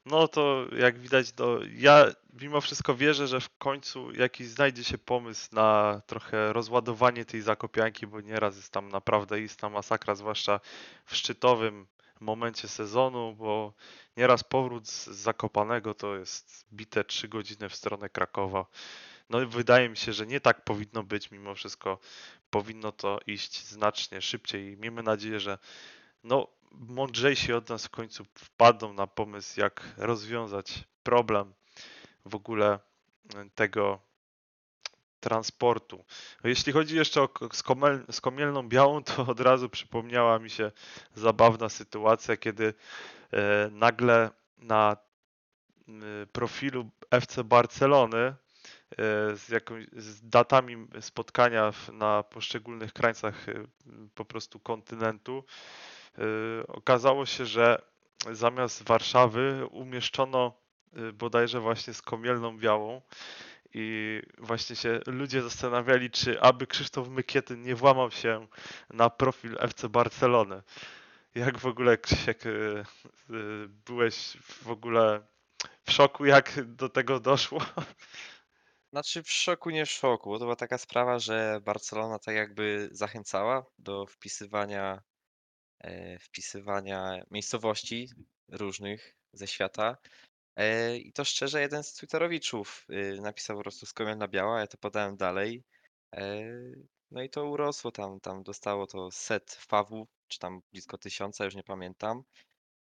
No 0.05 0.27
to 0.27 0.65
jak 0.77 0.99
widać, 0.99 1.33
no, 1.39 1.59
ja 1.75 2.05
mimo 2.41 2.61
wszystko 2.61 2.95
wierzę, 2.95 3.27
że 3.27 3.39
w 3.39 3.57
końcu 3.57 4.11
jakiś 4.11 4.47
znajdzie 4.47 4.83
się 4.83 4.97
pomysł 4.97 5.49
na 5.51 6.01
trochę 6.07 6.53
rozładowanie 6.53 7.25
tej 7.25 7.41
Zakopianki, 7.41 8.07
bo 8.07 8.21
nieraz 8.21 8.55
jest 8.55 8.71
tam 8.71 8.89
naprawdę 8.89 9.41
istna 9.41 9.69
masakra, 9.69 10.15
zwłaszcza 10.15 10.59
w 11.05 11.15
szczytowym 11.15 11.87
momencie 12.19 12.67
sezonu, 12.67 13.35
bo 13.35 13.73
nieraz 14.17 14.43
powrót 14.43 14.87
z 14.87 15.07
Zakopanego 15.07 15.93
to 15.93 16.15
jest 16.15 16.65
bite 16.73 17.03
3 17.03 17.27
godziny 17.27 17.69
w 17.69 17.75
stronę 17.75 18.09
Krakowa. 18.09 18.65
No 19.29 19.47
wydaje 19.47 19.89
mi 19.89 19.97
się, 19.97 20.13
że 20.13 20.27
nie 20.27 20.39
tak 20.39 20.63
powinno 20.63 21.03
być, 21.03 21.31
mimo 21.31 21.55
wszystko 21.55 21.99
powinno 22.49 22.91
to 22.91 23.19
iść 23.27 23.65
znacznie 23.65 24.21
szybciej 24.21 24.73
i 24.73 24.77
miejmy 24.77 25.03
nadzieję, 25.03 25.39
że 25.39 25.57
no, 26.23 26.47
mądrzejsi 26.71 27.53
od 27.53 27.69
nas 27.69 27.85
w 27.85 27.89
końcu 27.89 28.25
wpadną 28.35 28.93
na 28.93 29.07
pomysł, 29.07 29.59
jak 29.59 29.83
rozwiązać 29.97 30.83
problem 31.03 31.53
w 32.25 32.35
ogóle 32.35 32.79
e, 33.35 33.49
tego 33.55 33.99
transportu. 35.19 36.05
Jeśli 36.43 36.73
chodzi 36.73 36.95
jeszcze 36.95 37.21
o 37.21 37.29
Skomielną 38.11 38.69
Białą, 38.69 39.03
to 39.03 39.25
od 39.27 39.39
razu 39.39 39.69
przypomniała 39.69 40.39
mi 40.39 40.49
się 40.49 40.71
zabawna 41.15 41.69
sytuacja, 41.69 42.37
kiedy 42.37 42.73
e, 43.33 43.69
nagle 43.71 44.29
na 44.57 44.97
profilu 46.31 46.89
FC 47.11 47.43
Barcelony 47.43 48.17
e, 48.17 48.35
z, 49.35 49.63
z 49.93 50.29
datami 50.29 50.87
spotkania 51.01 51.71
na 51.93 52.23
poszczególnych 52.23 52.93
krańcach 52.93 53.45
po 54.15 54.25
prostu 54.25 54.59
kontynentu 54.59 55.43
okazało 56.67 57.25
się, 57.25 57.45
że 57.45 57.81
zamiast 58.31 58.83
Warszawy 58.83 59.67
umieszczono 59.71 60.53
y, 60.97 61.13
bodajże 61.13 61.59
właśnie 61.59 61.93
z 61.93 62.01
Komielną 62.01 62.57
Białą 62.57 63.01
i 63.73 64.19
właśnie 64.37 64.75
się 64.75 64.99
ludzie 65.07 65.41
zastanawiali, 65.41 66.11
czy 66.11 66.41
aby 66.41 66.67
Krzysztof 66.67 67.09
Mykietyn 67.09 67.61
nie 67.61 67.75
włamał 67.75 68.11
się 68.11 68.47
na 68.89 69.09
profil 69.09 69.57
FC 69.59 69.89
Barcelony. 69.89 70.63
Jak 71.35 71.57
w 71.57 71.65
ogóle 71.65 71.97
Krzysiek 71.97 72.45
y, 72.45 72.83
byłeś 73.85 74.37
w 74.63 74.69
ogóle 74.69 75.21
w 75.83 75.91
szoku, 75.91 76.25
jak 76.25 76.75
do 76.75 76.89
tego 76.89 77.19
doszło? 77.19 77.61
Znaczy 78.91 79.23
w 79.23 79.31
szoku, 79.31 79.69
nie 79.69 79.85
w 79.85 79.91
szoku, 79.91 80.39
to 80.39 80.45
była 80.45 80.55
taka 80.55 80.77
sprawa, 80.77 81.19
że 81.19 81.61
Barcelona 81.63 82.19
tak 82.19 82.35
jakby 82.35 82.89
zachęcała 82.91 83.65
do 83.79 84.05
wpisywania, 84.05 84.93
e, 84.93 85.01
wpisywania 86.19 87.23
miejscowości 87.31 88.09
różnych 88.49 89.15
ze 89.33 89.47
świata. 89.47 89.97
E, 90.55 90.97
I 90.97 91.13
to 91.13 91.25
szczerze, 91.25 91.61
jeden 91.61 91.83
z 91.83 91.93
Twitterowiczów 91.93 92.85
y, 92.89 93.21
napisał 93.21 93.57
po 93.57 93.63
prostu 93.63 93.85
Skomielna 93.85 94.27
Biała, 94.27 94.59
ja 94.59 94.67
to 94.67 94.77
podałem 94.77 95.17
dalej. 95.17 95.63
E, 96.15 96.41
No 97.11 97.21
i 97.23 97.29
to 97.29 97.45
urosło 97.45 97.91
tam, 97.91 98.19
tam 98.19 98.43
dostało 98.43 98.87
to 98.87 99.11
set 99.11 99.51
fawów, 99.53 100.09
czy 100.27 100.39
tam 100.39 100.61
blisko 100.71 100.97
tysiąca, 100.97 101.45
już 101.45 101.55
nie 101.55 101.63
pamiętam. 101.63 102.23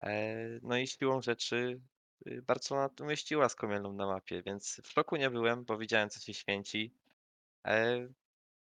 E, 0.02 0.36
No 0.62 0.76
i 0.78 0.86
siłą 0.86 1.22
rzeczy 1.22 1.80
y, 2.26 2.42
Barcelona 2.42 2.90
umieściła 3.00 3.48
Skomielną 3.48 3.92
na 3.92 4.06
mapie, 4.06 4.42
więc 4.42 4.80
w 4.84 4.88
szoku 4.92 5.16
nie 5.16 5.30
byłem, 5.30 5.64
bo 5.64 5.78
widziałem, 5.78 6.10
co 6.10 6.20
się 6.20 6.34
święci. 6.34 6.94
E, 7.66 8.08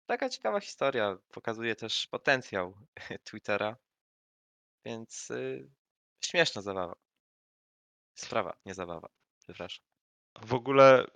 Taka 0.07 0.29
ciekawa 0.29 0.61
historia, 0.61 1.19
pokazuje 1.29 1.77
też 1.77 2.07
potencjał 2.07 2.75
Twittera, 3.25 3.77
więc 4.89 5.30
y, 5.30 5.70
śmieszna 6.24 6.62
zabawa. 6.62 6.95
Sprawa, 8.14 8.57
nie 8.66 8.74
zabawa. 8.74 9.09
Przepraszam. 9.45 9.84
W 10.43 10.55
ogóle 10.55 11.07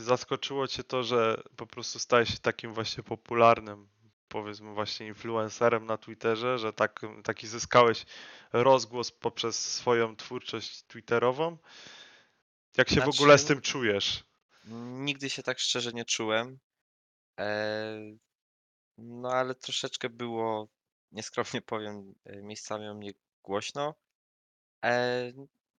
zaskoczyło 0.00 0.68
cię 0.68 0.84
to, 0.84 1.04
że 1.04 1.42
po 1.56 1.66
prostu 1.66 1.98
stałeś 1.98 2.30
się 2.30 2.38
takim 2.38 2.74
właśnie 2.74 3.02
popularnym, 3.02 3.88
powiedzmy 4.28 4.74
właśnie 4.74 5.06
influencerem 5.06 5.86
na 5.86 5.98
Twitterze, 5.98 6.58
że 6.58 6.72
tak, 6.72 7.00
taki 7.24 7.46
zyskałeś 7.46 8.06
rozgłos 8.52 9.10
poprzez 9.12 9.74
swoją 9.74 10.16
twórczość 10.16 10.82
twitterową? 10.82 11.58
Jak 12.76 12.88
się 12.90 13.00
w 13.00 13.08
ogóle 13.08 13.38
z 13.38 13.40
Znaczy- 13.40 13.54
tym 13.54 13.62
czujesz? 13.62 14.24
Nigdy 15.08 15.30
się 15.30 15.42
tak 15.42 15.58
szczerze 15.58 15.92
nie 15.92 16.04
czułem. 16.04 16.58
E, 17.40 18.16
No 18.98 19.30
ale 19.32 19.54
troszeczkę 19.54 20.08
było, 20.10 20.68
nieskromnie 21.12 21.62
powiem, 21.62 22.14
e, 22.24 22.42
miejscami 22.42 22.88
o 22.88 22.94
mnie 22.94 23.12
głośno. 23.42 23.94
E, 24.84 25.32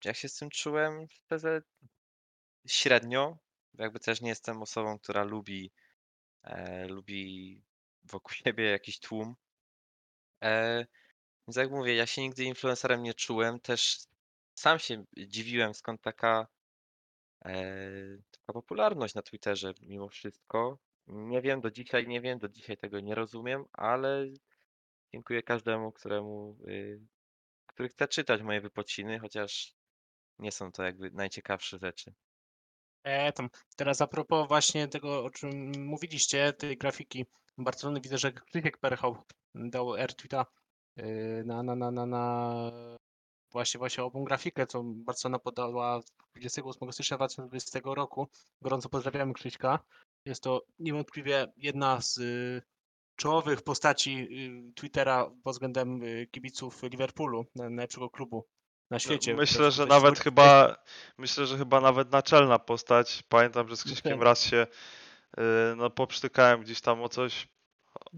Jak 0.06 0.16
się 0.18 0.30
z 0.30 0.36
tym 0.38 0.50
czułem? 0.50 1.08
Szczerze, 1.10 1.62
średnio. 2.68 3.38
Jakby 3.74 4.00
też 4.00 4.22
nie 4.22 4.30
jestem 4.30 4.62
osobą, 4.62 5.00
która 5.00 5.24
lubi, 5.24 5.72
e, 6.44 6.88
lubi 6.88 7.62
wokół 8.04 8.32
siebie 8.44 8.64
jakiś 8.72 9.00
tłum. 9.00 9.36
E, 10.44 10.86
Więc 11.48 11.56
jak 11.58 11.72
mówię, 11.72 11.96
ja 11.96 12.06
się 12.08 12.22
nigdy 12.22 12.44
influencerem 12.44 13.04
nie 13.04 13.14
czułem. 13.14 13.60
Też 13.60 14.00
sam 14.56 14.80
się 14.80 15.06
dziwiłem, 15.18 15.74
skąd 15.74 16.02
taka, 16.02 16.48
e, 17.46 17.62
taka 18.32 18.54
popularność 18.54 19.16
na 19.16 19.22
Twitterze 19.22 19.74
mimo 19.82 20.10
wszystko. 20.10 20.78
Nie 21.08 21.42
wiem, 21.42 21.62
do 21.62 21.72
dzisiaj 21.72 22.08
nie 22.08 22.22
wiem, 22.22 22.40
do 22.40 22.50
dzisiaj 22.50 22.78
tego 22.78 23.00
nie 23.00 23.16
rozumiem, 23.16 23.66
ale 23.74 24.26
dziękuję 25.14 25.43
każdemu, 25.43 25.91
któremu, 25.91 26.58
y, 26.68 27.01
który 27.68 27.89
chce 27.89 28.08
czytać 28.08 28.41
moje 28.41 28.62
wypociny, 28.62 29.20
chociaż 29.20 29.74
nie 30.39 30.51
są 30.51 30.72
to 30.72 30.84
jakby 30.84 31.12
najciekawsze 31.12 31.80
rzeczy. 31.80 32.14
E, 33.03 33.34
tam. 33.34 33.49
Teraz 33.76 34.01
a 34.01 34.08
propos 34.08 34.47
właśnie 34.47 34.88
tego, 34.88 35.24
o 35.24 35.30
czym 35.30 35.72
mówiliście, 35.86 36.53
tej 36.53 36.78
grafiki 36.78 37.26
Barcelony, 37.58 38.01
widzę, 38.01 38.18
że 38.18 38.32
Krzysiek 38.32 38.78
Perchał 38.78 39.18
dał 39.55 39.95
R-tweeta 39.95 40.45
y, 40.99 41.43
na, 41.45 41.64
na, 41.64 41.76
na, 41.76 41.91
na, 41.91 42.05
na 42.05 42.72
właśnie, 43.51 43.78
właśnie 43.78 44.03
ową 44.03 44.24
grafikę, 44.24 44.68
co 44.68 44.84
Barcelona 44.84 45.39
podała 45.39 46.01
28 46.36 46.93
stycznia 46.93 47.18
2020 47.18 47.80
roku. 47.84 48.28
Gorąco 48.62 48.89
pozdrawiamy 48.89 49.34
Krzyśka. 49.34 49.80
Jest 50.26 50.43
to 50.43 50.66
niewątpliwie 50.80 51.47
jedna 51.58 52.01
z 52.01 52.20
czołowych 53.18 53.61
postaci 53.61 54.28
y, 54.70 54.74
Twittera 54.74 55.32
pod 55.43 55.53
względem 55.53 56.03
y, 56.03 56.28
kibiców 56.32 56.84
Liverpoolu, 56.84 57.45
na- 57.55 57.70
najlepszego 57.70 58.09
klubu 58.09 58.47
na 58.89 58.99
świecie. 58.99 59.34
Myślę, 59.34 59.72
że 59.72 59.86
nawet 59.86 60.20
chyba, 60.20 60.76
myślę, 61.18 61.45
że 61.45 61.57
chyba 61.57 61.82
nawet 61.82 62.11
naczelna 62.11 62.59
postać. 62.59 63.24
Pamiętam, 63.30 63.70
że 63.70 63.78
z 63.78 63.84
Krzyśkiem 63.84 64.13
Tak. 64.13 64.22
raz 64.22 64.43
się 64.43 64.68
y, 65.38 65.41
no, 65.78 65.89
poprztykałem 65.89 66.61
gdzieś 66.61 66.82
tam 66.82 67.01
o 67.01 67.09
coś 67.09 67.47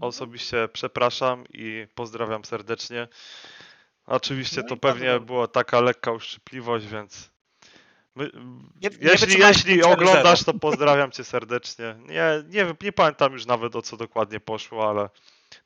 osobiście 0.00 0.68
przepraszam 0.72 1.44
i 1.54 1.86
pozdrawiam 1.94 2.44
serdecznie. 2.44 3.08
Oczywiście 4.06 4.62
No 4.62 4.68
to 4.68 4.76
pewnie 4.76 5.20
była 5.20 5.48
taka 5.48 5.80
lekka 5.80 6.12
uszczypliwość, 6.12 6.86
więc 6.86 7.30
my, 8.20 8.30
Nie- 8.82 8.90
jeśli, 9.00 9.40
jeśli 9.40 9.82
oglądasz, 9.82 10.44
to 10.44 10.54
pozdrawiam 10.54 11.10
cię 11.10 11.24
serdecznie. 11.24 11.94
Nie, 11.98 12.24
nie, 12.46 12.64
wiem, 12.64 12.76
nie 12.82 12.92
pamiętam 12.92 13.32
już 13.32 13.46
nawet 13.46 13.76
o 13.76 13.82
co 13.82 13.96
dokładnie 13.96 14.40
poszło, 14.40 14.90
ale 14.90 15.08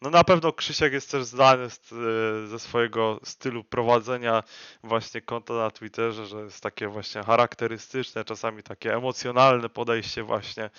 no 0.00 0.10
na 0.10 0.24
pewno 0.24 0.52
Krzysiek 0.52 0.92
jest 0.92 1.10
też 1.10 1.24
znany 1.24 1.70
z, 1.70 1.92
y, 1.92 2.48
ze 2.48 2.58
swojego 2.58 3.20
stylu 3.24 3.64
prowadzenia 3.64 4.42
właśnie 4.82 5.20
konta 5.20 5.54
na 5.54 5.70
Twitterze, 5.70 6.26
że 6.26 6.36
jest 6.36 6.60
takie 6.60 6.88
właśnie 6.88 7.22
charakterystyczne, 7.22 8.24
czasami 8.24 8.62
takie 8.62 8.94
emocjonalne 8.94 9.68
podejście 9.68 10.22
właśnie 10.22 10.70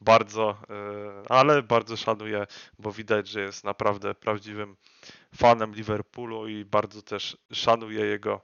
bardzo, 0.00 0.56
y, 1.24 1.28
ale 1.28 1.62
bardzo 1.62 1.96
szanuję, 1.96 2.46
bo 2.78 2.92
widać, 2.92 3.28
że 3.28 3.40
jest 3.40 3.64
naprawdę 3.64 4.14
prawdziwym 4.14 4.76
fanem 5.36 5.74
Liverpoolu 5.74 6.48
i 6.48 6.64
bardzo 6.64 7.02
też 7.02 7.36
szanuję 7.52 8.04
jego, 8.04 8.40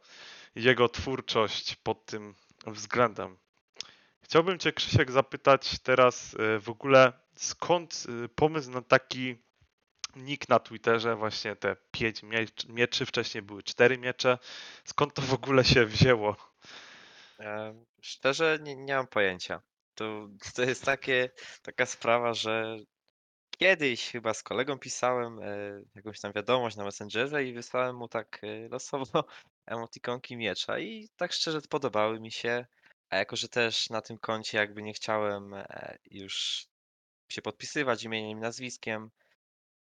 jego 0.54 0.88
twórczość 0.88 1.76
pod 1.76 2.06
tym 2.06 2.34
względem. 2.66 3.38
Chciałbym 4.20 4.58
Cię, 4.58 4.72
Krzysiek, 4.72 5.10
zapytać 5.10 5.78
teraz 5.78 6.34
y, 6.34 6.60
w 6.60 6.68
ogóle, 6.68 7.12
skąd 7.36 8.06
y, 8.24 8.28
pomysł 8.28 8.70
na 8.70 8.82
taki 8.82 9.36
nick 10.16 10.48
na 10.48 10.58
Twitterze, 10.58 11.16
właśnie 11.16 11.56
te 11.56 11.76
pięć 11.90 12.22
miecz- 12.22 12.68
mieczy, 12.68 13.06
wcześniej 13.06 13.42
były 13.42 13.62
cztery 13.62 13.98
miecze. 13.98 14.38
Skąd 14.84 15.14
to 15.14 15.22
w 15.22 15.34
ogóle 15.34 15.64
się 15.64 15.86
wzięło? 15.86 16.36
Szczerze 18.02 18.58
nie, 18.62 18.76
nie 18.76 18.94
mam 18.94 19.06
pojęcia. 19.06 19.62
To, 19.94 20.28
to 20.54 20.62
jest 20.62 20.84
takie, 20.84 21.30
taka 21.62 21.86
sprawa, 21.86 22.34
że 22.34 22.76
kiedyś 23.58 24.10
chyba 24.10 24.34
z 24.34 24.42
kolegą 24.42 24.78
pisałem 24.78 25.40
e, 25.42 25.82
jakąś 25.94 26.20
tam 26.20 26.32
wiadomość 26.32 26.76
na 26.76 26.84
Messengerze 26.84 27.44
i 27.44 27.52
wysłałem 27.52 27.96
mu 27.96 28.08
tak 28.08 28.40
e, 28.42 28.68
losowo 28.68 29.24
emotikonki 29.66 30.36
miecza 30.36 30.78
i 30.78 31.08
tak 31.16 31.32
szczerze 31.32 31.60
podobały 31.60 32.20
mi 32.20 32.32
się. 32.32 32.66
A 33.10 33.16
jako, 33.16 33.36
że 33.36 33.48
też 33.48 33.90
na 33.90 34.00
tym 34.00 34.18
koncie 34.18 34.58
jakby 34.58 34.82
nie 34.82 34.92
chciałem 34.92 35.54
e, 35.54 35.98
już 36.10 36.66
się 37.28 37.42
podpisywać 37.42 38.04
imieniem 38.04 38.38
i 38.38 38.40
nazwiskiem, 38.40 39.10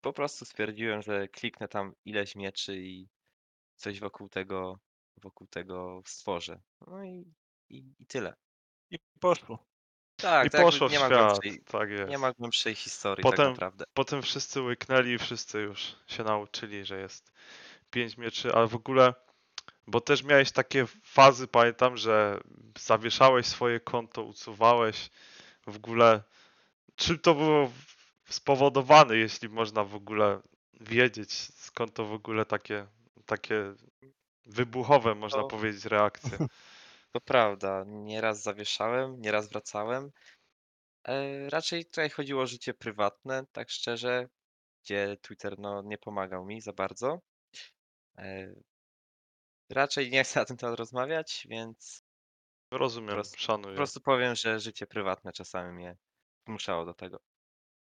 po 0.02 0.14
prostu 0.14 0.46
stwierdziłem, 0.46 1.02
że 1.02 1.28
kliknę 1.28 1.68
tam 1.68 1.94
ileś 2.06 2.36
mieczy 2.36 2.78
i 2.78 3.08
coś 3.76 4.00
wokół 4.00 4.30
tego, 4.30 4.80
wokół 5.18 5.48
tego 5.48 6.02
stworzę. 6.06 6.62
No 6.88 7.04
i, 7.04 7.34
i, 7.70 7.94
i 8.00 8.06
tyle. 8.06 8.34
I 8.92 9.00
poszło. 9.20 9.66
Tak, 10.16 10.44
I 10.44 10.46
jakby 10.46 10.72
poszło 10.72 10.90
w 10.90 10.92
nie 10.92 11.00
ma 11.00 11.06
świat, 11.06 11.20
głębszej, 11.20 11.64
tak 11.66 11.90
jest. 11.90 12.10
nie 12.10 12.18
ma 12.18 12.32
głębszej 12.32 12.76
historii 12.76 13.24
Potem- 13.24 13.38
tak 13.38 13.48
naprawdę. 13.48 13.86
Potem 13.94 14.22
wszyscy 14.22 14.62
łyknęli 14.62 15.12
i 15.12 15.18
wszyscy 15.18 15.60
już 15.60 15.96
się 16.08 16.24
nauczyli, 16.24 16.86
że 16.86 17.00
jest 17.00 17.32
pięć 17.90 18.18
mieczy, 18.18 18.54
ale 18.54 18.68
w 18.68 18.76
ogóle, 18.76 19.14
bo 19.92 20.02
też 20.02 20.24
miałeś 20.24 20.52
takie 20.52 20.86
fazy, 21.04 21.48
pamiętam, 21.48 21.98
że 21.98 22.40
zawieszałeś 22.80 23.46
swoje 23.46 23.80
konto, 23.80 24.24
usuwałeś 24.24 25.10
w 25.68 25.76
ogóle. 25.76 26.24
Czym 26.96 27.20
to 27.20 27.36
było 27.36 27.72
spowodowane, 28.30 29.18
jeśli 29.18 29.50
można 29.50 29.84
w 29.84 29.96
ogóle 29.96 30.42
wiedzieć, 30.82 31.34
skąd 31.34 31.94
to 31.94 32.06
w 32.06 32.14
ogóle 32.14 32.46
takie, 32.46 32.88
takie 33.26 33.74
wybuchowe, 34.46 35.16
można 35.16 35.42
To- 35.42 35.48
powiedzieć, 35.48 35.86
reakcje. 35.86 36.38
To 37.14 37.22
prawda, 37.22 37.84
nieraz 37.88 38.42
zawieszałem, 38.42 39.22
nieraz 39.22 39.50
wracałem. 39.50 40.12
E, 41.08 41.50
raczej 41.50 41.86
tutaj 41.86 42.10
chodziło 42.10 42.44
o 42.44 42.48
życie 42.48 42.74
prywatne, 42.74 43.46
tak 43.52 43.70
szczerze, 43.70 44.30
gdzie 44.84 45.18
Twitter 45.22 45.60
no, 45.60 45.82
nie 45.82 45.98
pomagał 45.98 46.46
mi 46.46 46.62
za 46.62 46.74
bardzo. 46.74 47.20
Raczej 49.72 50.10
nie 50.12 50.24
chcę 50.24 50.40
na 50.40 50.46
ten 50.46 50.58
temat 50.58 50.80
rozmawiać, 50.80 51.48
więc 51.50 52.04
Rozumiem, 52.72 53.16
prostu- 53.16 53.36
po 53.36 53.42
szanuję. 53.42 53.76
prostu 53.76 54.02
powiem, 54.02 54.36
że 54.36 54.60
życie 54.60 54.88
prywatne 54.88 55.32
czasami 55.34 55.74
mnie 55.74 55.98
zmuszało 56.48 56.86
do 56.86 56.94
tego. 56.94 57.20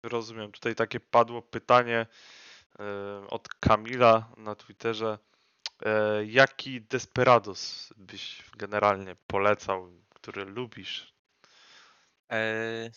Rozumiem. 0.03 0.53
Tutaj 0.53 0.75
takie 0.75 1.01
padło 1.01 1.43
pytanie 1.43 2.07
e, 2.79 2.85
od 3.31 3.49
Kamila 3.49 4.33
na 4.37 4.55
Twitterze. 4.55 5.18
E, 5.87 6.25
Jaki 6.27 6.83
Desperados 6.83 7.93
byś 7.97 8.51
generalnie 8.57 9.16
polecał, 9.27 9.93
który 10.14 10.45
lubisz? 10.45 11.14
E, 12.33 12.91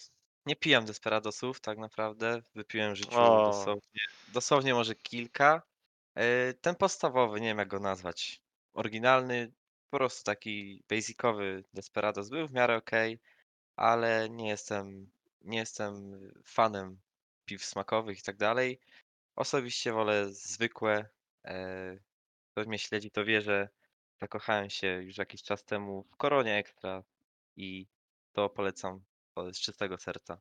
nie 0.45 0.55
pijam 0.55 0.85
Desperadosów 0.85 1.59
tak 1.59 1.77
naprawdę. 1.77 2.41
Wypiłem 2.55 2.93
w 2.93 2.97
życiu 2.97 3.19
O. 3.19 3.51
dosłownie, 3.51 4.01
dosłownie 4.27 4.73
może 4.73 4.95
kilka. 4.95 5.61
E, 6.15 6.53
ten 6.53 6.75
podstawowy, 6.75 7.41
nie 7.41 7.47
wiem 7.47 7.57
jak 7.57 7.67
go 7.67 7.79
nazwać. 7.79 8.41
Oryginalny, 8.77 9.51
po 9.89 9.97
prostu 9.97 10.23
taki 10.23 10.83
basicowy 10.89 11.63
Desperados 11.73 12.29
był 12.29 12.47
w 12.47 12.51
miarę 12.53 12.75
okej, 12.75 13.19
ale 13.75 14.29
nie 14.29 14.47
jestem, 14.47 15.11
nie 15.41 15.57
jestem 15.57 16.19
fanem 16.45 16.99
piw 17.45 17.65
smakowych 17.65 18.19
i 18.19 18.21
tak 18.21 18.37
dalej. 18.37 18.79
Osobiście 19.35 19.93
wolę 19.93 20.33
zwykłe. 20.33 21.09
E, 21.45 21.97
kto 22.51 22.69
mnie 22.69 22.79
śledzi, 22.79 23.11
to 23.11 23.25
wie, 23.25 23.41
że 23.41 23.69
zakochałem 24.21 24.69
się 24.69 24.87
już 24.87 25.17
jakiś 25.17 25.43
czas 25.43 25.65
temu 25.65 26.03
w 26.03 26.17
Koronie 26.17 26.55
Ekstra 26.55 27.03
i 27.55 27.87
to 28.33 28.49
polecam 28.49 29.03
z 29.51 29.59
czystego 29.59 29.97
serca. 29.97 30.39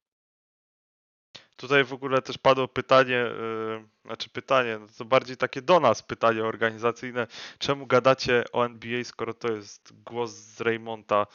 Tutaj 1.56 1.84
w 1.84 1.92
ogóle 1.92 2.22
też 2.22 2.38
padło 2.38 2.68
pytanie, 2.68 3.18
e, 3.18 3.84
znaczy 4.04 4.30
pytanie, 4.30 4.78
no 4.80 4.86
to 4.98 5.04
bardziej 5.04 5.36
takie 5.36 5.62
do 5.62 5.80
nas 5.80 6.02
pytanie 6.02 6.44
organizacyjne. 6.44 7.26
Czemu 7.58 7.86
gadacie 7.86 8.44
o 8.52 8.64
NBA, 8.64 9.04
skoro 9.04 9.34
to 9.34 9.52
jest 9.52 9.92
głos 10.04 10.30
z 10.30 10.60
Raymonta? 10.60 11.26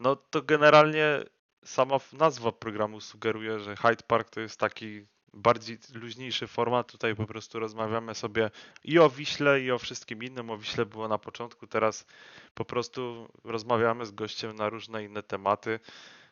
No 0.00 0.16
to 0.16 0.42
generalnie 0.42 1.20
sama 1.64 1.96
nazwa 2.12 2.52
programu 2.52 3.00
sugeruje, 3.00 3.60
że 3.60 3.76
Hyde 3.76 4.04
Park 4.06 4.30
to 4.30 4.40
jest 4.40 4.60
taki 4.60 5.06
bardziej 5.36 5.78
luźniejszy 5.94 6.46
format. 6.46 6.92
Tutaj 6.92 7.14
po 7.14 7.26
prostu 7.26 7.58
rozmawiamy 7.58 8.14
sobie 8.14 8.50
i 8.84 8.98
o 8.98 9.10
Wiśle, 9.10 9.60
i 9.60 9.70
o 9.70 9.78
wszystkim 9.78 10.22
innym. 10.22 10.50
O 10.50 10.58
Wiśle 10.58 10.86
było 10.86 11.08
na 11.08 11.18
początku, 11.18 11.66
teraz 11.66 12.06
po 12.54 12.64
prostu 12.64 13.28
rozmawiamy 13.44 14.06
z 14.06 14.10
gościem 14.10 14.56
na 14.56 14.68
różne 14.68 15.04
inne 15.04 15.22
tematy. 15.22 15.80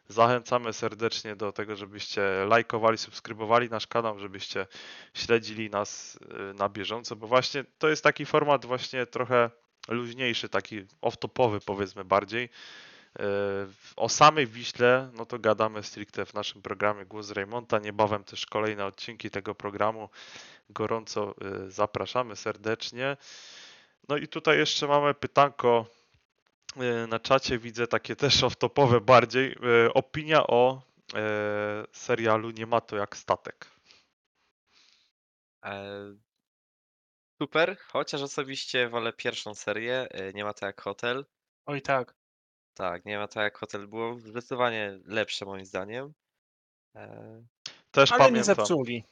Zachęcamy 0.08 0.72
serdecznie 0.72 1.36
do 1.36 1.52
tego, 1.52 1.76
żebyście 1.76 2.22
lajkowali, 2.48 2.98
subskrybowali 2.98 3.70
nasz 3.70 3.86
kanał, 3.86 4.18
żebyście 4.18 4.66
śledzili 5.14 5.70
nas 5.70 6.18
y, 6.50 6.54
na 6.54 6.68
bieżąco, 6.68 7.16
bo 7.16 7.26
właśnie 7.26 7.64
to 7.78 7.88
jest 7.88 8.04
taki 8.04 8.26
format 8.26 8.66
właśnie 8.66 9.06
trochę 9.06 9.50
luźniejszy, 9.88 10.48
taki 10.48 10.80
off-topowy 11.02 11.60
powiedzmy 11.66 12.04
bardziej. 12.04 12.44
Y, 12.44 13.22
O 13.96 14.08
samej 14.08 14.46
Wiśle, 14.46 15.10
no 15.12 15.26
to 15.26 15.38
gadamy 15.38 15.82
stricte 15.82 16.26
w 16.26 16.34
naszym 16.34 16.62
programie 16.62 17.04
Głos 17.04 17.30
Raymonta. 17.30 17.78
Niebawem 17.78 18.24
też 18.24 18.46
kolejne 18.46 18.86
odcinki 18.86 19.30
tego 19.30 19.54
programu. 19.54 20.08
Gorąco 20.70 21.34
y, 21.66 21.70
zapraszamy 21.70 22.36
serdecznie. 22.36 23.16
No 24.08 24.16
i 24.16 24.28
tutaj 24.28 24.58
jeszcze 24.58 24.86
mamy 24.86 25.14
pytanko 25.14 25.86
na 27.08 27.20
czacie, 27.20 27.58
widzę 27.58 27.86
takie 27.86 28.16
też 28.24 28.42
off-topowe 28.42 29.00
bardziej. 29.00 29.52
Y, 29.86 29.92
Opinia 29.94 30.46
o 30.46 30.82
e, 31.14 31.84
serialu 31.92 32.50
Nie 32.50 32.66
ma 32.66 32.80
to 32.80 32.96
jak 32.96 33.16
statek. 33.16 33.66
E, 35.64 36.14
Super, 37.42 37.76
chociaż 37.78 38.22
osobiście 38.22 38.88
wolę 38.88 39.12
pierwszą 39.12 39.54
serię. 39.54 40.06
e, 40.10 40.32
Nie 40.32 40.44
ma 40.44 40.52
to 40.54 40.66
jak 40.66 40.80
hotel. 40.80 41.24
Oj 41.66 41.82
tak. 41.82 42.14
Tak, 42.74 43.04
nie 43.04 43.18
ma 43.18 43.28
to 43.28 43.40
jak 43.40 43.58
hotel. 43.58 43.86
Było 43.88 44.18
zdecydowanie 44.18 44.98
lepsze 45.04 45.44
moim 45.44 45.64
zdaniem. 45.64 46.14
E, 46.96 47.42
Też 47.90 48.12
Ale 48.12 48.18
nie 48.24 48.28
pamiętam. 48.28 48.44
zepsuli. 48.56 49.04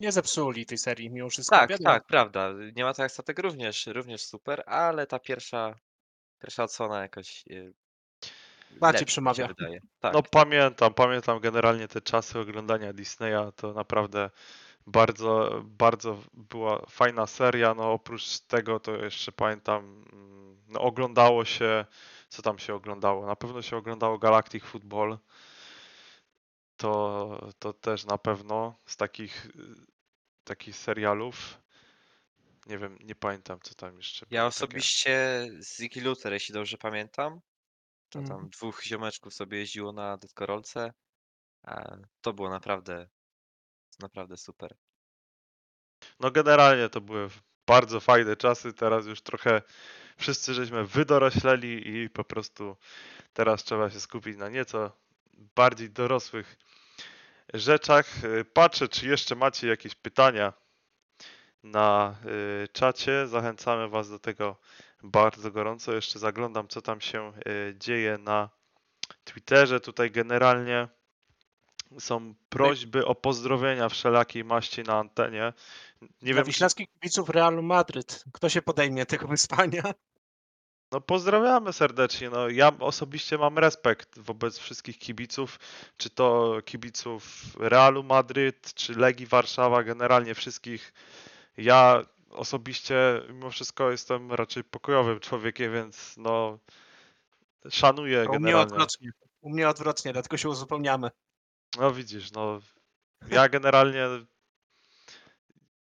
Nie 0.00 0.12
zepsuli 0.12 0.66
tej 0.66 0.78
serii 0.78 1.10
mimo 1.10 1.28
wszystko. 1.30 1.56
Tak, 1.56 1.70
Wiadomo, 1.70 1.90
tak, 1.90 2.06
prawda. 2.06 2.52
Nie 2.76 2.84
ma 2.84 2.94
to 2.94 3.02
jak 3.02 3.12
statek 3.12 3.38
również, 3.38 3.86
również 3.86 4.24
super, 4.24 4.62
ale 4.66 5.06
ta 5.06 5.18
pierwsza, 5.18 5.74
pierwsza 6.38 6.64
odsłona 6.64 7.02
jakoś 7.02 7.44
e, 7.50 7.72
Bardziej 8.70 9.06
lepsza 9.06 9.20
mi 9.20 9.34
się 9.34 9.44
przemawia. 9.44 9.46
wydaje. 9.46 9.80
Tak, 10.00 10.12
No 10.14 10.22
pamiętam, 10.22 10.94
pamiętam 10.94 11.40
generalnie 11.40 11.88
te 11.88 12.00
czasy 12.00 12.38
oglądania 12.38 12.92
Disneya, 12.92 13.52
to 13.56 13.72
naprawdę 13.72 14.30
bardzo, 14.86 15.62
bardzo 15.64 16.18
była 16.32 16.86
fajna 16.90 17.26
seria. 17.26 17.74
No 17.74 17.92
oprócz 17.92 18.40
tego 18.40 18.80
to 18.80 18.96
jeszcze 18.96 19.32
pamiętam, 19.32 20.04
mm, 20.12 20.62
no 20.68 20.80
oglądało 20.80 21.44
się, 21.44 21.84
co 22.28 22.42
tam 22.42 22.58
się 22.58 22.74
oglądało? 22.74 23.26
Na 23.26 23.36
pewno 23.36 23.62
się 23.62 23.76
oglądało 23.76 24.18
Galactic 24.18 24.64
Football. 24.64 25.18
To, 26.76 27.50
to 27.58 27.72
też 27.72 28.04
na 28.04 28.18
pewno 28.18 28.74
z 28.86 28.96
takich, 28.96 29.46
y, 29.46 29.50
takich 30.44 30.76
serialów. 30.76 31.58
Nie 32.68 32.78
wiem, 32.78 32.98
nie 33.00 33.14
pamiętam 33.14 33.58
co 33.62 33.74
tam 33.74 33.96
jeszcze 33.96 34.26
Ja 34.30 34.40
było 34.40 34.48
osobiście 34.48 35.46
Ziggy 35.60 36.00
Luther, 36.00 36.32
jeśli 36.32 36.52
dobrze 36.52 36.78
pamiętam, 36.78 37.40
to 38.08 38.18
Mhm. 38.18 38.40
tam 38.40 38.50
dwóch 38.50 38.82
ziomeczków 38.84 39.34
sobie 39.34 39.58
jeździło 39.58 39.92
na 39.92 40.16
deskorolce. 40.16 40.92
To 42.20 42.32
było 42.32 42.50
naprawdę, 42.50 43.08
naprawdę 44.00 44.36
super. 44.36 44.76
No 46.20 46.30
generalnie 46.30 46.88
to 46.88 47.00
były 47.00 47.28
bardzo 47.66 48.00
fajne 48.00 48.36
czasy, 48.36 48.72
teraz 48.72 49.06
już 49.06 49.22
trochę 49.22 49.62
wszyscy 50.16 50.54
żeśmy 50.54 50.84
wydorośleli 50.84 51.88
i 51.96 52.10
po 52.10 52.24
prostu 52.24 52.76
teraz 53.32 53.64
trzeba 53.64 53.90
się 53.90 54.00
skupić 54.00 54.36
na 54.36 54.48
nieco 54.48 54.92
bardziej 55.34 55.90
dorosłych 55.90 56.56
rzeczach. 57.54 58.24
Y, 58.24 58.44
Patrzę, 58.44 58.88
czy 58.88 59.06
jeszcze 59.06 59.34
macie 59.34 59.68
jakieś 59.68 59.94
pytania 59.94 60.52
na 61.68 62.16
y, 62.64 62.68
czacie. 62.72 63.26
Zachęcamy 63.26 63.88
Was 63.88 64.10
do 64.10 64.18
tego 64.18 64.56
bardzo 65.02 65.50
gorąco. 65.50 65.92
Jeszcze 65.92 66.18
zaglądam, 66.18 66.68
co 66.68 66.82
tam 66.82 67.00
się 67.00 67.32
y, 67.48 67.74
dzieje 67.78 68.18
na 68.18 68.48
Twitterze. 69.24 69.80
Tutaj 69.80 70.10
generalnie 70.10 70.88
są 71.98 72.34
prośby 72.48 73.06
o 73.06 73.14
pozdrowienia 73.14 73.88
wszelakiej 73.88 74.44
maści 74.44 74.82
na 74.82 74.98
antenie. 74.98 75.52
Nie 76.02 76.08
Dla 76.22 76.34
wiem, 76.34 76.44
czy, 76.44 76.46
wiślackich 76.46 76.88
kibiców 76.92 77.28
Realu 77.28 77.62
Madryt. 77.62 78.24
Kto 78.32 78.48
się 78.48 78.62
podejmie 78.62 79.06
tego 79.06 79.28
wyspania? 79.28 79.82
no 80.92 81.00
pozdrawiamy 81.00 81.72
serdecznie. 81.72 82.30
No, 82.30 82.48
ja 82.48 82.72
osobiście 82.78 83.38
mam 83.38 83.58
respekt 83.58 84.18
wobec 84.18 84.58
wszystkich 84.58 84.98
kibiców, 84.98 85.58
czy 85.96 86.10
to 86.10 86.56
kibiców 86.64 87.24
Realu 87.58 88.02
Madryt, 88.02 88.74
czy 88.74 88.94
Legii 88.94 89.26
Warszawa, 89.26 89.82
generalnie 89.82 90.34
wszystkich. 90.34 90.92
Ja 91.58 92.02
osobiście 92.30 93.22
mimo 93.28 93.50
wszystko 93.50 93.90
jestem 93.90 94.32
raczej 94.32 94.64
pokojowym 94.64 95.20
człowiekiem, 95.20 95.72
więc 95.72 96.14
no 96.16 96.58
szanuję 97.70 98.18
U 98.18 98.28
mnie 98.28 98.32
generalnie. 98.32 98.62
odwrotnie. 98.62 99.10
U 99.40 99.50
mnie 99.50 99.68
odwrotnie, 99.68 100.12
dlatego 100.12 100.36
się 100.36 100.48
uzupełniamy. 100.48 101.10
No 101.78 101.92
widzisz, 101.92 102.32
no 102.32 102.60
ja 103.30 103.48
generalnie 103.48 104.06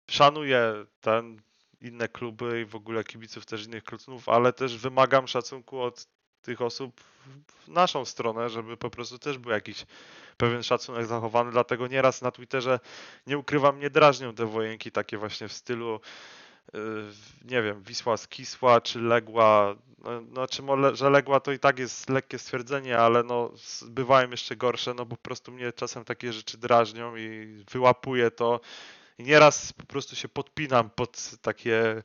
szanuję 0.10 0.86
ten 1.02 1.42
inne 1.82 2.08
kluby 2.08 2.62
i 2.62 2.66
w 2.66 2.76
ogóle 2.76 3.04
kibiców 3.04 3.46
też 3.46 3.66
innych 3.66 3.84
klubów, 3.84 4.30
ale 4.30 4.54
też 4.54 4.78
wymagam 4.78 5.28
szacunku 5.28 5.82
od 5.82 6.08
tych 6.42 6.62
osób 6.62 7.02
w 7.66 7.68
naszą 7.68 8.06
stronę, 8.06 8.50
żeby 8.50 8.78
po 8.78 8.90
prostu 8.90 9.20
też 9.20 9.38
był 9.38 9.52
jakiś 9.52 9.86
pewien 10.38 10.64
szacunek 10.64 11.06
zachowany, 11.06 11.52
dlatego 11.52 11.88
nieraz 11.88 12.22
na 12.22 12.32
Twitterze 12.32 12.80
nie 13.28 13.38
ukrywam, 13.38 13.80
nie 13.80 13.90
drażnią 13.90 14.34
te 14.34 14.46
wojenki 14.46 14.92
takie 14.92 15.18
właśnie 15.18 15.48
w 15.48 15.54
stylu 15.54 16.00
yy, 16.74 16.82
nie 17.46 17.62
wiem, 17.62 17.84
Wisła 17.84 18.18
skisła 18.18 18.82
czy 18.82 19.00
Legła, 19.00 19.76
no, 20.32 20.48
czy 20.48 20.62
mole, 20.62 20.96
że 20.96 21.10
Legła 21.10 21.40
to 21.40 21.52
i 21.52 21.60
tak 21.60 21.80
jest 21.80 22.10
lekkie 22.10 22.40
stwierdzenie, 22.40 22.98
ale 22.98 23.24
no 23.24 23.52
bywają 23.88 24.32
jeszcze 24.32 24.56
gorsze, 24.56 24.94
no 24.94 25.06
bo 25.06 25.16
po 25.16 25.24
prostu 25.24 25.52
mnie 25.52 25.74
czasem 25.74 26.06
takie 26.06 26.34
rzeczy 26.34 26.58
drażnią 26.58 27.16
i 27.16 27.56
wyłapuję 27.72 28.32
to 28.32 28.60
i 29.22 29.24
nieraz 29.24 29.74
po 29.74 29.86
prostu 29.86 30.16
się 30.16 30.28
podpinam 30.30 30.90
pod 30.90 31.32
takie, 31.42 32.04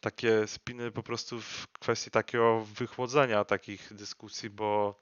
takie 0.00 0.46
spiny 0.46 0.90
po 0.90 1.02
prostu 1.02 1.40
w 1.40 1.66
kwestii 1.72 2.10
takiego 2.10 2.64
wychłodzenia 2.64 3.44
takich 3.44 3.94
dyskusji, 3.94 4.50
bo 4.50 5.00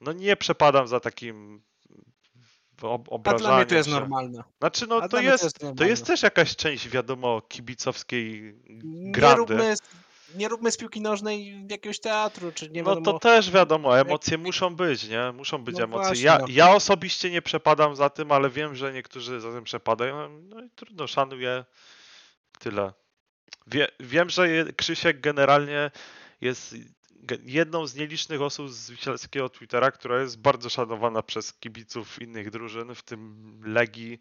no 0.00 0.12
nie 0.12 0.36
przepadam 0.36 0.88
za 0.88 1.00
takim 1.00 1.62
ob- 2.82 3.08
A 3.08 3.14
obrażaniem 3.14 3.46
dla 3.46 3.56
mnie 3.56 3.66
to 3.66 3.74
jest 3.74 3.88
normalne. 3.88 4.44
Znaczy 4.58 4.86
no 4.86 4.96
A 4.96 5.00
to 5.00 5.08
dla 5.08 5.18
mnie 5.20 5.28
jest, 5.28 5.42
jest 5.42 5.76
to 5.76 5.84
jest 5.84 6.06
też 6.06 6.22
jakaś 6.22 6.56
część 6.56 6.88
wiadomo 6.88 7.40
kibicowskiej 7.48 8.54
Nie 8.84 9.12
grandy. 9.12 9.36
róbmy, 9.38 9.74
nie 10.36 10.48
róbmy 10.48 10.70
z 10.70 10.76
piłki 10.76 11.00
nożnej 11.00 11.66
jakiegoś 11.70 12.00
teatru, 12.00 12.52
czy 12.52 12.70
nie 12.70 12.82
No 12.82 12.88
wiadomo. 12.90 13.12
to 13.12 13.18
też 13.18 13.50
wiadomo, 13.50 13.98
emocje 14.00 14.38
muszą 14.38 14.76
być, 14.76 15.08
nie? 15.08 15.32
Muszą 15.32 15.58
być 15.64 15.76
No 15.76 15.84
emocje. 15.84 16.06
właśnie, 16.06 16.24
Ja, 16.24 16.38
no. 16.38 16.46
ja 16.50 16.70
osobiście 16.74 17.30
nie 17.30 17.42
przepadam 17.42 17.96
za 17.96 18.10
tym, 18.10 18.32
ale 18.32 18.50
wiem, 18.50 18.74
że 18.74 18.92
niektórzy 18.92 19.40
za 19.40 19.52
tym 19.52 19.64
przepadają. 19.64 20.40
No 20.42 20.64
i 20.64 20.70
trudno, 20.70 21.06
szanuję. 21.06 21.64
Tyle. 22.58 22.92
Wie, 23.66 23.88
wiem, 24.00 24.30
że 24.30 24.48
je- 24.48 24.72
Krzysiek 24.72 25.20
generalnie 25.20 25.90
jest 26.40 26.74
jedną 27.44 27.86
z 27.86 27.94
nielicznych 27.94 28.42
osób 28.42 28.70
z 28.70 28.90
wiślańskiego 28.90 29.48
Twittera, 29.48 29.90
która 29.90 30.20
jest 30.20 30.38
bardzo 30.38 30.70
szanowana 30.70 31.22
przez 31.22 31.52
kibiców 31.52 32.22
innych 32.22 32.50
drużyn, 32.50 32.94
w 32.94 33.02
tym 33.02 33.60
Legii, 33.66 34.18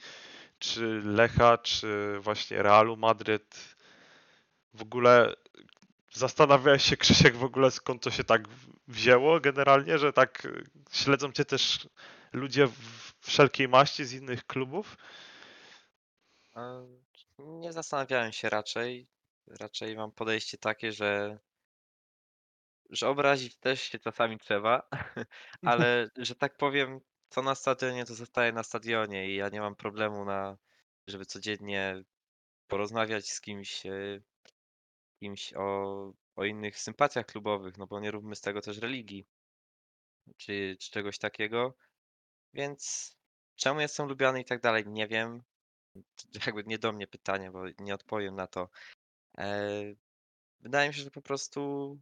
czy 0.60 1.02
Lecha, 1.06 1.58
czy 1.58 2.18
właśnie 2.20 2.62
Realu 2.64 2.98
Madryt. 2.98 3.76
W 4.74 4.82
ogóle 4.82 5.34
zastanawiałeś 6.14 6.84
się, 6.84 6.98
Krzysiek, 6.98 7.36
w 7.36 7.44
ogóle 7.44 7.72
skąd 7.72 8.04
to 8.04 8.12
się 8.12 8.24
tak 8.24 8.48
wzięło 8.88 9.40
generalnie, 9.40 9.98
że 9.98 10.14
tak 10.14 10.48
śledzą 10.92 11.32
cię 11.32 11.46
też 11.46 11.88
ludzie 12.34 12.68
w 12.68 13.14
wszelkiej 13.22 13.68
maści 13.68 14.06
z 14.06 14.14
innych 14.14 14.46
klubów? 14.46 14.98
Nie 17.40 17.74
zastanawiałem 17.74 18.32
się 18.32 18.50
raczej. 18.50 19.08
Raczej 19.48 19.96
mam 19.96 20.12
podejście 20.12 20.58
takie, 20.58 20.92
że, 20.92 21.40
że 22.90 23.10
obrazić 23.10 23.58
też 23.58 23.82
się 23.82 24.00
czasami 24.00 24.40
trzeba, 24.40 24.90
ale 25.66 26.10
że 26.18 26.36
tak 26.36 26.58
powiem, 26.58 27.00
co 27.30 27.42
na 27.42 27.56
stadionie, 27.56 28.06
to 28.06 28.14
zostaje 28.16 28.52
na 28.52 28.64
stadionie 28.64 29.30
i 29.30 29.36
ja 29.36 29.50
nie 29.50 29.62
mam 29.62 29.76
problemu 29.76 30.26
na, 30.26 30.58
żeby 31.08 31.26
codziennie 31.26 32.04
porozmawiać 32.68 33.30
z 33.32 33.42
kimś, 33.42 33.86
e, 33.86 34.22
kimś 35.24 35.54
o, 35.54 36.14
o 36.36 36.46
innych 36.46 36.80
sympatiach 36.80 37.26
klubowych, 37.26 37.78
no 37.78 37.88
bo 37.88 38.00
nie 38.00 38.12
róbmy 38.12 38.36
z 38.36 38.42
tego 38.42 38.62
też 38.62 38.78
religii, 38.78 39.26
czy, 40.38 40.78
czy 40.80 40.92
czegoś 40.92 41.18
takiego. 41.18 41.74
Więc 42.54 43.16
czemu 43.56 43.82
jestem 43.82 44.08
lubiany 44.08 44.42
i 44.42 44.46
tak 44.46 44.62
dalej, 44.62 44.84
nie 44.88 45.08
wiem. 45.08 45.44
Jakby 46.46 46.64
nie 46.64 46.80
do 46.80 46.92
mnie 46.92 47.08
pytanie, 47.08 47.52
bo 47.52 47.64
nie 47.80 47.94
odpowiem 47.94 48.36
na 48.36 48.48
to. 48.48 48.70
E, 49.38 49.72
wydaje 50.60 50.88
mi 50.90 50.96
się, 50.96 51.02
że 51.02 51.12
po 51.12 51.22
prostu 51.22 52.00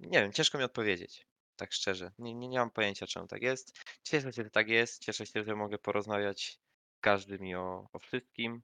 nie 0.00 0.20
wiem, 0.20 0.32
ciężko 0.32 0.58
mi 0.58 0.64
odpowiedzieć. 0.64 1.26
Tak 1.56 1.72
szczerze. 1.72 2.12
Nie, 2.18 2.34
nie, 2.34 2.48
nie 2.48 2.58
mam 2.58 2.70
pojęcia, 2.70 3.06
czemu 3.06 3.26
tak 3.26 3.42
jest. 3.42 3.78
Cieszę 4.02 4.32
się, 4.32 4.42
że 4.44 4.50
tak 4.50 4.68
jest. 4.68 5.02
Cieszę 5.04 5.26
się, 5.26 5.44
że 5.44 5.54
mogę 5.54 5.78
porozmawiać 5.78 6.60
z 6.98 7.00
każdym 7.00 7.46
i 7.46 7.54
o, 7.54 7.88
o 7.92 7.98
wszystkim. 7.98 8.62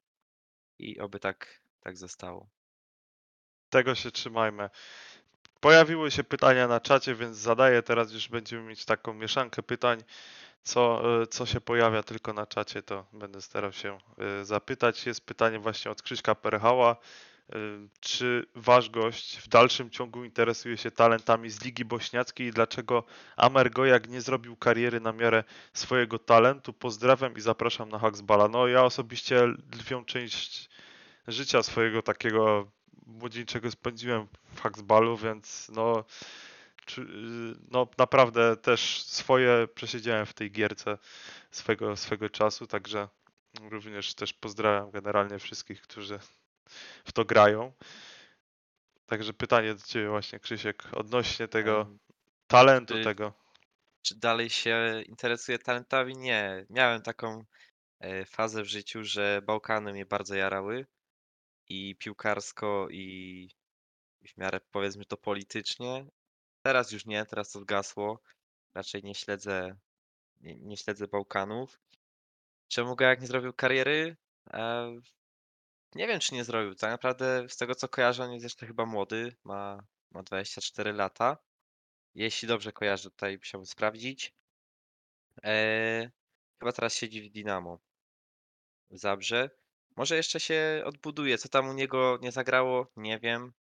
I 0.78 1.00
oby 1.00 1.20
tak, 1.20 1.62
tak 1.80 1.96
zostało. 1.96 2.50
Tego 3.72 3.94
się 3.94 4.10
trzymajmy. 4.10 4.70
Pojawiły 5.60 6.10
się 6.10 6.24
pytania 6.24 6.68
na 6.68 6.80
czacie, 6.80 7.14
więc 7.14 7.36
zadaję 7.36 7.82
teraz 7.82 8.12
już 8.12 8.28
będziemy 8.28 8.62
mieć 8.62 8.84
taką 8.84 9.14
mieszankę 9.14 9.62
pytań. 9.62 10.02
Co, 10.62 11.02
y, 11.22 11.26
co 11.26 11.46
się 11.46 11.60
pojawia 11.60 12.02
tylko 12.02 12.32
na 12.32 12.46
czacie, 12.46 12.82
to 12.82 13.06
będę 13.12 13.42
starał 13.42 13.72
się 13.72 13.98
y, 14.40 14.44
zapytać. 14.44 15.06
Jest 15.06 15.26
pytanie 15.26 15.58
właśnie 15.58 15.90
od 15.90 16.02
Krzyśka 16.02 16.34
Perechała. 16.34 16.96
Y, 17.54 17.58
Czy 18.00 18.46
wasz 18.54 18.90
gość 18.90 19.38
w 19.38 19.48
dalszym 19.48 19.90
ciągu 19.90 20.24
interesuje 20.24 20.76
się 20.76 20.90
talentami 20.90 21.50
z 21.50 21.64
Ligi 21.64 21.84
Bośniackiej 21.84 22.46
i 22.46 22.52
dlaczego 22.52 23.04
Amer 23.36 23.70
Gojak 23.70 24.08
nie 24.08 24.20
zrobił 24.20 24.56
kariery 24.56 25.00
na 25.00 25.12
miarę 25.12 25.44
swojego 25.72 26.18
talentu? 26.18 26.72
Pozdrawiam 26.72 27.36
i 27.36 27.40
zapraszam 27.40 27.88
na 27.88 27.98
Haksbala. 27.98 28.48
No 28.48 28.66
ja 28.66 28.84
osobiście 28.84 29.46
lwią 29.80 30.04
część 30.04 30.70
życia 31.28 31.62
swojego 31.62 32.02
takiego 32.02 32.72
młodzieńczego 33.06 33.70
spędziłem 33.70 34.28
w 34.54 34.60
Haksbalu, 34.60 35.16
więc 35.16 35.68
no, 35.68 36.04
czy, 36.84 37.06
no 37.70 37.88
naprawdę 37.98 38.56
też 38.56 39.02
swoje 39.02 39.68
przesiedziałem 39.74 40.26
w 40.26 40.34
tej 40.34 40.50
gierce 40.50 40.98
swego, 41.50 41.96
swego 41.96 42.30
czasu, 42.30 42.66
także 42.66 43.08
również 43.70 44.14
też 44.14 44.32
pozdrawiam 44.32 44.90
generalnie 44.90 45.38
wszystkich, 45.38 45.82
którzy 45.82 46.18
w 47.04 47.12
to 47.12 47.24
grają. 47.24 47.72
Także 49.06 49.32
pytanie 49.32 49.74
do 49.74 49.82
Ciebie 49.82 50.08
właśnie, 50.08 50.38
Krzysiek, 50.38 50.84
odnośnie 50.92 51.48
tego 51.48 51.86
talentu 52.46 52.94
czy- 52.94 53.04
tego. 53.04 53.32
Czy 54.02 54.14
dalej 54.14 54.50
się 54.50 55.02
interesuję 55.06 55.58
talentami? 55.58 56.16
Nie. 56.16 56.66
Miałem 56.70 57.02
taką 57.02 57.44
e, 58.00 58.24
fazę 58.24 58.62
w 58.62 58.66
życiu, 58.66 59.04
że 59.04 59.42
Bałkany 59.46 59.92
mnie 59.92 60.06
bardzo 60.06 60.34
jarały. 60.34 60.86
I 61.72 61.96
piłkarsko, 61.96 62.88
i 62.90 63.48
w 64.28 64.36
miarę 64.36 64.60
powiedzmy 64.70 65.04
to 65.04 65.16
politycznie. 65.16 66.06
Teraz 66.62 66.92
już 66.92 67.06
nie, 67.06 67.26
teraz 67.26 67.50
to 67.50 67.60
zgasło. 67.60 68.20
Raczej 68.74 69.02
nie 69.02 69.14
śledzę, 69.14 69.76
nie, 70.40 70.54
nie 70.54 70.76
śledzę 70.76 71.08
Bałkanów. 71.08 71.80
Czemu 72.68 72.96
Gajak 72.96 73.20
nie 73.20 73.26
zrobił 73.26 73.52
kariery? 73.52 74.16
E, 74.52 74.92
nie 75.94 76.06
wiem, 76.06 76.20
czy 76.20 76.34
nie 76.34 76.44
zrobił. 76.44 76.74
Tak 76.74 76.90
naprawdę 76.90 77.48
z 77.48 77.56
tego 77.56 77.74
co 77.74 77.88
kojarzę, 77.88 78.24
on 78.24 78.32
jest 78.32 78.44
jeszcze 78.44 78.66
chyba 78.66 78.86
młody, 78.86 79.36
ma, 79.44 79.86
ma 80.10 80.22
24 80.22 80.92
lata. 80.92 81.36
Jeśli 82.14 82.48
dobrze 82.48 82.72
kojarzę, 82.72 83.10
tutaj 83.10 83.36
musiałbym 83.36 83.66
sprawdzić. 83.66 84.34
E, 85.44 86.10
chyba 86.60 86.72
teraz 86.72 86.94
siedzi 86.94 87.22
w 87.22 87.32
Dinamo 87.32 87.78
w 88.90 88.98
Zabrze. 88.98 89.61
Może 89.96 90.16
jeszcze 90.16 90.40
się 90.40 90.82
odbuduje. 90.84 91.38
Co 91.38 91.48
tam 91.48 91.68
u 91.68 91.72
niego 91.72 92.18
nie 92.22 92.32
zagrało, 92.32 92.92
nie 92.96 93.18
wiem. 93.18 93.52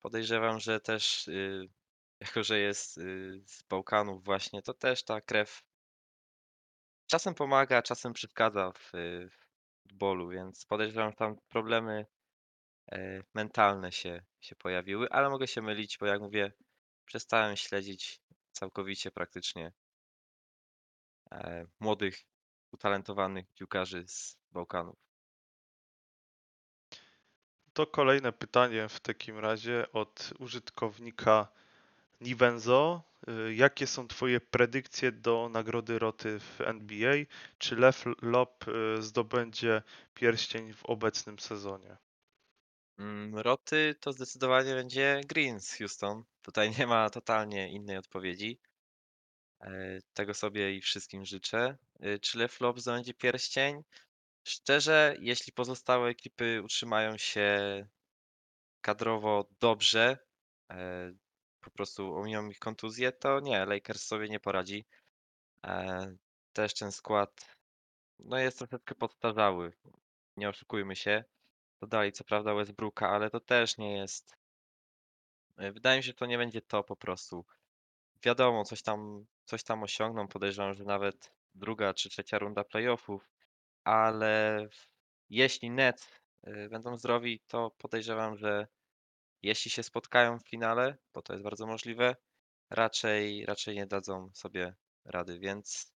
Podejrzewam, 0.00 0.60
że 0.60 0.80
też, 0.80 1.28
y, 1.28 1.68
jako 2.20 2.44
że 2.44 2.58
jest 2.58 2.98
y, 2.98 3.42
z 3.46 3.62
Bałkanów 3.62 4.24
właśnie, 4.24 4.62
to 4.62 4.74
też 4.74 5.04
ta 5.04 5.20
krew 5.20 5.62
czasem 7.06 7.34
pomaga, 7.34 7.82
czasem 7.82 8.12
przeszkadza 8.12 8.72
w, 8.72 8.94
y, 8.94 9.30
w 9.30 9.46
futbolu, 9.82 10.28
więc 10.28 10.66
podejrzewam, 10.66 11.10
że 11.10 11.16
tam 11.16 11.36
problemy 11.48 12.06
e, 12.92 13.22
mentalne 13.34 13.92
się, 13.92 14.22
się 14.40 14.56
pojawiły, 14.56 15.10
ale 15.10 15.30
mogę 15.30 15.46
się 15.46 15.62
mylić, 15.62 15.98
bo 15.98 16.06
jak 16.06 16.20
mówię, 16.20 16.52
przestałem 17.04 17.56
śledzić 17.56 18.20
całkowicie 18.52 19.10
praktycznie 19.10 19.72
e, 21.32 21.66
młodych, 21.80 22.18
utalentowanych 22.72 23.46
piłkarzy 23.54 24.04
z 24.08 24.38
Bałkanów. 24.50 25.05
To 27.76 27.86
kolejne 27.86 28.32
pytanie 28.32 28.88
w 28.88 29.00
takim 29.00 29.38
razie 29.38 29.92
od 29.92 30.32
użytkownika 30.38 31.48
Nivenzo. 32.20 33.02
Y, 33.28 33.54
Jakie 33.54 33.86
są 33.86 34.08
Twoje 34.08 34.40
predykcje 34.40 35.12
do 35.12 35.48
nagrody 35.52 35.98
Roty 35.98 36.40
w 36.40 36.60
NBA? 36.60 37.14
Czy 37.58 37.76
Lew 37.76 38.04
Lob 38.22 38.68
y, 38.68 39.02
zdobędzie 39.02 39.82
pierścień 40.14 40.72
w 40.72 40.86
obecnym 40.86 41.38
sezonie? 41.38 41.96
Mm, 42.98 43.38
Roty 43.38 43.94
to 44.00 44.12
zdecydowanie 44.12 44.74
będzie 44.74 45.20
Green 45.26 45.60
z 45.60 45.72
Houston. 45.78 46.24
Tutaj 46.42 46.70
nie 46.78 46.86
ma 46.86 47.10
totalnie 47.10 47.68
innej 47.68 47.96
odpowiedzi. 47.96 48.58
E, 49.60 50.00
Tego 50.14 50.34
sobie 50.34 50.76
i 50.76 50.80
wszystkim 50.80 51.24
życzę. 51.24 51.76
E, 52.00 52.18
Czy 52.18 52.38
Lew 52.38 52.60
Lob 52.60 52.80
zdobędzie 52.80 53.14
pierścień? 53.14 53.82
Szczerze, 54.46 55.16
jeśli 55.20 55.52
pozostałe 55.52 56.08
ekipy 56.08 56.62
utrzymają 56.64 57.18
się 57.18 57.58
kadrowo 58.80 59.48
dobrze, 59.60 60.18
e, 60.70 61.12
po 61.60 61.70
prostu 61.70 62.14
ominą 62.16 62.48
ich 62.48 62.58
kontuzję, 62.58 63.12
to 63.12 63.40
nie, 63.40 63.64
Lakers 63.66 64.02
sobie 64.06 64.28
nie 64.28 64.40
poradzi. 64.40 64.84
E, 65.66 66.16
Też 66.52 66.74
ten 66.74 66.92
skład 66.92 67.56
no 68.18 68.38
jest 68.38 68.58
troszeczkę 68.58 68.94
podstarzały, 68.94 69.72
nie 70.36 70.48
oszukujmy 70.48 70.96
się. 70.96 71.24
Dodali 71.80 72.12
co 72.12 72.24
prawda 72.24 72.54
Westbrooka, 72.54 73.10
ale 73.10 73.30
to 73.30 73.40
też 73.40 73.78
nie 73.78 73.96
jest. 73.96 74.36
e, 75.56 75.72
Wydaje 75.72 75.96
mi 75.96 76.02
się, 76.02 76.06
że 76.06 76.14
to 76.14 76.26
nie 76.26 76.38
będzie 76.38 76.62
to 76.62 76.84
po 76.84 76.96
prostu. 76.96 77.44
Wiadomo, 78.22 78.64
coś 78.64 78.82
tam, 78.82 79.26
coś 79.44 79.64
tam 79.64 79.82
osiągną. 79.82 80.28
Podejrzewam, 80.28 80.74
że 80.74 80.84
nawet 80.84 81.32
druga 81.54 81.94
czy 81.94 82.10
trzecia 82.10 82.38
runda 82.38 82.64
playoffów, 82.64 83.35
ale 83.86 84.68
jeśli 85.30 85.70
Nets 85.70 86.08
y, 86.46 86.68
będą 86.68 86.98
zdrowi, 86.98 87.40
to 87.48 87.70
podejrzewam, 87.70 88.36
że 88.36 88.66
jeśli 89.42 89.70
się 89.70 89.82
spotkają 89.82 90.38
w 90.38 90.48
finale, 90.48 90.96
bo 91.14 91.22
to 91.22 91.32
jest 91.32 91.44
bardzo 91.44 91.66
możliwe, 91.66 92.16
raczej, 92.70 93.46
raczej 93.46 93.76
nie 93.76 93.86
dadzą 93.86 94.30
sobie 94.34 94.74
rady, 95.04 95.38
więc 95.38 95.92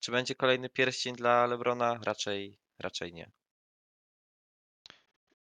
czy 0.00 0.12
będzie 0.12 0.34
kolejny 0.34 0.68
pierścień 0.68 1.16
dla 1.16 1.46
LeBrona? 1.46 2.00
Raczej, 2.02 2.58
raczej 2.78 3.12
nie. 3.12 3.30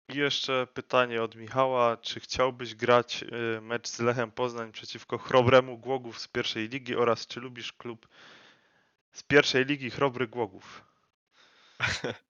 I 0.10 0.18
jeszcze 0.18 0.68
pytanie 0.68 1.24
od 1.24 1.36
Michała. 1.36 1.98
Czy 1.98 2.20
chciałbyś 2.20 2.76
grać 2.76 3.24
y, 3.24 3.62
mecz 3.62 3.88
z 3.88 4.00
Lechem 4.00 4.32
Poznań 4.32 4.72
przeciwko 4.72 5.18
Chrobremu 5.18 5.78
Głogów 5.78 6.20
z 6.20 6.28
pierwszej 6.28 6.70
ligi 6.70 6.96
oraz 6.96 7.28
czy 7.28 7.40
lubisz 7.40 7.74
klub 7.74 8.08
z 9.12 9.24
pierwszej 9.24 9.66
ligi 9.66 9.90
Chrobry 9.90 10.28
Głogów? 10.28 10.90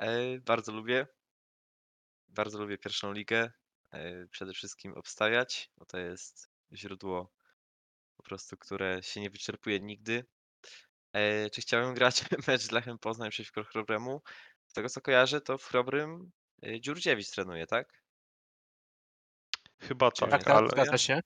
E, 0.00 0.38
Bardzo 0.40 0.72
lubię. 0.72 1.06
Bardzo 2.28 2.58
lubię 2.58 2.78
pierwszą 2.78 3.12
ligę. 3.12 3.52
e, 3.90 4.26
Przede 4.26 4.52
wszystkim 4.52 4.92
obstawiać, 4.94 5.70
bo 5.76 5.84
to 5.84 5.98
jest 5.98 6.50
źródło 6.72 7.32
po 8.16 8.22
prostu, 8.22 8.56
które 8.56 9.02
się 9.02 9.20
nie 9.20 9.30
wyczerpuje 9.30 9.80
nigdy. 9.80 10.24
E, 11.12 11.50
Czy 11.50 11.60
chciałbym 11.60 11.94
grać 11.94 12.24
mecz 12.48 12.62
z 12.62 12.70
Lechem 12.70 12.98
Poznań 12.98 13.30
przeciwko 13.30 13.64
Chrobremu? 13.64 14.22
Z 14.66 14.72
tego 14.72 14.88
co 14.88 15.00
kojarzę, 15.00 15.40
to 15.40 15.58
w 15.58 15.64
Chrobrym 15.64 16.32
e, 16.62 16.80
Dziurdziewicz 16.80 17.30
trenuje, 17.30 17.66
tak? 17.66 18.02
Chyba 19.80 20.10
tak, 20.10 20.30
Tak, 20.30 20.40
nie? 20.40 20.44
tak, 20.44 20.56
ale 20.56 20.68
zgadza 20.68 20.98
się. 20.98 21.20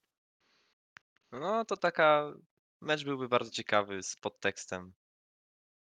No 1.33 1.65
to 1.65 1.77
taka 1.77 2.33
mecz 2.81 3.05
byłby 3.05 3.29
bardzo 3.29 3.51
ciekawy 3.51 4.03
z 4.03 4.17
podtekstem. 4.17 4.93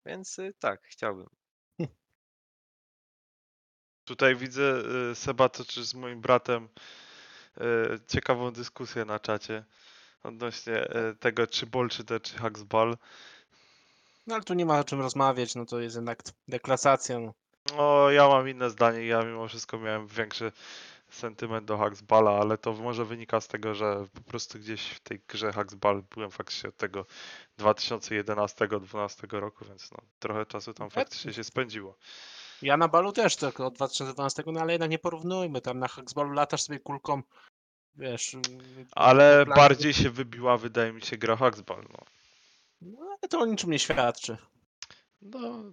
Więc 0.06 0.40
y, 0.40 0.54
tak, 0.60 0.82
chciałbym. 0.88 1.28
Tutaj 4.06 4.36
widzę 4.36 4.84
y, 5.12 5.16
Seba 5.16 5.50
toczy 5.50 5.84
z 5.84 5.94
moim 5.94 6.22
bratem 6.22 6.68
y, 7.58 7.62
ciekawą 8.08 8.52
dyskusję 8.52 9.06
na 9.06 9.20
czacie 9.20 9.64
odnośnie 10.24 10.84
y, 10.84 11.16
tego, 11.16 11.48
czy 11.48 11.66
bol, 11.66 11.90
czy 11.90 12.04
te, 12.04 12.20
czy. 12.20 12.36
No 14.28 14.36
ale 14.36 14.44
tu 14.44 14.54
nie 14.54 14.66
ma 14.66 14.80
o 14.80 14.84
czym 14.84 15.02
rozmawiać, 15.02 15.56
no 15.56 15.66
to 15.66 15.80
jest 15.80 15.96
jednak 15.96 16.20
deklasacja. 16.48 17.20
No. 17.20 17.34
No, 17.78 18.12
ja 18.12 18.28
mam 18.28 18.50
inne 18.50 18.70
zdanie. 18.70 19.06
Ja 19.06 19.24
mimo 19.24 19.48
wszystko 19.48 19.80
miałem 19.80 20.08
większy 20.08 20.52
sentyment 21.10 21.66
do 21.66 21.78
Hacksballa, 21.78 22.32
ale 22.32 22.58
to 22.58 22.74
może 22.74 23.06
wynika 23.06 23.42
z 23.42 23.48
tego, 23.48 23.76
że 23.76 24.06
po 24.14 24.22
prostu 24.22 24.60
gdzieś 24.60 24.88
w 24.88 25.00
tej 25.00 25.22
grze 25.28 25.54
Hacksball 25.54 26.04
byłem 26.16 26.32
faktycznie 26.32 26.70
od 26.70 26.78
tego 26.78 27.06
2011-2012 27.60 29.40
roku, 29.40 29.66
więc 29.66 29.92
no, 29.92 29.98
trochę 30.20 30.46
czasu 30.46 30.74
tam 30.74 30.90
faktycznie 30.90 31.34
się 31.34 31.44
spędziło. 31.44 31.98
Ja 32.64 32.78
na 32.78 32.88
balu 32.88 33.12
też 33.12 33.36
tak 33.36 33.60
od 33.60 33.74
2012, 33.74 34.44
no 34.46 34.62
ale 34.62 34.72
jednak 34.72 34.90
nie 34.90 35.00
porównujmy, 35.00 35.62
tam 35.62 35.80
na 35.80 35.88
Hacksballu 35.88 36.32
latasz 36.32 36.62
sobie 36.62 36.80
kulką, 36.80 37.22
wiesz... 37.96 38.34
yy, 38.34 38.42
Ale 38.92 39.46
bardziej 39.46 39.94
się 39.94 40.10
wybiła, 40.10 40.58
wydaje 40.58 40.94
mi 40.94 41.02
się, 41.02 41.18
gra 41.18 41.36
Hacksball. 41.36 41.86
No. 41.90 42.00
No 42.82 42.98
ale 43.10 43.30
to 43.30 43.40
o 43.40 43.46
niczym 43.46 43.72
nie 43.72 43.80
świadczy. 43.80 44.38
No, 45.22 45.64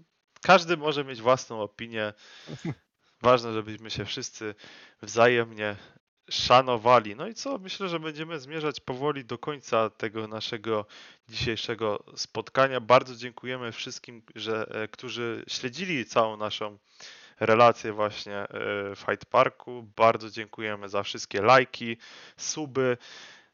każdy 0.43 0.77
może 0.77 1.05
mieć 1.05 1.23
własną 1.23 1.63
opinię. 1.63 2.13
Ważne, 3.23 3.53
żebyśmy 3.53 3.91
się 3.91 4.05
wszyscy 4.05 4.55
wzajemnie 5.03 5.77
szanowali. 6.31 7.17
No 7.17 7.29
i 7.29 7.35
co? 7.35 7.59
Myślę, 7.59 7.89
że 7.89 8.01
będziemy 8.01 8.41
zmierzać 8.41 8.81
powoli 8.81 9.25
do 9.25 9.39
końca 9.39 9.91
tego 9.91 10.29
naszego 10.29 10.87
dzisiejszego 11.29 12.05
spotkania. 12.17 12.81
Bardzo 12.81 13.17
dziękujemy 13.17 13.73
wszystkim, 13.73 14.23
że, 14.35 14.67
e, 14.71 14.89
którzy 14.89 15.45
śledzili 15.49 16.05
całą 16.07 16.37
naszą 16.37 16.79
relację 17.41 17.93
właśnie 17.93 18.37
e, 18.37 18.49
w 18.97 19.05
Hyde 19.07 19.27
Parku. 19.31 19.87
Bardzo 19.97 20.31
dziękujemy 20.31 20.89
za 20.89 21.03
wszystkie 21.03 21.43
lajki, 21.43 21.97
suby. 22.37 22.97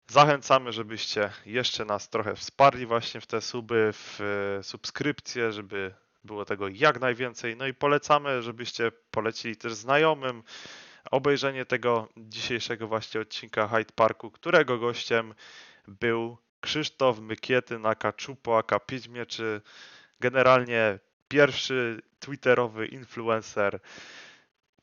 Zachęcamy, 0.08 0.72
żebyście 0.72 1.30
jeszcze 1.46 1.84
nas 1.84 2.08
trochę 2.08 2.36
wsparli 2.36 2.86
właśnie 2.86 3.20
w 3.20 3.26
te 3.26 3.40
suby, 3.40 3.90
w 3.92 4.20
e, 4.20 4.62
subskrypcje, 4.62 5.52
żeby 5.52 5.94
było 6.24 6.44
tego 6.44 6.68
jak 6.68 7.00
najwięcej. 7.00 7.56
No 7.56 7.66
i 7.66 7.74
polecamy, 7.74 8.42
żebyście 8.42 8.92
polecili 9.10 9.56
też 9.56 9.74
znajomym 9.74 10.42
obejrzenie 11.10 11.64
tego 11.64 12.08
dzisiejszego 12.16 12.88
właśnie 12.88 13.20
odcinka 13.20 13.68
Hyde 13.68 13.92
Parku, 13.94 14.30
którego 14.30 14.78
gościem 14.78 15.34
był 15.88 16.38
Krzysztof 16.60 17.18
Mykiety 17.20 17.78
na 17.78 17.94
Kaczupo, 17.94 18.58
aka 18.58 18.80
Pić 18.80 19.08
Mieczy, 19.08 19.60
generalnie 20.20 20.98
pierwszy 21.28 22.02
twitterowy 22.20 22.86
influencer. 22.86 23.80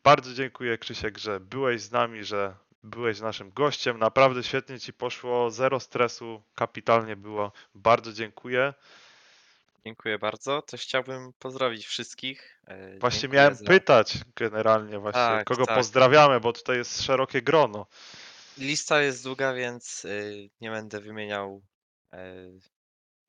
Bardzo 0.03 0.34
dziękuję 0.34 0.78
Krzysiek, 0.78 1.17
że 1.17 1.39
byłeś 1.39 1.82
z 1.82 1.91
nami, 1.91 2.24
że 2.24 2.55
byłeś 2.84 3.19
naszym 3.19 3.51
gościem. 3.51 3.99
Naprawdę 3.99 4.43
świetnie 4.43 4.80
Ci 4.80 4.93
poszło, 4.93 5.51
zero 5.51 5.80
stresu, 5.80 6.43
kapitalnie 6.55 7.15
było. 7.15 7.51
Bardzo 7.76 8.13
dziękuję. 8.13 8.74
Dziękuję 9.86 10.19
bardzo. 10.19 10.61
Też 10.61 10.81
chciałbym 10.81 11.34
pozdrowić 11.39 11.86
wszystkich. 11.86 12.61
e, 12.67 12.99
Właśnie 12.99 13.19
dziękuję 13.21 13.41
miałem 13.41 13.55
za- 13.55 13.65
pytać 13.65 14.17
generalnie 14.36 14.99
właśnie, 14.99 15.19
Tak, 15.21 15.47
kogo 15.47 15.65
tak. 15.65 15.77
pozdrawiamy, 15.77 16.39
bo 16.39 16.53
tutaj 16.53 16.77
jest 16.77 17.01
szerokie 17.03 17.41
grono. 17.41 17.88
Lista 18.57 19.01
jest 19.01 19.23
długa, 19.23 19.53
więc 19.53 20.05
y, 20.05 20.49
nie 20.61 20.69
będę 20.71 21.01
wymieniał 21.01 21.63
y, 22.13 22.17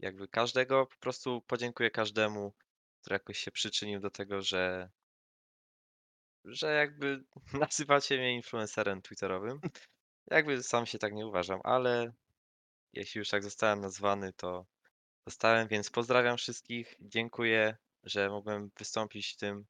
jakby 0.00 0.28
każdego. 0.28 0.86
Po 0.86 0.96
prostu 0.96 1.42
podziękuję 1.46 1.90
każdemu, 1.90 2.54
który 3.00 3.14
jakoś 3.14 3.38
się 3.38 3.50
przyczynił 3.50 4.00
do 4.00 4.10
tego, 4.10 4.42
że, 4.42 4.90
że 6.44 6.74
jakby 6.74 7.24
nazywacie 7.68 8.18
mnie 8.18 8.34
influencerem 8.34 9.02
twitterowym. 9.02 9.60
Jakby 10.30 10.62
sam 10.62 10.86
się 10.86 10.98
tak 10.98 11.12
nie 11.12 11.26
uważam, 11.26 11.60
ale 11.64 12.12
jeśli 12.92 13.18
już 13.18 13.28
tak 13.28 13.42
zostałem 13.42 13.80
nazwany, 13.80 14.32
to 14.32 14.66
zostałem, 15.28 15.68
więc 15.68 15.90
pozdrawiam 15.90 16.36
wszystkich. 16.36 16.96
Dziękuję, 17.00 17.76
że 18.02 18.30
mogłem 18.30 18.70
wystąpić 18.78 19.32
w 19.32 19.36
tym, 19.36 19.66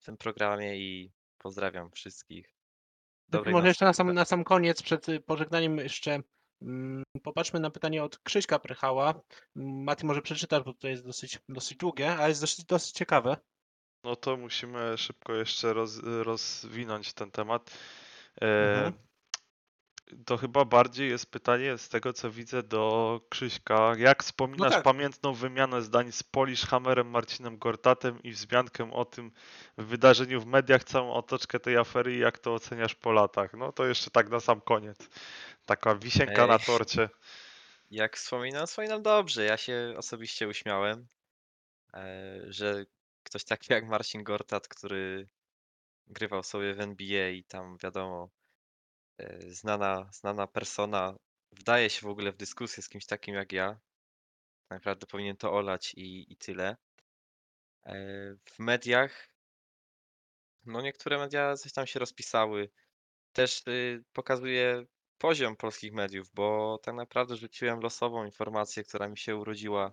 w 0.00 0.04
tym 0.04 0.16
programie 0.16 0.78
i 0.78 1.12
pozdrawiam 1.38 1.90
wszystkich. 1.90 2.54
Dobrej 3.28 3.54
Może 3.54 3.68
jeszcze 3.68 3.84
na 3.84 3.92
sam, 3.92 4.12
na 4.12 4.24
sam 4.24 4.44
koniec, 4.44 4.82
przed 4.82 5.08
y, 5.08 5.20
pożegnaniem 5.20 5.78
jeszcze 5.78 6.22
mm, 6.62 7.02
popatrzmy 7.22 7.60
na 7.60 7.70
pytanie 7.70 8.04
od 8.04 8.18
Krzyśka 8.18 8.58
Prychała. 8.58 9.20
Mm, 9.56 9.84
Mati 9.84 10.06
może 10.06 10.22
przeczytasz, 10.22 10.62
bo 10.62 10.74
to 10.74 10.88
jest 10.88 11.04
dosyć, 11.04 11.38
dosyć 11.48 11.78
długie, 11.78 12.16
ale 12.16 12.28
jest 12.28 12.40
dosyć, 12.40 12.64
dosyć 12.64 12.92
ciekawe. 12.92 13.36
No 14.04 14.16
to 14.16 14.36
musimy 14.36 14.98
szybko 14.98 15.34
jeszcze 15.34 15.72
roz, 15.72 16.00
rozwinąć 16.02 17.12
ten 17.14 17.30
temat. 17.30 17.78
E, 18.40 18.74
Mhm. 18.74 19.11
To 20.26 20.36
chyba 20.36 20.64
bardziej 20.64 21.10
jest 21.10 21.30
pytanie 21.30 21.78
z 21.78 21.88
tego, 21.88 22.12
co 22.12 22.30
widzę 22.30 22.62
do 22.62 23.20
Krzyśka. 23.28 23.92
Jak 23.98 24.22
wspominasz 24.22 24.72
tak. 24.72 24.82
pamiętną 24.82 25.34
wymianę 25.34 25.82
zdań 25.82 26.12
z 26.12 26.22
Polish 26.22 26.66
Hammerem, 26.66 27.10
Marcinem 27.10 27.58
Gortatem 27.58 28.22
i 28.22 28.32
wzmiankę 28.32 28.92
o 28.92 29.04
tym 29.04 29.32
wydarzeniu 29.78 30.40
w 30.40 30.46
mediach, 30.46 30.84
całą 30.84 31.12
otoczkę 31.12 31.60
tej 31.60 31.76
afery 31.76 32.14
i 32.14 32.18
jak 32.18 32.38
to 32.38 32.54
oceniasz 32.54 32.94
po 32.94 33.12
latach? 33.12 33.54
No 33.54 33.72
to 33.72 33.86
jeszcze 33.86 34.10
tak 34.10 34.30
na 34.30 34.40
sam 34.40 34.60
koniec. 34.60 34.98
Taka 35.66 35.94
wisienka 35.94 36.46
na 36.46 36.54
Ej. 36.54 36.60
torcie. 36.66 37.08
Jak 37.90 38.16
wspominam, 38.16 38.66
wspominam 38.66 39.02
dobrze. 39.02 39.44
Ja 39.44 39.56
się 39.56 39.94
osobiście 39.96 40.48
uśmiałem, 40.48 41.06
e, 41.94 42.40
że 42.48 42.84
ktoś 43.22 43.44
taki 43.44 43.72
jak 43.72 43.86
Marcin 43.86 44.24
Gortat, 44.24 44.68
który 44.68 45.28
grywał 46.06 46.42
sobie 46.42 46.74
w 46.74 46.80
NBA 46.80 47.28
i 47.28 47.44
tam 47.44 47.78
wiadomo, 47.78 48.28
znana, 49.48 50.08
znana 50.12 50.46
persona, 50.46 51.16
wdaje 51.52 51.90
się 51.90 52.00
w 52.06 52.10
ogóle 52.10 52.32
w 52.32 52.36
dyskusję 52.36 52.82
z 52.82 52.88
kimś 52.88 53.06
takim 53.06 53.34
jak 53.34 53.52
ja. 53.52 53.80
Tak 54.68 54.76
naprawdę 54.78 55.06
powinien 55.06 55.36
to 55.36 55.52
olać 55.52 55.94
i, 55.94 56.32
i 56.32 56.36
tyle. 56.36 56.76
E, 57.86 57.94
W 58.44 58.58
mediach, 58.58 59.28
no 60.64 60.80
niektóre 60.82 61.18
media 61.18 61.56
coś 61.56 61.72
tam 61.72 61.86
się 61.86 61.98
rozpisały. 61.98 62.70
Też 63.32 63.66
y, 63.68 64.04
pokazuje 64.12 64.84
poziom 65.18 65.56
polskich 65.56 65.92
mediów, 65.92 66.30
bo 66.34 66.78
tak 66.82 66.94
naprawdę 66.94 67.36
rzuciłem 67.36 67.80
losową 67.80 68.24
informację, 68.24 68.84
która 68.84 69.08
mi 69.08 69.18
się 69.18 69.36
urodziła 69.36 69.90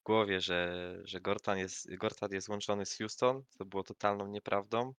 w 0.00 0.02
głowie, 0.04 0.40
że, 0.40 0.92
że 1.04 1.20
Gortan 1.20 1.58
jest, 1.58 1.94
Gortat 1.96 2.32
jest 2.32 2.48
łączony 2.48 2.86
z 2.86 2.98
Houston, 2.98 3.44
co 3.50 3.64
było 3.64 3.82
totalną 3.82 4.26
nieprawdą. 4.26 4.94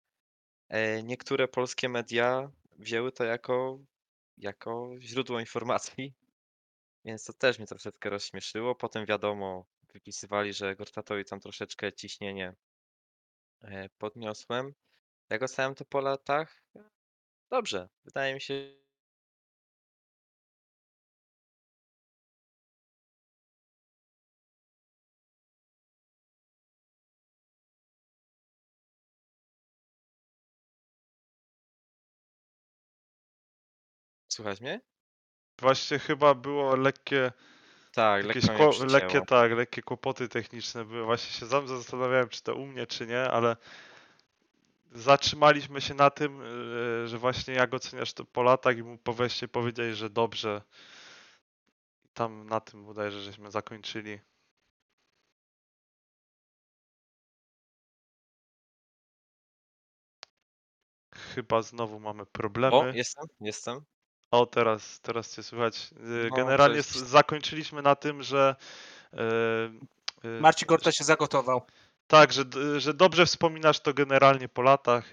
E, 0.70 1.04
Niektóre 1.04 1.48
polskie 1.48 1.90
media 1.90 2.52
wzięły 2.78 3.12
to 3.12 3.24
jako, 3.24 3.80
jako 4.38 4.92
źródło 5.00 5.40
informacji, 5.40 6.14
więc 7.06 7.24
to 7.24 7.34
też 7.34 7.58
mnie 7.58 7.68
troszeczkę 7.68 8.10
rozśmieszyło. 8.10 8.76
Potem 8.76 9.06
wiadomo, 9.06 9.66
wypisywali, 9.94 10.54
że 10.54 10.76
Gortatowi 10.76 11.26
tam 11.26 11.40
troszeczkę 11.40 11.94
ciśnienie 11.94 12.56
e, 13.62 13.90
podniosłem. 13.90 14.74
Jak 15.30 15.44
oceniam 15.44 15.76
to 15.76 15.86
po 15.86 16.02
latach? 16.02 16.64
Dobrze, 17.50 17.90
wydaje 18.06 18.34
mi 18.34 18.42
się, 18.42 18.87
Słuchać 34.38 34.62
mnie? 34.62 34.82
Właśnie 35.62 36.00
chyba 36.00 36.34
było 36.34 36.76
lekkie, 36.76 37.32
Tak, 37.94 38.26
jakieś 38.26 38.44
lekko 38.44 38.70
przycięło. 38.70 38.92
lekkie, 38.94 39.22
tak, 39.22 39.52
lekkie 39.52 39.82
kłopoty 39.82 40.30
techniczne 40.30 40.86
były. 40.86 41.06
Właśnie 41.06 41.32
się 41.40 41.46
sam 41.48 41.68
zastanawiałem, 41.68 42.30
czy 42.30 42.44
to 42.44 42.56
u 42.56 42.66
mnie, 42.66 42.88
czy 42.88 43.08
nie, 43.08 43.24
ale 43.32 43.58
zatrzymaliśmy 44.92 45.82
się 45.82 45.94
na 45.94 46.10
tym, 46.10 46.40
yy, 47.02 47.08
że 47.08 47.18
właśnie 47.18 47.54
jak 47.54 47.74
oceniasz 47.74 48.14
to 48.14 48.26
po 48.26 48.44
latach 48.44 48.78
i 48.78 48.84
mu 48.84 48.98
po 48.98 49.14
wejście 49.14 49.48
powiedziałeś, 49.48 49.96
że 49.98 50.10
dobrze. 50.10 50.62
I 52.06 52.10
tam 52.14 52.48
na 52.48 52.60
tym 52.60 52.86
bodajże 52.86 53.22
żeśmy 53.22 53.52
zakończyli. 53.52 54.20
Chyba 61.16 61.62
znowu 61.62 62.00
mamy 62.00 62.22
O, 62.24 62.26
problemy. 62.26 62.92
jestem, 62.96 63.26
jestem. 63.40 63.86
O, 64.32 64.46
teraz, 64.46 65.00
teraz 65.00 65.36
cię 65.36 65.44
słychać. 65.44 65.92
Yy, 65.92 66.28
No, 66.30 66.36
Generalnie 66.36 66.80
s- 66.80 66.92
zakończyliśmy 66.96 67.82
na 67.82 67.96
tym, 67.96 68.24
że 68.24 68.56
yy, 70.24 70.40
Marcin 70.40 70.68
Gorta 70.68 70.92
się 70.92 71.04
zagotował. 71.04 71.66
tak, 72.08 72.34
że, 72.34 72.44
że 72.78 72.94
dobrze 72.94 73.26
wspominasz 73.26 73.80
to 73.80 73.94
generalnie 73.94 74.50
po 74.50 74.62
latach. 74.62 75.06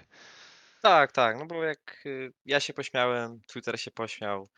Tak, 0.81 1.11
tak, 1.11 1.37
no 1.39 1.45
bo 1.45 1.63
jak 1.63 2.01
y, 2.05 2.33
ja 2.45 2.59
się 2.59 2.73
pośmiałem, 2.73 3.41
Twitter 3.47 3.79
się 3.79 3.91
pośmiał, 3.91 4.49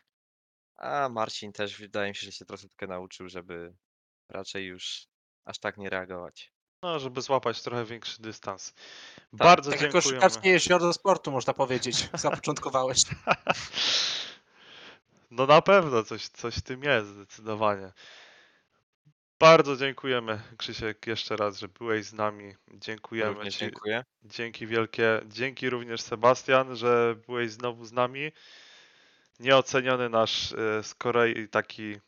a 0.76 1.08
Marcin 1.08 1.52
też 1.52 1.78
wydaje 1.78 2.08
mi 2.08 2.14
się, 2.16 2.26
że 2.26 2.32
się 2.32 2.44
troszeczkę 2.44 2.86
nauczył, 2.86 3.28
żeby 3.28 3.74
raczej 4.28 4.66
już 4.66 5.06
aż 5.44 5.58
tak 5.58 5.76
nie 5.76 5.90
reagować. 5.90 6.52
No, 6.82 6.98
żeby 6.98 7.20
złapać 7.22 7.62
trochę 7.62 7.84
większy 7.84 8.22
dystans. 8.22 8.72
Tak, 8.72 9.24
Bardzo 9.32 9.70
Tak 9.70 9.80
jak 9.80 9.92
dziękujemy. 9.92 10.20
koszykarskie 10.20 10.48
jezioro 10.50 10.92
sportu, 10.92 11.30
można 11.32 11.54
powiedzieć. 11.54 12.08
Zapoczątkowałeś. 12.14 13.02
No 15.30 15.46
na 15.46 15.62
pewno 15.62 16.02
coś, 16.02 16.28
coś 16.28 16.54
w 16.54 16.62
tym 16.62 16.82
jest, 16.82 17.08
zdecydowanie. 17.08 17.92
Bardzo 19.38 19.76
dziękujemy, 19.76 20.40
Krzysiek, 20.56 21.06
jeszcze 21.06 21.36
raz, 21.36 21.58
że 21.58 21.68
byłeś 21.68 22.04
z 22.04 22.12
nami. 22.12 22.54
Dziękujemy 22.74 23.34
Również 23.34 23.54
Ci. 23.54 23.60
dziękuję. 23.60 24.04
Dzięki 24.24 24.66
wielkie. 24.66 25.20
Dzięki 25.26 25.70
również 25.70 26.00
Sebastian, 26.00 26.76
że 26.76 27.16
byłeś 27.26 27.50
znowu 27.50 27.84
z 27.84 27.92
nami. 27.92 28.32
Nieoceniony 29.40 30.08
nasz 30.08 30.52
e, 30.52 30.82
z 30.82 30.94
Korei 30.94 31.48
taki 31.48 32.00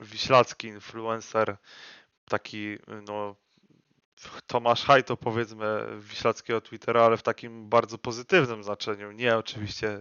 wiślacki 0.00 0.66
influencer, 0.66 1.56
taki 2.24 2.78
no 3.02 3.36
Tomasz 4.46 4.84
Hajto 4.84 5.16
powiedzmy 5.16 5.86
wiślackiego 5.98 6.60
Twittera, 6.60 7.02
ale 7.02 7.16
w 7.16 7.22
takim 7.22 7.68
bardzo 7.68 7.98
pozytywnym 7.98 8.64
znaczeniu. 8.64 9.12
Nie 9.12 9.36
oczywiście 9.36 9.98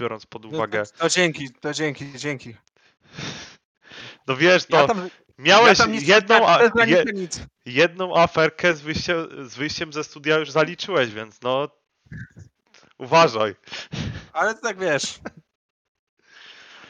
biorąc 0.00 0.26
pod 0.26 0.44
uwagę. 0.44 0.82
To 0.98 1.08
dzięki, 1.08 1.50
to 1.60 1.74
dzięki, 1.74 2.12
dzięki. 2.18 2.54
No 4.26 4.36
wiesz, 4.36 4.64
to 4.66 4.76
Ja 4.76 4.86
tam, 4.86 5.08
miałeś 5.38 5.78
ja 5.78 5.84
tam 5.84 5.94
jedną, 5.94 6.40
nie 6.86 6.92
je, 6.92 7.04
jedną 7.66 8.16
aferkę 8.16 8.74
z 8.74 8.80
wyjściem, 8.80 9.48
z 9.48 9.56
wyjściem 9.56 9.92
ze 9.92 10.04
studia 10.04 10.38
już 10.38 10.50
zaliczyłeś, 10.50 11.10
więc 11.10 11.42
no 11.42 11.68
uważaj. 12.98 13.54
Ale 14.32 14.54
to 14.54 14.60
tak 14.60 14.78
wiesz. 14.78 15.20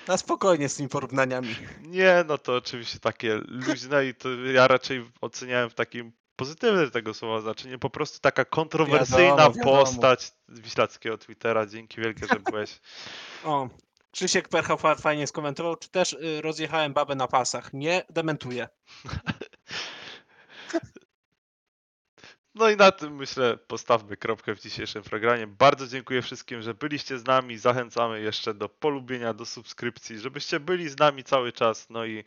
Na 0.08 0.16
spokojnie 0.16 0.68
z 0.68 0.76
tymi 0.76 0.88
porównaniami. 0.88 1.56
Nie, 1.80 2.24
no 2.28 2.38
to 2.38 2.56
oczywiście 2.56 2.98
takie 2.98 3.40
luźne 3.48 4.06
i 4.06 4.14
to 4.14 4.28
ja 4.34 4.68
raczej 4.68 5.10
oceniałem 5.20 5.70
w 5.70 5.74
takim 5.74 6.12
pozytywnym 6.38 6.90
tego 6.90 7.14
słowa 7.14 7.40
znaczeniu. 7.40 7.78
Po 7.78 7.90
prostu 7.90 8.20
taka 8.20 8.44
kontrowersyjna 8.44 9.36
Wiadomo, 9.36 9.54
wiadomo. 9.54 9.84
postać 9.84 10.32
wiślackiego 10.48 11.18
Twittera. 11.18 11.66
Dzięki 11.66 12.00
wielkie, 12.00 12.26
że 12.26 12.40
byłeś. 12.40 12.80
O, 13.44 13.68
Krzysiek 14.10 14.48
Percha 14.48 14.76
fa- 14.76 14.94
fajnie 14.94 15.26
skomentował, 15.26 15.76
czy 15.76 15.88
też 15.90 16.12
y, 16.12 16.40
rozjechałem 16.42 16.92
babę 16.92 17.14
na 17.14 17.28
pasach. 17.28 17.72
Nie, 17.72 18.02
dementuję. 18.10 18.68
No 22.54 22.70
i 22.70 22.76
na 22.76 22.92
tym 22.92 23.16
myślę 23.16 23.56
postawmy 23.56 24.16
kropkę 24.16 24.54
w 24.54 24.60
dzisiejszym 24.60 25.02
programie. 25.02 25.46
Bardzo 25.46 25.86
dziękuję 25.86 26.22
wszystkim, 26.22 26.62
że 26.62 26.74
byliście 26.74 27.18
z 27.18 27.26
nami. 27.26 27.58
Zachęcamy 27.58 28.20
jeszcze 28.20 28.54
do 28.54 28.68
polubienia, 28.68 29.34
do 29.34 29.46
subskrypcji, 29.46 30.18
żebyście 30.18 30.60
byli 30.60 30.88
z 30.88 30.98
nami 30.98 31.24
cały 31.24 31.52
czas. 31.52 31.90
No 31.90 32.04
i 32.04 32.24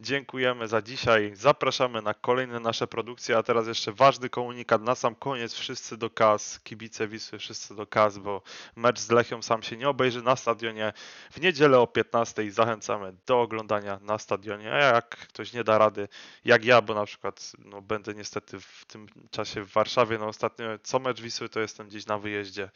dziękujemy 0.00 0.68
za 0.68 0.82
dzisiaj. 0.82 1.32
Zapraszamy 1.34 2.02
na 2.02 2.14
kolejne 2.14 2.60
nasze 2.60 2.86
produkcje. 2.86 3.38
A 3.38 3.42
teraz 3.42 3.66
jeszcze 3.66 3.92
ważny 3.92 4.30
komunikat 4.30 4.82
na 4.82 4.94
sam 4.94 5.14
koniec. 5.14 5.54
Wszyscy 5.54 5.96
do 5.96 6.10
kas, 6.10 6.60
kibice 6.60 7.08
Wisły, 7.08 7.38
wszyscy 7.38 7.74
do 7.74 7.86
kas, 7.86 8.18
bo 8.18 8.42
mecz 8.76 9.00
z 9.00 9.10
Lechią 9.10 9.42
sam 9.42 9.62
się 9.62 9.76
nie 9.76 9.88
obejrzy 9.88 10.22
na 10.22 10.36
stadionie. 10.36 10.92
W 11.30 11.40
niedzielę 11.40 11.78
o 11.78 11.86
15 11.86 12.50
zachęcamy 12.50 13.14
do 13.26 13.40
oglądania 13.40 13.98
na 14.02 14.18
stadionie. 14.18 14.72
A 14.72 14.76
jak 14.76 15.08
ktoś 15.08 15.52
nie 15.52 15.64
da 15.64 15.78
rady, 15.78 16.08
jak 16.44 16.64
ja, 16.64 16.82
bo 16.82 16.94
na 16.94 17.06
przykład 17.06 17.52
no, 17.58 17.82
będę 17.82 18.14
niestety 18.14 18.60
w 18.60 18.84
tym 18.84 19.06
czasie 19.30 19.62
w 19.62 19.72
Warszawie, 19.72 20.18
no 20.18 20.26
ostatnio 20.26 20.66
co 20.82 20.98
mecz 20.98 21.20
Wisły 21.20 21.48
to 21.48 21.60
jestem 21.60 21.88
gdzieś 21.88 22.06
na 22.06 22.18
wyjeździe. 22.18 22.70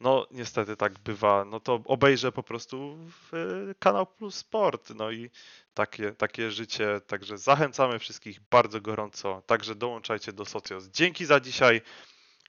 No 0.00 0.26
niestety 0.30 0.76
tak 0.76 0.98
bywa, 0.98 1.44
no 1.44 1.60
to 1.60 1.80
obejrzę 1.84 2.32
po 2.32 2.42
prostu 2.42 2.96
w 2.96 3.34
e, 3.34 3.74
Kanał 3.78 4.06
Plus 4.06 4.34
Sport, 4.34 4.90
no 4.90 5.10
i 5.10 5.30
takie, 5.74 6.12
takie 6.12 6.50
życie, 6.50 7.00
także 7.06 7.38
zachęcamy 7.38 7.98
wszystkich 7.98 8.40
bardzo 8.40 8.80
gorąco, 8.80 9.42
także 9.46 9.74
dołączajcie 9.74 10.32
do 10.32 10.44
Socios. 10.44 10.88
Dzięki 10.88 11.26
za 11.26 11.40
dzisiaj, 11.40 11.80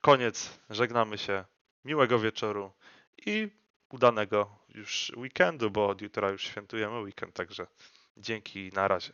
koniec, 0.02 0.60
żegnamy 0.70 1.18
się, 1.18 1.46
miłego 1.86 2.20
wieczoru 2.20 2.72
i 3.26 3.50
udanego 3.90 4.60
już 4.70 5.12
weekendu, 5.18 5.72
bo 5.72 5.88
od 5.88 6.02
jutra 6.02 6.30
już 6.30 6.44
świętujemy 6.44 7.00
weekend, 7.00 7.34
także 7.36 7.68
dzięki. 8.18 8.72
Na 8.74 8.88
razie. 8.88 9.14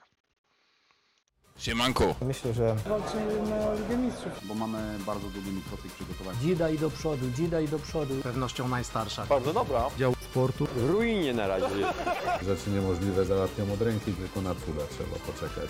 Siemanko. 1.57 2.15
Myślę, 2.21 2.53
że 2.53 2.75
Walczymy 2.89 3.49
na 3.49 3.73
Ligę 3.73 3.97
Mistrzów. 3.97 4.31
Bo 4.43 4.53
mamy 4.53 4.99
bardzo 5.05 5.27
długi 5.29 5.51
mikrocyk 5.51 5.91
przygotowania. 5.91 6.39
dzida 6.41 6.69
i 6.69 6.77
do 6.77 6.89
przodu, 6.89 7.29
dzida 7.38 7.61
i 7.61 7.67
do 7.67 7.79
przodu. 7.79 8.15
pewnością 8.23 8.67
najstarsza. 8.67 9.25
Bardzo 9.25 9.53
dobra. 9.53 9.84
Dział 9.99 10.13
sportu. 10.31 10.65
W 10.75 10.89
ruinie 10.89 11.34
na 11.34 11.47
razie 11.47 11.77
jest. 11.77 11.99
Rzeczy 12.45 12.69
niemożliwe 12.69 13.25
załatwiam 13.25 13.71
od 13.71 13.81
ręki, 13.81 14.13
tylko 14.13 14.41
na 14.41 14.55
cuda 14.55 14.81
trzeba 14.89 15.15
poczekać. 15.34 15.69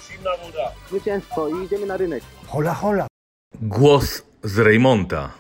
Zwycięstwo 0.90 1.48
i 1.50 1.66
idziemy 1.66 1.86
na 1.86 1.98
rynek. 1.98 2.24
Głos 3.62 4.24
z 4.44 4.58
Reymonta. 4.60 5.32